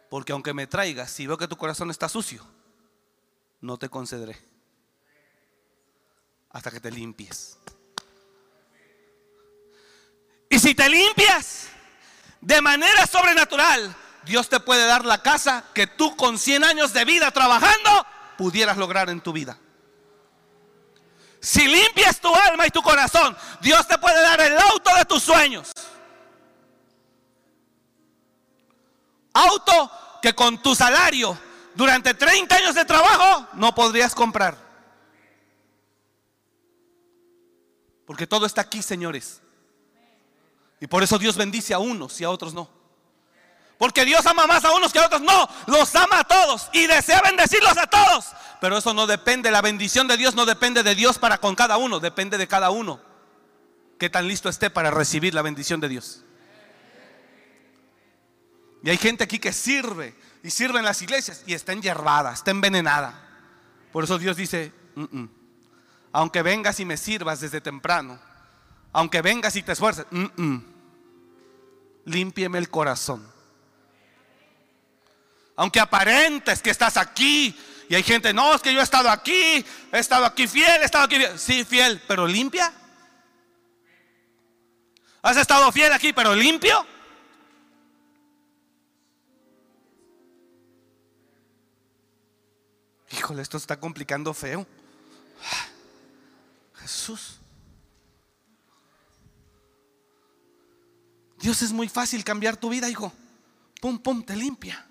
Porque 0.09 0.33
aunque 0.33 0.53
me 0.53 0.67
traigas, 0.67 1.09
si 1.09 1.27
veo 1.27 1.37
que 1.37 1.47
tu 1.47 1.55
corazón 1.55 1.89
está 1.89 2.09
sucio, 2.09 2.45
no 3.61 3.77
te 3.77 3.87
concederé 3.87 4.37
hasta 6.49 6.71
que 6.71 6.81
te 6.81 6.91
limpies. 6.91 7.57
Y 10.49 10.59
si 10.59 10.75
te 10.75 10.89
limpias 10.89 11.69
de 12.41 12.61
manera 12.61 13.07
sobrenatural, 13.07 13.95
Dios 14.25 14.49
te 14.49 14.59
puede 14.59 14.85
dar 14.85 15.05
la 15.05 15.23
casa 15.23 15.63
que 15.73 15.87
tú 15.87 16.17
con 16.17 16.37
100 16.37 16.65
años 16.65 16.91
de 16.91 17.05
vida 17.05 17.31
trabajando 17.31 18.05
pudieras 18.37 18.75
lograr 18.75 19.09
en 19.09 19.21
tu 19.21 19.31
vida. 19.31 19.57
Si 21.43 21.67
limpias 21.67 22.21
tu 22.21 22.33
alma 22.33 22.65
y 22.65 22.69
tu 22.69 22.81
corazón, 22.81 23.35
Dios 23.59 23.85
te 23.85 23.97
puede 23.97 24.21
dar 24.21 24.39
el 24.39 24.57
auto 24.57 24.95
de 24.95 25.03
tus 25.03 25.21
sueños. 25.21 25.73
Auto 29.33 29.91
que 30.21 30.33
con 30.33 30.63
tu 30.63 30.73
salario 30.73 31.37
durante 31.75 32.13
30 32.13 32.55
años 32.55 32.75
de 32.75 32.85
trabajo 32.85 33.45
no 33.55 33.75
podrías 33.75 34.15
comprar. 34.15 34.57
Porque 38.07 38.25
todo 38.25 38.45
está 38.45 38.61
aquí, 38.61 38.81
señores. 38.81 39.41
Y 40.79 40.87
por 40.87 41.03
eso 41.03 41.19
Dios 41.19 41.35
bendice 41.35 41.73
a 41.73 41.79
unos 41.79 42.21
y 42.21 42.23
a 42.23 42.29
otros 42.29 42.53
no. 42.53 42.69
Porque 43.77 44.05
Dios 44.05 44.25
ama 44.25 44.47
más 44.47 44.63
a 44.63 44.71
unos 44.71 44.93
que 44.93 44.99
a 44.99 45.07
otros. 45.07 45.21
No, 45.21 45.49
los 45.67 45.93
ama 45.93 46.19
a 46.19 46.23
todos 46.23 46.69
y 46.71 46.87
desea 46.87 47.21
bendecirlos 47.21 47.77
a 47.77 47.85
todos. 47.85 48.27
Pero 48.63 48.77
eso 48.77 48.93
no 48.93 49.07
depende, 49.07 49.51
la 49.51 49.61
bendición 49.61 50.07
de 50.07 50.15
Dios 50.15 50.35
no 50.35 50.45
depende 50.45 50.83
de 50.83 50.95
Dios 50.95 51.19
para 51.19 51.37
con 51.37 51.53
cada 51.53 51.75
uno, 51.75 51.99
depende 51.99 52.37
de 52.37 52.47
cada 52.47 52.69
uno. 52.69 53.01
Que 53.99 54.09
tan 54.09 54.25
listo 54.25 54.47
esté 54.47 54.69
para 54.69 54.89
recibir 54.89 55.33
la 55.33 55.41
bendición 55.41 55.81
de 55.81 55.89
Dios. 55.89 56.23
Y 58.81 58.89
hay 58.89 58.95
gente 58.95 59.25
aquí 59.25 59.37
que 59.37 59.51
sirve 59.51 60.15
y 60.43 60.49
sirve 60.49 60.79
en 60.79 60.85
las 60.85 61.01
iglesias 61.01 61.43
y 61.45 61.53
está 61.53 61.73
enyerbada, 61.73 62.31
está 62.31 62.51
envenenada. 62.51 63.27
Por 63.91 64.05
eso 64.05 64.17
Dios 64.17 64.37
dice, 64.37 64.71
aunque 66.13 66.41
vengas 66.41 66.79
y 66.79 66.85
me 66.85 66.95
sirvas 66.95 67.41
desde 67.41 67.59
temprano, 67.59 68.17
aunque 68.93 69.21
vengas 69.21 69.57
y 69.57 69.63
te 69.63 69.73
esfuerces, 69.73 70.05
límpieme 72.05 72.59
el 72.59 72.69
corazón. 72.69 73.29
Aunque 75.57 75.81
aparentes 75.81 76.61
que 76.61 76.69
estás 76.69 76.95
aquí 76.95 77.53
y 77.93 77.95
hay 77.95 78.01
gente, 78.01 78.33
no, 78.33 78.55
es 78.55 78.61
que 78.63 78.73
yo 78.73 78.79
he 78.79 78.83
estado 78.83 79.07
aquí, 79.07 79.63
he 79.91 79.99
estado 79.99 80.25
aquí 80.25 80.47
fiel, 80.47 80.81
he 80.81 80.85
estado 80.85 81.03
aquí 81.03 81.17
fiel. 81.17 81.37
Sí, 81.37 81.63
fiel, 81.63 82.01
pero 82.07 82.25
limpia. 82.25 82.73
¿Has 85.21 85.37
estado 85.37 85.71
fiel 85.71 85.93
aquí, 85.93 86.11
pero 86.11 86.33
limpio? 86.33 86.87
Híjole, 93.11 93.43
esto 93.43 93.57
está 93.57 93.79
complicando 93.79 94.33
feo. 94.33 94.65
Jesús. 96.77 97.37
Dios 101.37 101.61
es 101.61 101.71
muy 101.71 101.87
fácil 101.89 102.23
cambiar 102.23 102.57
tu 102.57 102.69
vida, 102.69 102.89
hijo. 102.89 103.13
Pum, 103.79 103.99
pum, 103.99 104.23
te 104.23 104.35
limpia. 104.35 104.83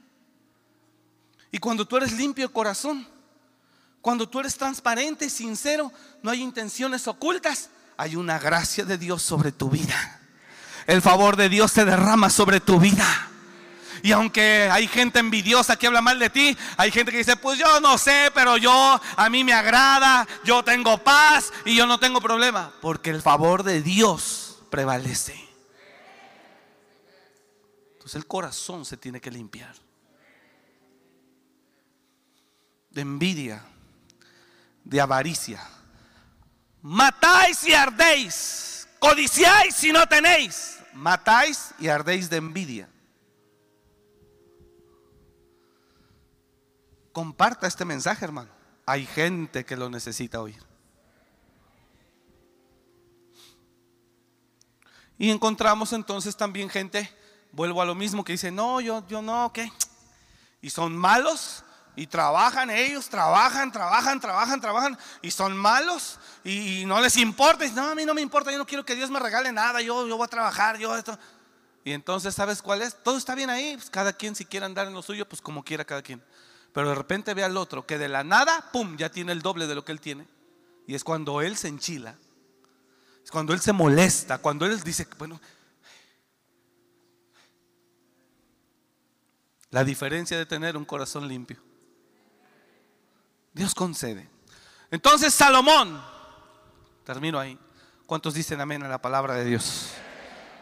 Y 1.53 1.59
cuando 1.59 1.87
tú 1.87 1.99
eres 1.99 2.13
limpio 2.13 2.49
de 2.49 2.53
corazón, 2.53 3.07
cuando 4.01 4.29
tú 4.29 4.41
eres 4.41 4.57
transparente, 4.57 5.31
sincero, 5.31 5.93
no 6.23 6.31
hay 6.31 6.43
intenciones 6.43 7.07
ocultas, 7.07 7.69
hay 7.97 8.17
una 8.17 8.39
gracia 8.39 8.85
de 8.85 8.99
Dios 8.99 9.23
sobre 9.23 9.53
tu 9.53 9.71
vida. 9.71 10.21
El 10.87 11.03
favor 11.03 11.37
de 11.37 11.49
Dios 11.49 11.71
se 11.71 11.85
derrama 11.85 12.31
sobre 12.31 12.59
tu 12.59 12.81
vida. 12.81 13.29
Y 14.03 14.11
aunque 14.11 14.69
hay 14.73 14.89
gente 14.89 15.21
envidiosa 15.21 15.77
que 15.77 15.87
habla 15.87 16.01
mal 16.01 16.19
de 16.19 16.31
ti, 16.31 16.57
hay 16.77 16.91
gente 16.91 17.13
que 17.13 17.19
dice, 17.19 17.37
pues 17.37 17.59
yo 17.59 17.81
no 17.81 17.99
sé, 17.99 18.33
pero 18.35 18.57
yo, 18.57 19.01
a 19.17 19.31
mí 19.31 19.45
me 19.45 19.53
agrada, 19.53 20.27
yo 20.45 20.65
tengo 20.65 20.99
paz 20.99 21.53
y 21.65 21.77
yo 21.77 21.87
no 21.87 22.01
tengo 22.01 22.21
problema. 22.21 22.73
Porque 22.81 23.11
el 23.11 23.23
favor 23.23 23.63
de 23.63 23.83
Dios 23.83 24.59
prevalece. 24.71 25.39
Entonces 27.93 28.17
el 28.17 28.27
corazón 28.27 28.85
se 28.85 28.97
tiene 28.97 29.21
que 29.21 29.31
limpiar. 29.31 29.77
De 32.93 33.01
envidia, 33.01 33.65
de 34.85 35.01
avaricia. 35.01 35.61
Matáis 36.83 37.65
y 37.65 37.73
ardéis. 37.75 38.89
Codiciáis 38.99 39.75
si 39.75 39.93
no 39.93 40.07
tenéis. 40.07 40.79
Matáis 40.93 41.75
y 41.79 41.89
ardéis 41.89 42.29
de 42.29 42.37
envidia. 42.37 42.89
Comparta 47.13 47.67
este 47.67 47.85
mensaje, 47.85 48.25
hermano. 48.25 48.51
Hay 48.87 49.07
gente 49.07 49.65
que 49.65 49.77
lo 49.77 49.89
necesita 49.89 50.41
oír. 50.41 50.63
Y 55.19 55.31
encontramos 55.31 55.93
entonces 55.93 56.37
también 56.37 56.69
gente, 56.69 57.09
vuelvo 57.53 57.81
a 57.81 57.85
lo 57.85 57.95
mismo, 57.95 58.25
que 58.25 58.33
dice, 58.33 58.51
no, 58.51 58.81
yo, 58.81 59.07
yo 59.07 59.23
no, 59.23 59.53
¿qué? 59.53 59.71
Y 60.61 60.71
son 60.71 60.97
malos 60.97 61.65
y 61.95 62.07
trabajan 62.07 62.71
ellos, 62.71 63.09
trabajan, 63.09 63.71
trabajan, 63.71 64.19
trabajan, 64.19 64.61
trabajan 64.61 64.99
y 65.21 65.31
son 65.31 65.57
malos 65.57 66.19
y, 66.43 66.85
no 66.87 67.01
les 67.01 67.17
importa. 67.19 67.67
Y 67.67 67.73
no, 67.73 67.89
a 67.89 67.95
mí 67.95 68.05
no 68.05 68.15
me 68.15 68.23
importa, 68.23 68.51
yo 68.51 68.59
no 68.59 68.67
quiero 68.67 68.85
que 68.85 68.95
Dios 68.95 69.11
me 69.11 69.21
regale 69.21 69.53
nada, 69.53 69.81
yo, 69.81 70.07
yo 70.07 70.17
voy 70.17 70.25
a 70.25 70.29
trabajar, 70.29 70.79
yo 70.79 70.97
esto. 70.97 71.19
Y 71.85 71.93
entonces, 71.93 72.35
¿sabes 72.35 72.63
cuál 72.63 72.83
es? 72.83 72.97
Todo 73.03 73.19
está 73.19 73.35
bien 73.35 73.51
ahí, 73.51 73.77
pues 73.77 73.91
cada 73.91 74.13
quien 74.13 74.35
si 74.35 74.45
quiere 74.45 74.67
andar 74.67 74.87
en 74.87 74.95
lo 74.95 75.03
suyo, 75.03 75.29
pues 75.29 75.43
como 75.43 75.65
quiera 75.65 75.85
cada 75.85 76.03
quien. 76.03 76.23
Pero 76.73 76.89
de 76.89 76.95
repente 76.95 77.35
ve 77.35 77.45
al 77.45 77.57
otro 77.57 77.87
que 77.87 77.99
de 77.99 78.09
la 78.09 78.25
nada, 78.25 78.71
¡pum!, 78.73 78.97
ya 78.97 79.11
tiene 79.11 79.33
el 79.33 79.43
doble 79.43 79.67
de 79.67 79.75
lo 79.75 79.85
que 79.85 79.93
él 79.93 80.01
tiene. 80.01 80.27
Y 80.87 80.95
es 80.95 81.05
cuando 81.05 81.43
él 81.43 81.57
se 81.57 81.69
enchila. 81.69 82.17
Es 83.23 83.31
cuando 83.31 83.53
él 83.53 83.61
se 83.61 83.73
molesta, 83.73 84.39
cuando 84.39 84.65
él 84.65 84.81
dice, 84.83 85.07
bueno, 85.19 85.41
la 89.71 89.85
diferencia 89.85 90.39
de 90.39 90.47
tener 90.47 90.77
un 90.77 90.85
corazón 90.85 91.29
limpio. 91.29 91.59
Dios 93.53 93.75
concede. 93.75 94.29
Entonces 94.91 95.35
Salomón, 95.35 96.03
termino 97.05 97.39
ahí. 97.39 97.59
¿Cuántos 98.07 98.35
dicen 98.35 98.61
amén 98.61 98.83
a 98.83 98.89
la 98.89 99.01
palabra 99.01 99.35
de 99.35 99.45
Dios? 99.45 99.91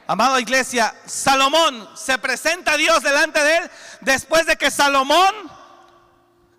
Amada 0.06 0.40
iglesia, 0.40 0.94
Salomón 1.06 1.88
se 1.94 2.18
presenta 2.18 2.72
a 2.72 2.76
Dios 2.76 3.02
delante 3.02 3.42
de 3.42 3.58
él 3.58 3.70
después 4.00 4.44
de 4.46 4.56
que 4.56 4.70
Salomón 4.70 5.34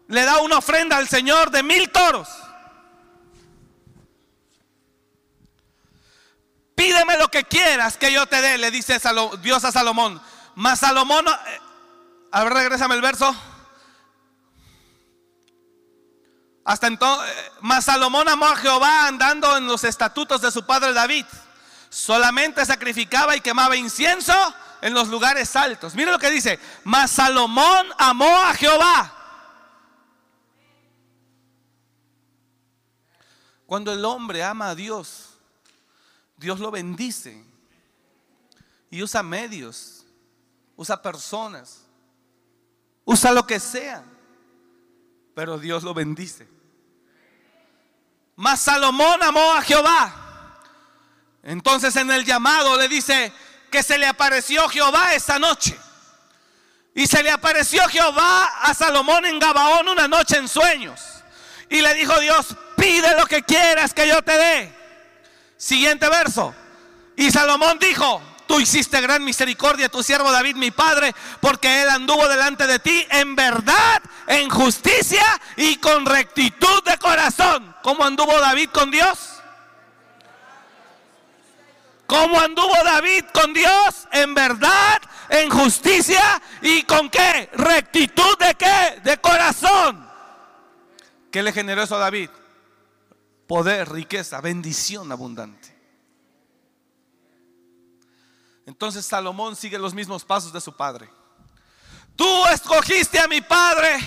le 0.07 0.23
da 0.23 0.39
una 0.39 0.57
ofrenda 0.57 0.97
al 0.97 1.07
Señor 1.07 1.51
de 1.51 1.63
mil 1.63 1.89
toros. 1.89 2.29
Pídeme 6.75 7.17
lo 7.17 7.27
que 7.27 7.43
quieras 7.43 7.97
que 7.97 8.11
yo 8.11 8.25
te 8.25 8.41
dé, 8.41 8.57
le 8.57 8.71
dice 8.71 8.99
Dios 9.41 9.63
a 9.63 9.71
Salomón. 9.71 10.21
Mas 10.55 10.79
Salomón, 10.79 11.25
eh, 11.27 11.59
a 12.31 12.43
ver, 12.43 12.53
regrésame 12.53 12.95
el 12.95 13.01
verso. 13.01 13.35
Hasta 16.63 16.87
entonces, 16.87 17.33
mas 17.61 17.85
Salomón 17.85 18.29
amó 18.29 18.45
a 18.47 18.55
Jehová 18.55 19.07
andando 19.07 19.57
en 19.57 19.65
los 19.65 19.83
estatutos 19.83 20.41
de 20.41 20.51
su 20.51 20.65
padre 20.65 20.93
David. 20.93 21.25
Solamente 21.89 22.65
sacrificaba 22.65 23.35
y 23.35 23.41
quemaba 23.41 23.75
incienso 23.75 24.33
en 24.81 24.93
los 24.93 25.07
lugares 25.07 25.55
altos. 25.55 25.95
Mire 25.95 26.11
lo 26.11 26.19
que 26.19 26.29
dice. 26.29 26.59
Mas 26.83 27.11
Salomón 27.11 27.87
amó 27.97 28.37
a 28.37 28.53
Jehová 28.53 29.17
Cuando 33.71 33.93
el 33.93 34.03
hombre 34.03 34.43
ama 34.43 34.71
a 34.71 34.75
Dios, 34.75 35.29
Dios 36.35 36.59
lo 36.59 36.71
bendice 36.71 37.41
y 38.89 39.01
usa 39.01 39.23
medios, 39.23 40.05
usa 40.75 41.01
personas, 41.01 41.85
usa 43.05 43.31
lo 43.31 43.47
que 43.47 43.61
sea, 43.61 44.03
pero 45.33 45.57
Dios 45.57 45.83
lo 45.83 45.93
bendice. 45.93 46.47
Mas 48.35 48.61
Salomón 48.61 49.21
amó 49.23 49.53
a 49.53 49.61
Jehová. 49.61 50.15
Entonces 51.43 51.95
en 51.95 52.11
el 52.11 52.25
llamado 52.25 52.77
le 52.77 52.87
dice 52.87 53.31
que 53.69 53.83
se 53.83 53.97
le 53.97 54.05
apareció 54.05 54.67
Jehová 54.69 55.13
esa 55.13 55.39
noche. 55.39 55.77
Y 56.93 57.07
se 57.07 57.23
le 57.23 57.31
apareció 57.31 57.87
Jehová 57.87 58.45
a 58.63 58.73
Salomón 58.73 59.25
en 59.25 59.39
Gabaón 59.39 59.87
una 59.87 60.07
noche 60.07 60.37
en 60.37 60.47
sueños. 60.47 60.99
Y 61.69 61.81
le 61.81 61.93
dijo 61.93 62.19
Dios, 62.19 62.55
pide 62.75 63.15
lo 63.17 63.25
que 63.25 63.43
quieras 63.43 63.93
que 63.93 64.07
yo 64.07 64.21
te 64.21 64.37
dé. 64.37 64.75
Siguiente 65.55 66.09
verso. 66.09 66.53
Y 67.15 67.31
Salomón 67.31 67.79
dijo, 67.79 68.21
tú 68.51 68.59
hiciste 68.59 68.99
gran 68.99 69.23
misericordia 69.23 69.85
a 69.85 69.89
tu 69.89 70.03
siervo 70.03 70.29
David, 70.29 70.57
mi 70.57 70.71
padre, 70.71 71.15
porque 71.39 71.83
él 71.83 71.89
anduvo 71.89 72.27
delante 72.27 72.67
de 72.67 72.79
ti 72.79 73.07
en 73.09 73.33
verdad, 73.33 74.01
en 74.27 74.49
justicia 74.49 75.23
y 75.55 75.77
con 75.77 76.05
rectitud 76.05 76.83
de 76.83 76.97
corazón. 76.97 77.73
¿Cómo 77.81 78.03
anduvo 78.03 78.37
David 78.41 78.69
con 78.73 78.91
Dios? 78.91 79.17
¿Cómo 82.05 82.41
anduvo 82.41 82.75
David 82.83 83.23
con 83.33 83.53
Dios? 83.53 84.09
En 84.11 84.33
verdad, 84.33 85.01
en 85.29 85.49
justicia 85.49 86.41
y 86.61 86.83
con 86.83 87.09
qué? 87.09 87.49
Rectitud 87.53 88.37
de 88.37 88.55
qué? 88.55 88.99
De 89.01 89.17
corazón. 89.19 90.09
¿Qué 91.31 91.41
le 91.41 91.53
generó 91.53 91.83
eso 91.83 91.95
a 91.95 91.99
David? 91.99 92.29
Poder, 93.47 93.89
riqueza, 93.89 94.41
bendición 94.41 95.09
abundante. 95.09 95.70
Entonces 98.71 99.05
Salomón 99.05 99.57
sigue 99.57 99.77
los 99.77 99.93
mismos 99.93 100.23
pasos 100.23 100.53
de 100.53 100.61
su 100.61 100.73
padre. 100.73 101.09
Tú 102.15 102.45
escogiste 102.47 103.19
a 103.19 103.27
mi 103.27 103.41
padre. 103.41 103.99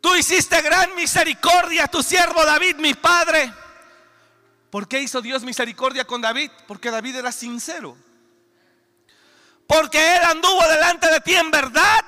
Tú 0.00 0.14
hiciste 0.16 0.62
gran 0.62 0.94
misericordia 0.94 1.84
a 1.84 1.88
tu 1.88 2.02
siervo 2.02 2.42
David, 2.46 2.76
mi 2.76 2.94
padre. 2.94 3.52
¿Por 4.70 4.88
qué 4.88 5.02
hizo 5.02 5.20
Dios 5.20 5.42
misericordia 5.42 6.06
con 6.06 6.22
David? 6.22 6.50
Porque 6.66 6.90
David 6.90 7.16
era 7.16 7.30
sincero. 7.30 7.98
Porque 9.66 10.16
él 10.16 10.24
anduvo 10.24 10.66
delante 10.66 11.08
de 11.08 11.20
ti 11.20 11.34
en 11.34 11.50
verdad, 11.50 12.00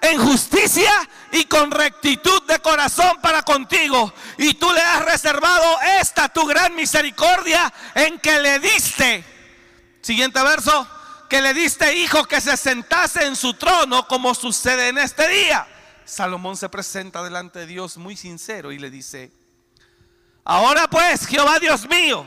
en 0.00 0.18
justicia 0.18 0.92
y 1.30 1.44
con 1.44 1.70
rectitud 1.70 2.42
de 2.44 2.58
corazón 2.60 3.20
para 3.20 3.42
contigo. 3.42 4.14
Y 4.38 4.54
tú 4.54 4.72
le 4.72 4.80
has 4.80 5.04
reservado 5.04 5.78
esta 6.00 6.30
tu 6.30 6.46
gran 6.46 6.74
misericordia 6.74 7.70
en 7.94 8.18
que 8.18 8.40
le 8.40 8.58
diste. 8.60 9.33
Siguiente 10.04 10.42
verso. 10.42 10.86
Que 11.28 11.40
le 11.40 11.54
diste 11.54 11.96
hijo 11.96 12.26
que 12.26 12.40
se 12.40 12.56
sentase 12.56 13.24
en 13.24 13.34
su 13.34 13.54
trono 13.54 14.06
como 14.06 14.34
sucede 14.34 14.88
en 14.88 14.98
este 14.98 15.26
día. 15.26 15.66
Salomón 16.04 16.56
se 16.56 16.68
presenta 16.68 17.22
delante 17.22 17.60
de 17.60 17.66
Dios 17.66 17.96
muy 17.96 18.14
sincero 18.14 18.70
y 18.70 18.78
le 18.78 18.90
dice, 18.90 19.32
Ahora 20.44 20.86
pues, 20.88 21.26
Jehová 21.26 21.58
Dios 21.58 21.88
mío, 21.88 22.26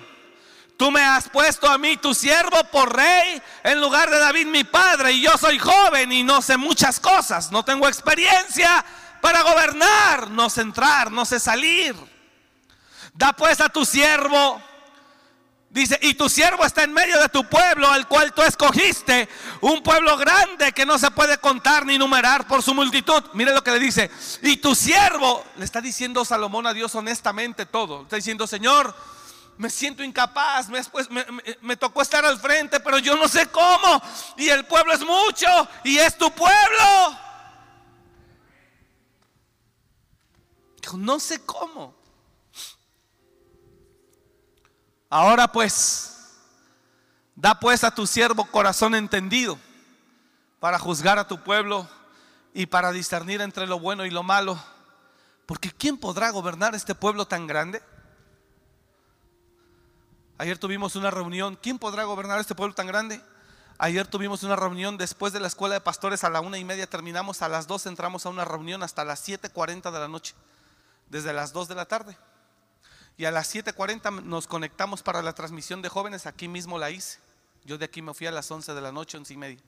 tú 0.76 0.90
me 0.90 1.02
has 1.02 1.30
puesto 1.30 1.70
a 1.70 1.78
mí, 1.78 1.98
tu 1.98 2.16
siervo, 2.16 2.64
por 2.72 2.96
rey 2.96 3.40
en 3.64 3.80
lugar 3.80 4.10
de 4.10 4.18
David 4.18 4.48
mi 4.48 4.64
padre, 4.64 5.12
y 5.12 5.22
yo 5.22 5.38
soy 5.38 5.60
joven 5.60 6.12
y 6.12 6.24
no 6.24 6.42
sé 6.42 6.58
muchas 6.58 7.00
cosas, 7.00 7.52
no 7.52 7.64
tengo 7.64 7.88
experiencia 7.88 8.84
para 9.22 9.44
gobernar, 9.44 10.32
no 10.32 10.50
sé 10.50 10.62
entrar, 10.62 11.12
no 11.12 11.24
sé 11.26 11.40
salir. 11.40 11.96
Da 13.14 13.34
pues 13.34 13.62
a 13.62 13.70
tu 13.70 13.86
siervo 13.86 14.62
Dice, 15.78 16.00
y 16.02 16.16
tu 16.16 16.28
siervo 16.28 16.66
está 16.66 16.82
en 16.82 16.92
medio 16.92 17.20
de 17.20 17.30
tu 17.30 17.44
pueblo, 17.44 17.88
al 17.88 18.08
cual 18.08 18.34
tú 18.34 18.42
escogiste, 18.42 19.30
un 19.62 19.84
pueblo 19.84 20.18
grande 20.18 20.72
que 20.72 20.88
no 20.88 20.98
se 20.98 21.12
puede 21.12 21.38
contar 21.38 21.86
ni 21.86 22.00
numerar 22.00 22.48
por 22.48 22.64
su 22.64 22.74
multitud. 22.74 23.24
Mire 23.34 23.54
lo 23.54 23.64
que 23.64 23.70
le 23.70 23.78
dice, 23.78 24.10
y 24.42 24.58
tu 24.58 24.74
siervo, 24.74 25.46
le 25.56 25.66
está 25.66 25.80
diciendo 25.80 26.26
Salomón 26.26 26.66
a 26.66 26.74
Dios 26.74 26.96
honestamente 26.96 27.68
todo. 27.68 28.02
Está 28.02 28.16
diciendo, 28.16 28.48
Señor, 28.48 28.92
me 29.60 29.70
siento 29.70 30.04
incapaz, 30.04 30.68
me, 30.68 30.82
me, 31.12 31.26
me, 31.62 31.78
tocó 31.78 32.02
estar 32.02 32.26
al 32.26 32.40
frente, 32.40 32.80
pero 32.80 32.98
yo 32.98 33.16
no 33.16 33.28
sé 33.28 33.46
cómo. 33.46 34.02
Y 34.36 34.50
el 34.50 34.66
pueblo 34.66 34.94
es 34.94 35.02
mucho, 35.02 35.46
y 35.84 36.00
es 36.00 36.18
tu 36.18 36.32
pueblo. 36.32 37.20
No 40.96 41.20
sé 41.20 41.46
cómo. 41.46 41.97
Ahora 45.10 45.52
pues, 45.52 46.38
da 47.36 47.60
pues 47.60 47.84
a 47.84 47.92
tu 47.92 48.06
siervo 48.06 48.46
corazón 48.46 48.96
entendido 48.96 49.58
para 50.60 50.80
juzgar 50.80 51.18
a 51.20 51.28
tu 51.28 51.44
pueblo 51.44 51.88
y 52.54 52.66
para 52.66 52.92
discernir 52.92 53.42
entre 53.42 53.68
lo 53.68 53.80
bueno 53.80 54.06
y 54.06 54.10
lo 54.10 54.24
malo. 54.24 54.60
Porque 55.46 55.72
¿quién 55.72 55.98
podrá 55.98 56.30
gobernar 56.32 56.76
este 56.76 56.94
pueblo 56.94 57.26
tan 57.26 57.48
grande? 57.48 57.82
Ayer 60.38 60.58
tuvimos 60.58 60.96
una 60.96 61.10
reunión. 61.10 61.58
¿Quién 61.62 61.80
podrá 61.80 62.04
gobernar 62.04 62.40
este 62.40 62.54
pueblo 62.54 62.76
tan 62.76 62.88
grande? 62.88 63.22
Ayer 63.80 64.08
tuvimos 64.08 64.44
una 64.44 64.56
reunión 64.56 64.98
después 64.98 65.34
de 65.34 65.40
la 65.40 65.48
escuela 65.48 65.76
de 65.76 65.82
pastores 65.82 66.24
a 66.24 66.30
la 66.30 66.42
una 66.42 66.58
y 66.58 66.66
media 66.66 66.88
terminamos, 66.88 67.44
a 67.44 67.50
las 67.50 67.68
dos 67.68 67.86
entramos 67.86 68.26
a 68.26 68.30
una 68.30 68.44
reunión 68.44 68.82
hasta 68.82 69.06
las 69.06 69.28
7.40 69.28 69.92
de 69.92 70.00
la 70.00 70.08
noche, 70.08 70.34
desde 71.10 71.32
las 71.32 71.54
2 71.54 71.68
de 71.68 71.76
la 71.76 71.86
tarde. 71.86 72.18
Y 73.18 73.26
a 73.26 73.32
las 73.32 73.54
7.40 73.54 74.24
nos 74.24 74.46
conectamos 74.46 75.02
para 75.02 75.24
la 75.24 75.34
transmisión 75.34 75.82
de 75.82 75.90
jóvenes, 75.90 76.28
aquí 76.28 76.48
mismo 76.48 76.78
la 76.78 76.92
hice. 76.92 77.20
Yo 77.66 77.78
de 77.78 77.86
aquí 77.86 78.02
me 78.02 78.14
fui 78.14 78.28
a 78.28 78.32
las 78.32 78.50
11 78.50 78.74
de 78.74 78.82
la 78.82 78.92
noche, 78.92 79.18
11 79.18 79.34
y 79.34 79.38
media. 79.38 79.60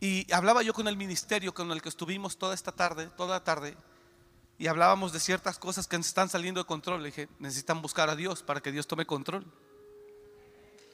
Y 0.00 0.32
hablaba 0.32 0.62
yo 0.62 0.72
con 0.72 0.88
el 0.88 0.96
ministerio 0.96 1.52
con 1.52 1.70
el 1.72 1.82
que 1.82 1.90
estuvimos 1.90 2.38
toda 2.38 2.54
esta 2.54 2.72
tarde, 2.72 3.08
toda 3.16 3.36
la 3.36 3.44
tarde, 3.44 3.76
y 4.60 4.66
hablábamos 4.66 5.12
de 5.12 5.20
ciertas 5.20 5.58
cosas 5.58 5.88
que 5.88 5.96
están 5.96 6.28
saliendo 6.28 6.60
de 6.60 6.66
control. 6.66 7.02
Le 7.02 7.08
dije, 7.08 7.28
necesitan 7.38 7.82
buscar 7.82 8.10
a 8.10 8.14
Dios 8.14 8.42
para 8.42 8.60
que 8.60 8.70
Dios 8.70 8.86
tome 8.86 9.06
control. 9.06 9.44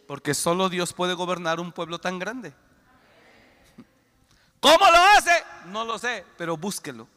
Porque 0.07 0.35
solo 0.35 0.69
Dios 0.69 0.93
puede 0.93 1.15
gobernar 1.15 1.59
un 1.59 1.73
pueblo 1.73 1.99
tan 1.99 2.19
grande. 2.19 2.55
¿Cómo 4.61 4.79
lo 4.79 4.99
hace? 5.17 5.33
No 5.67 5.85
lo 5.85 5.99
sé, 5.99 6.25
pero 6.39 6.57
búsquelo. 6.57 7.09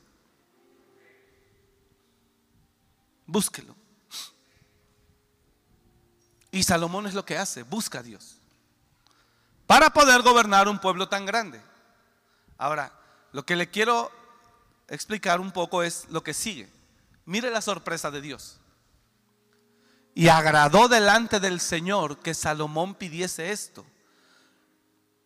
Búsquelo. 3.30 3.76
Y 6.52 6.64
Salomón 6.64 7.06
es 7.06 7.14
lo 7.14 7.24
que 7.26 7.38
hace, 7.38 7.62
busca 7.62 8.00
a 8.00 8.04
Dios. 8.04 8.38
Para 9.68 9.92
poder 9.92 10.24
gobernar 10.24 10.68
un 10.68 10.80
pueblo 10.80 11.08
tan 11.08 11.28
grande. 11.28 11.62
Ahora, 12.58 12.92
lo 13.32 13.46
que 13.46 13.56
le 13.56 13.70
quiero 13.70 14.12
explicar 14.88 15.40
un 15.40 15.52
poco 15.52 15.84
es 15.84 16.08
lo 16.10 16.24
que 16.24 16.34
sigue. 16.34 16.68
Mire 17.26 17.52
la 17.52 17.62
sorpresa 17.62 18.10
de 18.10 18.22
Dios. 18.22 18.58
Y 20.16 20.30
agradó 20.30 20.88
delante 20.88 21.40
del 21.40 21.60
Señor 21.60 22.18
que 22.18 22.34
Salomón 22.34 22.96
pidiese 22.96 23.52
esto. 23.52 23.86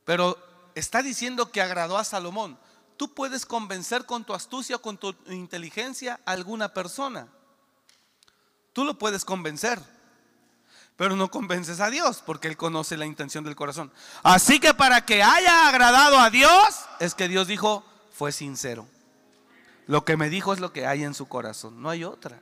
Pero 0.04 0.38
está 0.76 1.02
diciendo 1.02 1.54
que 1.54 1.62
agradó 1.62 1.98
a 1.98 2.04
Salomón. 2.04 2.60
Tú 2.98 3.14
puedes 3.14 3.46
convencer 3.46 4.06
con 4.06 4.26
tu 4.26 4.34
astucia 4.34 4.76
o 4.76 4.82
con 4.82 4.98
tu 4.98 5.16
inteligencia 5.30 6.20
a 6.26 6.34
alguna 6.34 6.74
persona. 6.74 7.30
Tú 8.74 8.84
lo 8.84 8.98
puedes 8.98 9.24
convencer, 9.24 9.80
pero 10.98 11.16
no 11.16 11.30
convences 11.30 11.80
a 11.80 11.90
Dios 11.90 12.24
porque 12.26 12.48
Él 12.48 12.58
conoce 12.58 12.98
la 12.98 13.06
intención 13.06 13.44
del 13.44 13.56
corazón. 13.56 13.92
Así 14.24 14.60
que 14.60 14.74
para 14.74 15.06
que 15.06 15.24
haya 15.24 15.68
agradado 15.68 16.20
a 16.20 16.30
Dios, 16.30 16.52
es 17.00 17.16
que 17.16 17.28
Dios 17.28 17.48
dijo, 17.48 17.86
fue 18.12 18.32
sincero. 18.32 18.88
Lo 19.86 20.06
que 20.06 20.18
me 20.18 20.30
dijo 20.30 20.54
es 20.54 20.60
lo 20.60 20.74
que 20.74 20.88
hay 20.88 21.04
en 21.04 21.14
su 21.14 21.28
corazón, 21.28 21.82
no 21.82 21.90
hay 21.90 22.04
otra. 22.04 22.40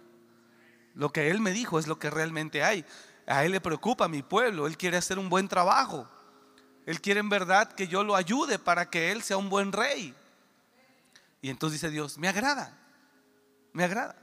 Lo 0.96 1.12
que 1.12 1.30
Él 1.30 1.40
me 1.40 1.52
dijo 1.52 1.80
es 1.80 1.88
lo 1.88 2.00
que 2.00 2.10
realmente 2.10 2.64
hay. 2.64 2.86
A 3.28 3.46
Él 3.46 3.52
le 3.52 3.62
preocupa 3.62 4.08
mi 4.08 4.24
pueblo, 4.24 4.68
Él 4.68 4.78
quiere 4.78 4.98
hacer 4.98 5.20
un 5.20 5.30
buen 5.30 5.48
trabajo. 5.48 6.08
Él 6.86 7.00
quiere 7.02 7.20
en 7.20 7.30
verdad 7.30 7.72
que 7.72 7.88
yo 7.88 8.04
lo 8.04 8.16
ayude 8.16 8.60
para 8.60 8.90
que 8.90 9.12
Él 9.12 9.22
sea 9.22 9.38
un 9.38 9.50
buen 9.50 9.72
rey. 9.72 10.14
Y 11.42 11.50
entonces 11.50 11.82
dice 11.82 11.92
Dios, 11.92 12.18
me 12.18 12.28
agrada, 12.28 12.78
me 13.74 13.84
agrada. 13.84 14.16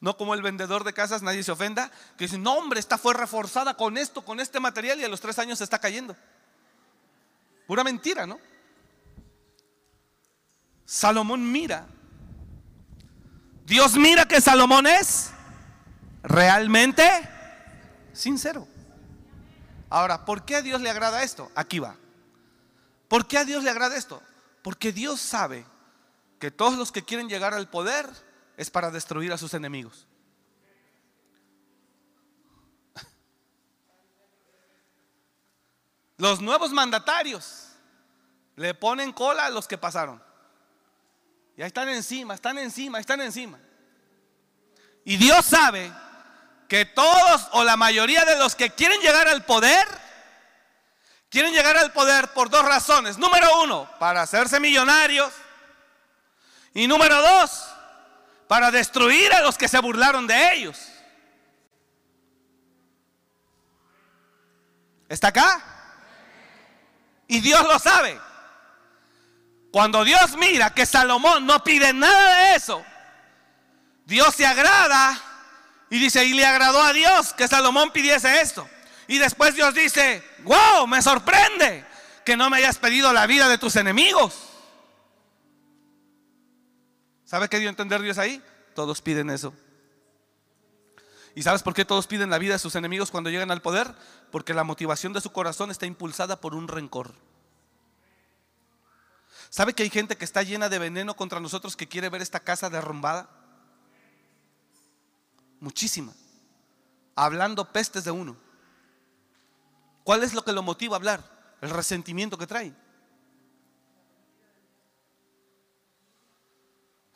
No 0.00 0.16
como 0.16 0.34
el 0.34 0.42
vendedor 0.42 0.84
de 0.84 0.92
casas, 0.92 1.22
nadie 1.22 1.42
se 1.42 1.52
ofenda, 1.52 1.90
que 2.16 2.24
dice, 2.24 2.38
no 2.38 2.54
hombre, 2.54 2.80
esta 2.80 2.98
fue 2.98 3.14
reforzada 3.14 3.76
con 3.76 3.96
esto, 3.96 4.24
con 4.24 4.40
este 4.40 4.60
material 4.60 5.00
y 5.00 5.04
a 5.04 5.08
los 5.08 5.20
tres 5.20 5.38
años 5.38 5.58
se 5.58 5.64
está 5.64 5.78
cayendo. 5.78 6.16
Pura 7.66 7.82
mentira, 7.82 8.26
¿no? 8.26 8.38
Salomón 10.84 11.50
mira. 11.50 11.86
Dios 13.64 13.96
mira 13.96 14.26
que 14.26 14.40
Salomón 14.40 14.86
es 14.86 15.30
realmente 16.22 17.02
sincero. 18.12 18.68
Ahora, 19.90 20.24
¿por 20.24 20.44
qué 20.44 20.56
a 20.56 20.62
Dios 20.62 20.80
le 20.80 20.90
agrada 20.90 21.22
esto? 21.22 21.50
Aquí 21.54 21.78
va. 21.78 21.96
¿Por 23.08 23.26
qué 23.26 23.38
a 23.38 23.44
Dios 23.44 23.64
le 23.64 23.70
agrada 23.70 23.96
esto? 23.96 24.22
Porque 24.62 24.92
Dios 24.92 25.20
sabe 25.20 25.64
que 26.38 26.50
todos 26.50 26.76
los 26.76 26.92
que 26.92 27.04
quieren 27.04 27.28
llegar 27.28 27.54
al 27.54 27.68
poder 27.68 28.08
es 28.56 28.70
para 28.70 28.90
destruir 28.90 29.32
a 29.32 29.38
sus 29.38 29.54
enemigos. 29.54 30.06
Los 36.16 36.40
nuevos 36.40 36.72
mandatarios 36.72 37.68
le 38.56 38.74
ponen 38.74 39.12
cola 39.12 39.46
a 39.46 39.50
los 39.50 39.68
que 39.68 39.78
pasaron. 39.78 40.22
Y 41.56 41.62
ahí 41.62 41.68
están 41.68 41.88
encima, 41.88 42.34
están 42.34 42.58
encima, 42.58 42.98
están 42.98 43.20
encima. 43.20 43.58
Y 45.04 45.16
Dios 45.16 45.44
sabe 45.44 45.92
que 46.68 46.84
todos 46.84 47.48
o 47.52 47.64
la 47.64 47.76
mayoría 47.76 48.24
de 48.24 48.36
los 48.36 48.54
que 48.54 48.70
quieren 48.70 49.00
llegar 49.00 49.28
al 49.28 49.44
poder, 49.44 49.86
quieren 51.30 51.52
llegar 51.52 51.76
al 51.76 51.92
poder 51.92 52.32
por 52.32 52.50
dos 52.50 52.64
razones. 52.64 53.18
Número 53.18 53.62
uno, 53.62 53.88
para 53.98 54.22
hacerse 54.22 54.58
millonarios. 54.58 55.32
Y 56.74 56.86
número 56.86 57.20
dos, 57.22 57.66
para 58.48 58.70
destruir 58.70 59.32
a 59.32 59.42
los 59.42 59.58
que 59.58 59.68
se 59.68 59.78
burlaron 59.78 60.26
de 60.26 60.54
ellos. 60.54 60.78
¿Está 65.08 65.28
acá? 65.28 65.62
Y 67.28 67.40
Dios 67.40 67.62
lo 67.64 67.78
sabe. 67.78 68.20
Cuando 69.72 70.04
Dios 70.04 70.36
mira 70.36 70.72
que 70.72 70.86
Salomón 70.86 71.46
no 71.46 71.62
pide 71.62 71.92
nada 71.92 72.50
de 72.50 72.56
eso, 72.56 72.84
Dios 74.04 74.34
se 74.34 74.46
agrada 74.46 75.20
y 75.90 75.98
dice, 75.98 76.24
y 76.24 76.32
le 76.32 76.46
agradó 76.46 76.82
a 76.82 76.92
Dios 76.92 77.32
que 77.34 77.48
Salomón 77.48 77.90
pidiese 77.90 78.40
esto. 78.40 78.68
Y 79.08 79.18
después 79.18 79.54
Dios 79.54 79.74
dice, 79.74 80.22
wow, 80.44 80.86
me 80.86 81.02
sorprende 81.02 81.84
que 82.24 82.36
no 82.36 82.50
me 82.50 82.58
hayas 82.58 82.78
pedido 82.78 83.12
la 83.12 83.26
vida 83.26 83.48
de 83.48 83.58
tus 83.58 83.76
enemigos. 83.76 84.55
¿Sabe 87.26 87.48
qué 87.48 87.58
dio 87.58 87.68
a 87.68 87.70
entender 87.70 88.00
Dios 88.00 88.18
ahí? 88.18 88.42
Todos 88.74 89.02
piden 89.02 89.30
eso. 89.30 89.52
¿Y 91.34 91.42
sabes 91.42 91.62
por 91.62 91.74
qué 91.74 91.84
todos 91.84 92.06
piden 92.06 92.30
la 92.30 92.38
vida 92.38 92.54
de 92.54 92.58
sus 92.58 92.76
enemigos 92.76 93.10
cuando 93.10 93.28
llegan 93.28 93.50
al 93.50 93.60
poder? 93.60 93.94
Porque 94.30 94.54
la 94.54 94.64
motivación 94.64 95.12
de 95.12 95.20
su 95.20 95.32
corazón 95.32 95.70
está 95.70 95.84
impulsada 95.84 96.40
por 96.40 96.54
un 96.54 96.68
rencor. 96.68 97.12
¿Sabe 99.50 99.74
que 99.74 99.82
hay 99.82 99.90
gente 99.90 100.16
que 100.16 100.24
está 100.24 100.42
llena 100.42 100.68
de 100.68 100.78
veneno 100.78 101.14
contra 101.14 101.40
nosotros 101.40 101.76
que 101.76 101.88
quiere 101.88 102.08
ver 102.08 102.22
esta 102.22 102.40
casa 102.40 102.70
derrumbada? 102.70 103.28
Muchísima. 105.60 106.14
Hablando 107.16 107.72
pestes 107.72 108.04
de 108.04 108.12
uno. 108.12 108.36
¿Cuál 110.04 110.22
es 110.22 110.32
lo 110.32 110.44
que 110.44 110.52
lo 110.52 110.62
motiva 110.62 110.94
a 110.94 110.98
hablar? 110.98 111.56
El 111.60 111.70
resentimiento 111.70 112.38
que 112.38 112.46
trae. 112.46 112.72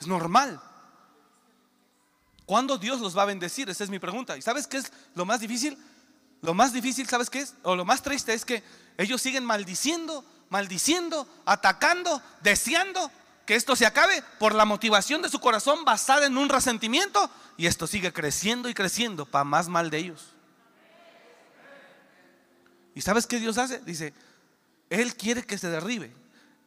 Es 0.00 0.06
normal. 0.06 0.60
¿Cuándo 2.46 2.78
Dios 2.78 3.00
los 3.00 3.16
va 3.16 3.22
a 3.22 3.26
bendecir? 3.26 3.68
Esa 3.70 3.84
es 3.84 3.90
mi 3.90 3.98
pregunta. 3.98 4.36
¿Y 4.36 4.42
sabes 4.42 4.66
qué 4.66 4.78
es 4.78 4.92
lo 5.14 5.24
más 5.24 5.40
difícil? 5.40 5.78
Lo 6.42 6.54
más 6.54 6.72
difícil, 6.72 7.06
¿sabes 7.08 7.28
qué 7.30 7.40
es? 7.40 7.54
O 7.62 7.76
lo 7.76 7.84
más 7.84 8.02
triste 8.02 8.32
es 8.32 8.44
que 8.44 8.62
ellos 8.96 9.20
siguen 9.20 9.44
maldiciendo, 9.44 10.24
maldiciendo, 10.48 11.28
atacando, 11.44 12.22
deseando 12.42 13.10
que 13.46 13.56
esto 13.56 13.76
se 13.76 13.86
acabe 13.86 14.22
por 14.38 14.54
la 14.54 14.64
motivación 14.64 15.22
de 15.22 15.28
su 15.28 15.38
corazón 15.40 15.84
basada 15.84 16.26
en 16.26 16.38
un 16.38 16.48
resentimiento 16.48 17.30
y 17.56 17.66
esto 17.66 17.86
sigue 17.86 18.12
creciendo 18.12 18.68
y 18.68 18.74
creciendo 18.74 19.26
para 19.26 19.44
más 19.44 19.68
mal 19.68 19.90
de 19.90 19.98
ellos. 19.98 20.34
¿Y 22.94 23.02
sabes 23.02 23.26
qué 23.26 23.38
Dios 23.38 23.58
hace? 23.58 23.80
Dice, 23.80 24.14
Él 24.88 25.14
quiere 25.14 25.44
que 25.44 25.58
se 25.58 25.68
derribe, 25.68 26.14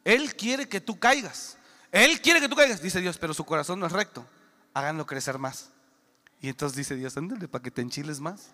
Él 0.04 0.36
quiere 0.36 0.68
que 0.68 0.80
tú 0.80 0.98
caigas, 0.98 1.58
Él 1.94 2.20
quiere 2.20 2.40
que 2.40 2.48
tú 2.48 2.56
caigas, 2.56 2.82
dice 2.82 3.00
Dios, 3.00 3.18
pero 3.18 3.32
su 3.32 3.44
corazón 3.44 3.78
no 3.78 3.86
es 3.86 3.92
recto, 3.92 4.26
háganlo 4.74 5.06
crecer 5.06 5.38
más. 5.38 5.70
Y 6.40 6.48
entonces 6.48 6.76
dice 6.76 6.96
Dios, 6.96 7.16
ándale 7.16 7.46
para 7.46 7.62
que 7.62 7.70
te 7.70 7.82
enchiles 7.82 8.18
más. 8.18 8.48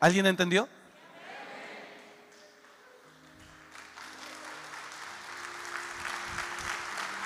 ¿Alguien 0.00 0.26
entendió? 0.26 0.68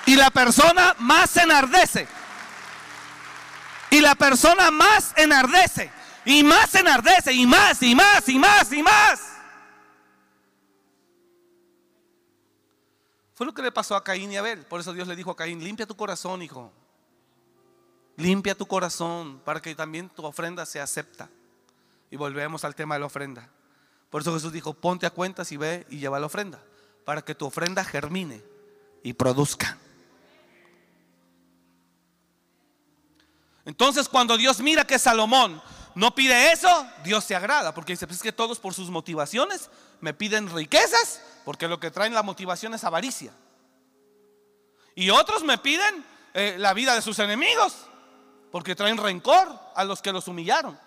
Y 0.05 0.15
la 0.15 0.29
persona 0.29 0.95
más 0.99 1.37
enardece. 1.37 2.07
Y 3.89 3.99
la 3.99 4.13
persona 4.13 4.69
más 4.69 5.11
enardece. 5.17 5.89
Y 6.23 6.43
más 6.43 6.75
enardece. 6.75 7.33
Y 7.33 7.47
más, 7.47 7.81
y 7.81 7.95
más, 7.95 8.29
y 8.29 8.37
más, 8.37 8.71
y 8.71 8.83
más. 8.83 9.19
Fue 13.33 13.45
lo 13.45 13.53
que 13.53 13.61
le 13.61 13.71
pasó 13.71 13.95
a 13.95 14.03
Caín 14.03 14.31
y 14.31 14.37
Abel. 14.37 14.65
Por 14.65 14.79
eso 14.79 14.93
Dios 14.93 15.07
le 15.07 15.15
dijo 15.15 15.31
a 15.31 15.35
Caín, 15.35 15.63
limpia 15.63 15.85
tu 15.85 15.95
corazón, 15.95 16.41
hijo. 16.41 16.71
Limpia 18.15 18.55
tu 18.55 18.67
corazón 18.67 19.39
para 19.43 19.61
que 19.61 19.73
también 19.73 20.09
tu 20.09 20.23
ofrenda 20.23 20.65
se 20.65 20.79
acepta. 20.79 21.29
Y 22.11 22.15
volvemos 22.15 22.63
al 22.63 22.75
tema 22.75 22.95
de 22.95 22.99
la 22.99 23.07
ofrenda. 23.07 23.49
Por 24.11 24.21
eso 24.21 24.33
Jesús 24.33 24.53
dijo, 24.53 24.75
ponte 24.75 25.07
a 25.07 25.09
cuentas 25.09 25.51
y 25.51 25.57
ve 25.57 25.87
y 25.89 25.97
lleva 25.97 26.19
la 26.19 26.27
ofrenda. 26.27 26.63
Para 27.05 27.23
que 27.23 27.33
tu 27.33 27.47
ofrenda 27.47 27.83
germine 27.83 28.43
y 29.01 29.13
produzca. 29.13 29.77
Entonces 33.65 34.07
cuando 34.07 34.37
Dios 34.37 34.59
mira 34.59 34.85
que 34.85 34.99
Salomón 34.99 35.61
no 35.95 36.13
pide 36.15 36.51
eso, 36.51 36.87
Dios 37.03 37.23
se 37.23 37.35
agrada, 37.35 37.73
porque 37.73 37.93
dice, 37.93 38.07
pues 38.07 38.17
es 38.17 38.23
que 38.23 38.31
todos 38.31 38.59
por 38.59 38.73
sus 38.73 38.89
motivaciones 38.89 39.69
me 40.01 40.13
piden 40.13 40.53
riquezas, 40.53 41.21
porque 41.45 41.67
lo 41.67 41.79
que 41.79 41.91
traen 41.91 42.13
la 42.13 42.23
motivación 42.23 42.73
es 42.73 42.83
avaricia. 42.83 43.33
Y 44.95 45.09
otros 45.09 45.43
me 45.43 45.57
piden 45.57 46.05
eh, 46.33 46.55
la 46.57 46.73
vida 46.73 46.95
de 46.95 47.01
sus 47.01 47.19
enemigos, 47.19 47.87
porque 48.51 48.75
traen 48.75 48.97
rencor 48.97 49.47
a 49.75 49.83
los 49.83 50.01
que 50.01 50.11
los 50.11 50.27
humillaron. 50.27 50.79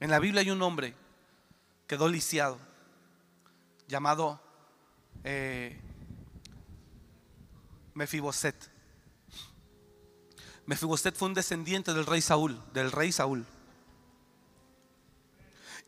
En 0.00 0.10
la 0.10 0.18
Biblia 0.18 0.40
hay 0.40 0.50
un 0.50 0.62
hombre 0.62 0.96
quedó 1.92 2.08
lisiado, 2.08 2.58
llamado 3.86 4.40
eh, 5.24 5.78
Mefiboset. 7.92 8.56
Mefiboset 10.64 11.14
fue 11.14 11.28
un 11.28 11.34
descendiente 11.34 11.92
del 11.92 12.06
rey 12.06 12.22
Saúl, 12.22 12.58
del 12.72 12.90
rey 12.92 13.12
Saúl. 13.12 13.44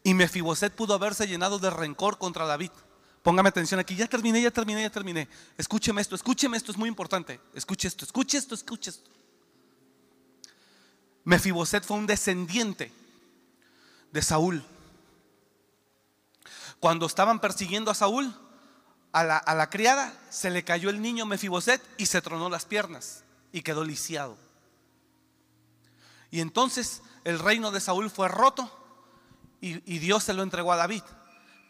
Y 0.04 0.14
Mefiboset 0.14 0.72
pudo 0.72 0.94
haberse 0.94 1.26
llenado 1.26 1.58
de 1.58 1.70
rencor 1.70 2.18
contra 2.18 2.46
David. 2.46 2.70
Póngame 3.22 3.48
atención 3.48 3.80
aquí, 3.80 3.96
ya 3.96 4.06
terminé, 4.06 4.42
ya 4.42 4.50
terminé, 4.50 4.82
ya 4.82 4.90
terminé. 4.90 5.26
Escúcheme 5.56 6.02
esto, 6.02 6.14
escúcheme 6.14 6.58
esto, 6.58 6.70
es 6.70 6.76
muy 6.76 6.90
importante. 6.90 7.40
Escuche 7.54 7.88
esto, 7.88 8.04
escuche 8.04 8.36
esto, 8.36 8.54
escuche 8.54 8.90
esto. 8.90 9.10
Mefiboset 11.24 11.82
fue 11.82 11.96
un 11.96 12.06
descendiente 12.06 12.92
de 14.12 14.20
Saúl. 14.20 14.62
Cuando 16.80 17.06
estaban 17.06 17.40
persiguiendo 17.40 17.90
a 17.90 17.94
Saúl, 17.94 18.30
a 19.12 19.24
la, 19.24 19.70
criada 19.70 20.12
se 20.28 20.50
le 20.50 20.64
cayó 20.64 20.90
el 20.90 21.00
niño 21.00 21.24
Mefiboset 21.24 21.80
y 21.96 22.04
se 22.04 22.20
tronó 22.20 22.50
las 22.50 22.66
piernas 22.66 23.24
y 23.52 23.62
quedó 23.62 23.84
lisiado. 23.84 24.36
Y 26.30 26.40
entonces 26.40 27.00
el 27.24 27.38
reino 27.38 27.70
de 27.70 27.80
Saúl 27.80 28.10
fue 28.10 28.28
roto 28.28 28.83
y, 29.64 29.98
Dios 29.98 30.24
se 30.24 30.34
lo 30.34 30.42
entregó 30.42 30.72
a 30.72 30.76
David. 30.76 31.02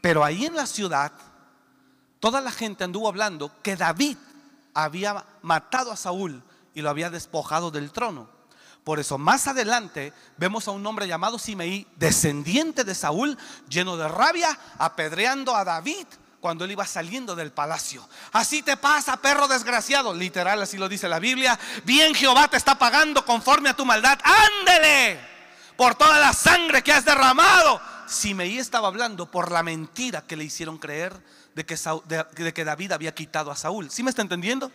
Pero 0.00 0.24
ahí 0.24 0.44
en 0.44 0.56
la 0.56 0.66
ciudad, 0.66 1.12
toda 2.18 2.40
la 2.40 2.50
gente 2.50 2.84
anduvo 2.84 3.08
hablando 3.08 3.52
que 3.62 3.76
David 3.76 4.16
había 4.74 5.24
matado 5.42 5.92
a 5.92 5.96
Saúl 5.96 6.42
y 6.74 6.82
lo 6.82 6.90
había 6.90 7.10
despojado 7.10 7.70
del 7.70 7.92
trono. 7.92 8.28
Por 8.82 9.00
eso 9.00 9.16
más 9.16 9.46
adelante 9.46 10.12
vemos 10.36 10.68
a 10.68 10.72
un 10.72 10.84
hombre 10.86 11.06
llamado 11.06 11.38
Simeí, 11.38 11.86
descendiente 11.96 12.84
de 12.84 12.94
Saúl, 12.94 13.38
lleno 13.68 13.96
de 13.96 14.08
rabia, 14.08 14.58
apedreando 14.76 15.56
a 15.56 15.64
David 15.64 16.06
cuando 16.40 16.66
él 16.66 16.72
iba 16.72 16.86
saliendo 16.86 17.34
del 17.34 17.52
palacio. 17.52 18.06
Así 18.32 18.62
te 18.62 18.76
pasa, 18.76 19.16
perro 19.16 19.48
desgraciado. 19.48 20.12
Literal, 20.12 20.60
así 20.60 20.76
lo 20.76 20.88
dice 20.88 21.08
la 21.08 21.20
Biblia. 21.20 21.58
Bien 21.84 22.14
Jehová 22.14 22.48
te 22.48 22.58
está 22.58 22.76
pagando 22.76 23.24
conforme 23.24 23.70
a 23.70 23.76
tu 23.76 23.86
maldad. 23.86 24.18
Ándele 24.22 25.33
por 25.76 25.94
toda 25.94 26.18
la 26.18 26.32
sangre 26.32 26.82
que 26.82 26.92
has 26.92 27.04
derramado. 27.04 27.80
Simeí 28.06 28.58
estaba 28.58 28.88
hablando 28.88 29.30
por 29.30 29.50
la 29.50 29.62
mentira 29.62 30.26
que 30.26 30.36
le 30.36 30.44
hicieron 30.44 30.78
creer 30.78 31.14
de 31.54 31.64
que, 31.64 31.76
de 32.06 32.54
que 32.54 32.64
David 32.64 32.92
había 32.92 33.14
quitado 33.14 33.50
a 33.50 33.56
Saúl. 33.56 33.90
¿Sí 33.90 34.02
me 34.02 34.10
está 34.10 34.22
entendiendo? 34.22 34.70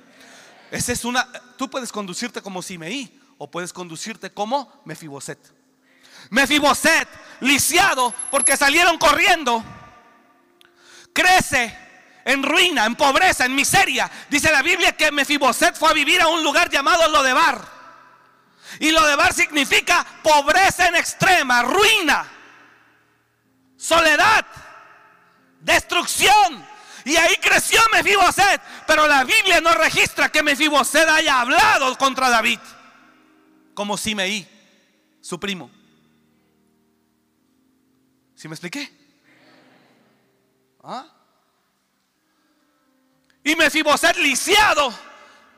Esa 0.72 0.92
es 0.92 1.06
una. 1.06 1.28
Tú 1.58 1.70
puedes 1.70 1.92
conducirte 1.92 2.42
como 2.42 2.62
Simeí 2.62 3.20
o 3.38 3.50
puedes 3.50 3.74
conducirte 3.74 4.32
como 4.32 4.82
Mefiboset. 4.86 5.40
Mefiboset, 6.30 7.08
lisiado 7.40 8.14
porque 8.30 8.58
salieron 8.58 8.98
corriendo 8.98 9.64
crece 11.14 11.78
en 12.26 12.44
ruina, 12.44 12.86
en 12.86 12.96
pobreza, 12.96 13.46
en 13.46 13.56
miseria. 13.56 14.10
Dice 14.30 14.52
la 14.52 14.62
Biblia 14.62 14.96
que 14.96 15.12
Mefiboset 15.12 15.76
fue 15.76 15.90
a 15.90 15.94
vivir 15.94 16.22
a 16.22 16.28
un 16.28 16.44
lugar 16.44 16.70
llamado 16.70 17.08
Lodebar. 17.10 17.79
Y 18.80 18.92
Lodebar 18.92 19.34
significa 19.34 20.06
pobreza 20.22 20.88
en 20.88 20.96
extrema, 20.96 21.64
ruina, 21.64 22.28
soledad, 23.76 24.46
destrucción. 25.62 26.68
Y 27.06 27.16
ahí 27.16 27.36
creció 27.38 27.80
Mefiboset. 27.92 28.62
Pero 28.86 29.08
la 29.08 29.24
Biblia 29.24 29.62
no 29.62 29.74
registra 29.74 30.30
que 30.30 30.44
Mefiboset 30.44 31.08
haya 31.08 31.42
hablado 31.42 31.98
contra 31.98 32.30
David. 32.30 32.60
Como 33.74 33.98
Simeí, 33.98 34.48
su 35.22 35.40
primo. 35.40 35.72
¿Sí 38.36 38.48
me 38.48 38.56
expliqué? 38.56 38.92
¿Ah? 40.84 41.06
Y 43.44 43.56
Mefiboset 43.56 44.18
lisiado 44.18 44.94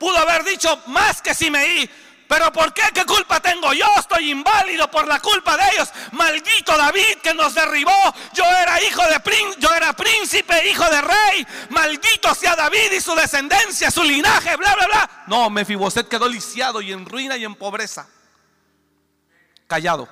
Pudo 0.02 0.18
haber 0.18 0.42
dicho 0.42 0.82
más 0.88 1.22
que 1.22 1.32
Simeí. 1.32 1.88
Pero 2.32 2.50
¿por 2.50 2.72
qué? 2.72 2.84
¿Qué 2.94 3.04
culpa 3.04 3.40
tengo? 3.40 3.74
Yo 3.74 3.84
estoy 3.98 4.30
inválido 4.30 4.90
por 4.90 5.06
la 5.06 5.20
culpa 5.20 5.54
de 5.54 5.64
ellos. 5.74 5.90
Maldito 6.12 6.74
David 6.78 7.18
que 7.22 7.34
nos 7.34 7.54
derribó. 7.54 7.92
Yo 8.32 8.42
era 8.42 8.82
hijo 8.82 9.02
de 9.02 9.20
yo 9.58 9.74
era 9.74 9.92
príncipe, 9.92 10.66
hijo 10.66 10.82
de 10.82 11.02
rey. 11.02 11.46
Maldito 11.68 12.34
sea 12.34 12.56
David 12.56 12.90
y 12.96 13.02
su 13.02 13.14
descendencia, 13.14 13.90
su 13.90 14.02
linaje, 14.02 14.56
bla, 14.56 14.74
bla, 14.74 14.86
bla. 14.86 15.24
No, 15.26 15.50
Mefiboset 15.50 16.08
quedó 16.08 16.26
lisiado 16.26 16.80
y 16.80 16.90
en 16.90 17.04
ruina 17.04 17.36
y 17.36 17.44
en 17.44 17.54
pobreza. 17.54 18.08
Callado. 19.66 20.08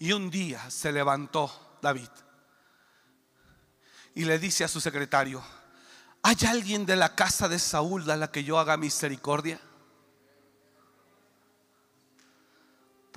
Y 0.00 0.10
un 0.10 0.28
día 0.28 0.68
se 0.70 0.90
levantó 0.90 1.78
David 1.80 2.10
y 4.16 4.24
le 4.24 4.40
dice 4.40 4.64
a 4.64 4.68
su 4.68 4.80
secretario, 4.80 5.40
¿hay 6.24 6.36
alguien 6.48 6.84
de 6.84 6.96
la 6.96 7.14
casa 7.14 7.48
de 7.48 7.60
Saúl 7.60 8.10
a 8.10 8.16
la 8.16 8.32
que 8.32 8.42
yo 8.42 8.58
haga 8.58 8.76
misericordia? 8.76 9.60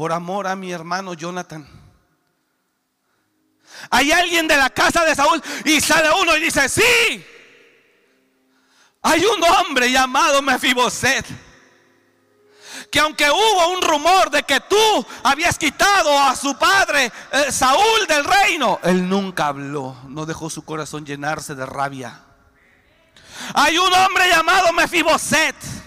Por 0.01 0.13
amor 0.13 0.47
a 0.47 0.55
mi 0.55 0.71
hermano 0.71 1.13
Jonathan. 1.13 1.63
¿Hay 3.91 4.11
alguien 4.11 4.47
de 4.47 4.57
la 4.57 4.71
casa 4.71 5.05
de 5.05 5.13
Saúl? 5.13 5.39
Y 5.63 5.79
sale 5.79 6.09
uno 6.19 6.35
y 6.35 6.41
dice, 6.41 6.67
sí. 6.67 7.23
Hay 9.03 9.23
un 9.23 9.43
hombre 9.43 9.91
llamado 9.91 10.41
Mefiboset 10.41 11.23
que 12.91 12.99
aunque 12.99 13.29
hubo 13.29 13.73
un 13.75 13.81
rumor 13.83 14.31
de 14.31 14.41
que 14.41 14.59
tú 14.61 15.05
habías 15.21 15.59
quitado 15.59 16.17
a 16.19 16.35
su 16.35 16.57
padre 16.57 17.11
eh, 17.31 17.51
Saúl 17.51 18.07
del 18.07 18.25
reino, 18.25 18.79
él 18.81 19.07
nunca 19.07 19.49
habló, 19.49 19.97
no 20.07 20.25
dejó 20.25 20.49
su 20.49 20.65
corazón 20.65 21.05
llenarse 21.05 21.53
de 21.53 21.67
rabia. 21.67 22.21
Hay 23.53 23.77
un 23.77 23.93
hombre 23.93 24.27
llamado 24.29 24.73
Mefiboset. 24.73 25.80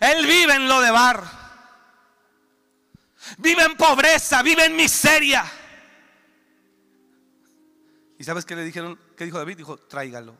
Él 0.00 0.26
vive 0.26 0.54
en 0.54 0.68
lo 0.68 0.80
de 0.80 0.90
bar. 0.90 1.24
Vive 3.38 3.64
en 3.64 3.76
pobreza, 3.76 4.42
vive 4.42 4.66
en 4.66 4.76
miseria. 4.76 5.44
¿Y 8.18 8.24
sabes 8.24 8.44
qué 8.44 8.56
le 8.56 8.64
dijeron? 8.64 8.98
¿Qué 9.16 9.24
dijo 9.24 9.38
David? 9.38 9.58
Dijo, 9.58 9.76
tráigalo. 9.76 10.36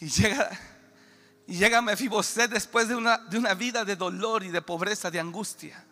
Y 0.00 0.08
llega, 0.08 0.50
y 1.46 1.56
llega 1.56 1.80
Mefiboset 1.80 2.50
después 2.50 2.88
de 2.88 2.96
una, 2.96 3.18
de 3.18 3.38
una 3.38 3.54
vida 3.54 3.84
de 3.84 3.94
dolor 3.94 4.42
y 4.42 4.48
de 4.48 4.60
pobreza, 4.60 5.10
de 5.10 5.20
angustia, 5.20 5.84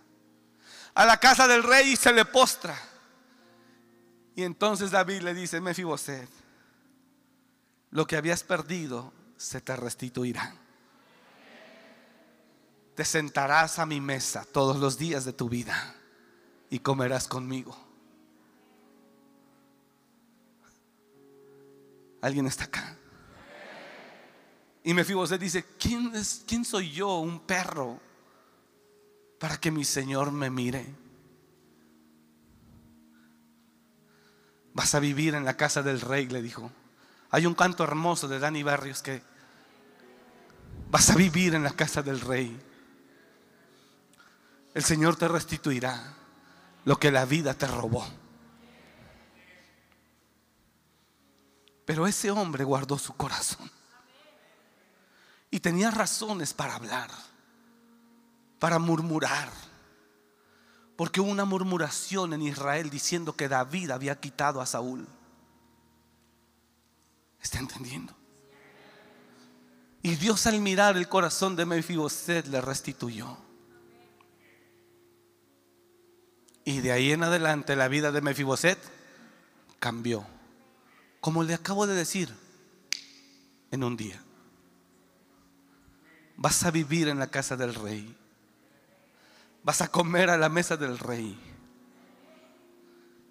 a 0.94 1.06
la 1.06 1.18
casa 1.18 1.46
del 1.46 1.62
rey 1.62 1.92
y 1.92 1.96
se 1.96 2.12
le 2.12 2.24
postra. 2.24 2.76
Y 4.34 4.42
entonces 4.42 4.90
David 4.90 5.22
le 5.22 5.34
dice, 5.34 5.60
Mefiboset, 5.60 6.28
lo 7.90 8.06
que 8.06 8.16
habías 8.16 8.44
perdido 8.44 9.12
se 9.36 9.60
te 9.60 9.74
restituirá. 9.76 10.54
Te 12.94 13.04
sentarás 13.04 13.78
a 13.78 13.86
mi 13.86 14.00
mesa 14.00 14.44
todos 14.44 14.76
los 14.76 14.98
días 14.98 15.24
de 15.24 15.32
tu 15.32 15.48
vida 15.48 15.96
y 16.68 16.80
comerás 16.80 17.26
conmigo. 17.26 17.76
¿Alguien 22.20 22.46
está 22.46 22.64
acá? 22.64 22.96
Y 24.82 24.94
Mefiboset 24.94 25.40
dice, 25.40 25.64
¿quién, 25.78 26.12
¿quién 26.46 26.64
soy 26.64 26.90
yo, 26.90 27.18
un 27.18 27.40
perro, 27.40 28.00
para 29.38 29.58
que 29.58 29.70
mi 29.70 29.84
Señor 29.84 30.30
me 30.30 30.50
mire? 30.50 30.94
Vas 34.72 34.94
a 34.94 35.00
vivir 35.00 35.34
en 35.34 35.44
la 35.44 35.56
casa 35.56 35.82
del 35.82 36.00
rey, 36.00 36.26
le 36.28 36.42
dijo. 36.42 36.70
Hay 37.30 37.46
un 37.46 37.54
canto 37.54 37.84
hermoso 37.84 38.26
de 38.26 38.38
Dani 38.38 38.62
Barrios 38.62 39.02
que 39.02 39.22
vas 40.90 41.10
a 41.10 41.14
vivir 41.14 41.54
en 41.54 41.62
la 41.62 41.70
casa 41.70 42.02
del 42.02 42.20
rey. 42.20 42.60
El 44.74 44.84
Señor 44.84 45.16
te 45.16 45.28
restituirá 45.28 46.14
lo 46.84 46.98
que 46.98 47.12
la 47.12 47.24
vida 47.24 47.54
te 47.54 47.66
robó. 47.66 48.06
Pero 51.84 52.06
ese 52.06 52.30
hombre 52.30 52.64
guardó 52.64 52.98
su 52.98 53.14
corazón. 53.14 53.70
Y 55.52 55.60
tenía 55.60 55.90
razones 55.90 56.54
para 56.54 56.76
hablar, 56.76 57.10
para 58.58 58.78
murmurar. 58.78 59.50
Porque 60.96 61.20
hubo 61.20 61.30
una 61.30 61.44
murmuración 61.44 62.32
en 62.32 62.42
Israel 62.42 62.90
diciendo 62.90 63.34
que 63.34 63.48
David 63.48 63.90
había 63.90 64.20
quitado 64.20 64.60
a 64.60 64.66
Saúl. 64.66 65.08
¿Está 67.42 67.58
entendiendo? 67.58 68.14
Y 70.02 70.16
Dios 70.16 70.46
al 70.46 70.60
mirar 70.60 70.96
el 70.96 71.08
corazón 71.08 71.56
de 71.56 71.66
Mefiboset 71.66 72.46
le 72.46 72.60
restituyó. 72.60 73.36
Y 76.64 76.80
de 76.80 76.92
ahí 76.92 77.12
en 77.12 77.22
adelante 77.22 77.76
la 77.76 77.88
vida 77.88 78.12
de 78.12 78.20
Mefiboset 78.20 78.78
cambió. 79.78 80.26
Como 81.20 81.42
le 81.42 81.54
acabo 81.54 81.86
de 81.86 81.94
decir, 81.94 82.34
en 83.70 83.84
un 83.84 83.96
día 83.96 84.22
vas 86.40 86.64
a 86.64 86.70
vivir 86.70 87.08
en 87.08 87.18
la 87.18 87.26
casa 87.26 87.54
del 87.54 87.74
rey. 87.74 88.16
Vas 89.62 89.82
a 89.82 89.88
comer 89.88 90.30
a 90.30 90.38
la 90.38 90.48
mesa 90.48 90.78
del 90.78 90.98
rey. 90.98 91.38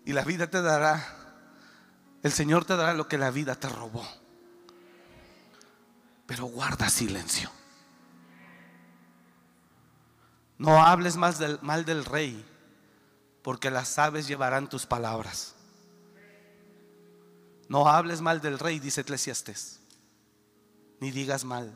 Y 0.06 0.14
la 0.14 0.24
vida 0.24 0.48
te 0.48 0.62
dará, 0.62 1.19
el 2.24 2.32
Señor 2.32 2.66
te 2.66 2.76
dará 2.76 2.94
lo 2.94 3.08
que 3.08 3.18
la 3.18 3.32
vida 3.32 3.56
te 3.56 3.70
robó. 3.70 4.06
Pero 6.26 6.46
guarda 6.46 6.90
silencio. 6.90 7.50
No 10.58 10.84
hables 10.84 11.16
más 11.16 11.40
del, 11.40 11.60
mal 11.62 11.86
del 11.86 12.06
rey, 12.06 12.46
porque 13.42 13.72
las 13.72 13.98
aves 13.98 14.28
llevarán 14.28 14.70
tus 14.70 14.86
palabras. 14.86 15.56
No 17.68 17.88
hables 17.88 18.22
mal 18.22 18.42
del 18.42 18.60
rey, 18.60 18.80
dice 18.80 19.02
Eclesiastes, 19.02 19.80
ni 21.00 21.12
digas 21.12 21.46
mal 21.46 21.72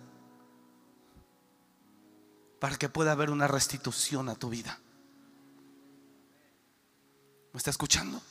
para 2.64 2.78
que 2.78 2.88
pueda 2.88 3.12
haber 3.12 3.30
una 3.30 3.46
restitución 3.46 4.30
a 4.30 4.36
tu 4.36 4.48
vida. 4.48 4.80
¿Me 7.52 7.58
está 7.58 7.72
escuchando? 7.72 8.22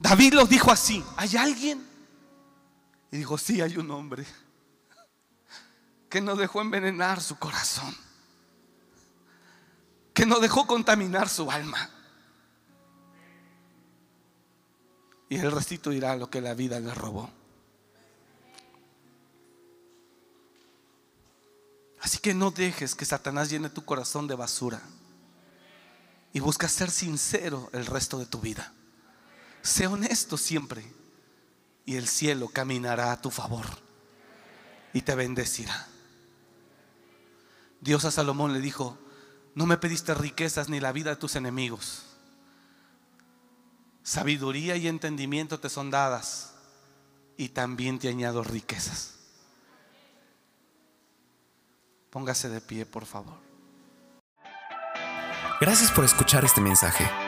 David 0.00 0.34
lo 0.34 0.46
dijo 0.46 0.70
así, 0.70 1.04
¿hay 1.16 1.36
alguien? 1.36 1.84
Y 3.10 3.18
dijo, 3.18 3.36
sí, 3.38 3.60
hay 3.60 3.76
un 3.76 3.90
hombre 3.90 4.24
que 6.08 6.20
no 6.20 6.36
dejó 6.36 6.60
envenenar 6.60 7.20
su 7.20 7.38
corazón, 7.38 7.94
que 10.14 10.24
no 10.24 10.40
dejó 10.40 10.66
contaminar 10.66 11.28
su 11.28 11.50
alma. 11.50 11.90
Y 15.28 15.36
él 15.36 15.52
restituirá 15.52 16.16
lo 16.16 16.30
que 16.30 16.40
la 16.40 16.54
vida 16.54 16.80
le 16.80 16.94
robó. 16.94 17.30
Así 22.00 22.18
que 22.18 22.32
no 22.32 22.50
dejes 22.50 22.94
que 22.94 23.04
Satanás 23.04 23.50
llene 23.50 23.68
tu 23.68 23.84
corazón 23.84 24.26
de 24.26 24.34
basura. 24.34 24.80
Y 26.32 26.40
busca 26.40 26.68
ser 26.68 26.90
sincero 26.90 27.68
el 27.72 27.84
resto 27.84 28.18
de 28.18 28.26
tu 28.26 28.40
vida. 28.40 28.72
Sé 29.68 29.86
honesto 29.86 30.38
siempre. 30.38 30.82
Y 31.84 31.96
el 31.96 32.08
cielo 32.08 32.48
caminará 32.48 33.12
a 33.12 33.20
tu 33.20 33.30
favor. 33.30 33.66
Y 34.94 35.02
te 35.02 35.14
bendecirá. 35.14 35.86
Dios 37.82 38.06
a 38.06 38.10
Salomón 38.10 38.54
le 38.54 38.60
dijo, 38.60 38.98
no 39.54 39.66
me 39.66 39.76
pediste 39.76 40.14
riquezas 40.14 40.70
ni 40.70 40.80
la 40.80 40.90
vida 40.92 41.10
de 41.10 41.16
tus 41.16 41.36
enemigos. 41.36 42.04
Sabiduría 44.02 44.74
y 44.76 44.88
entendimiento 44.88 45.60
te 45.60 45.68
son 45.68 45.90
dadas. 45.90 46.54
Y 47.36 47.50
también 47.50 47.98
te 47.98 48.08
añado 48.08 48.42
riquezas. 48.42 49.16
Póngase 52.08 52.48
de 52.48 52.62
pie, 52.62 52.86
por 52.86 53.04
favor. 53.04 53.36
Gracias 55.60 55.92
por 55.92 56.06
escuchar 56.06 56.46
este 56.46 56.62
mensaje. 56.62 57.27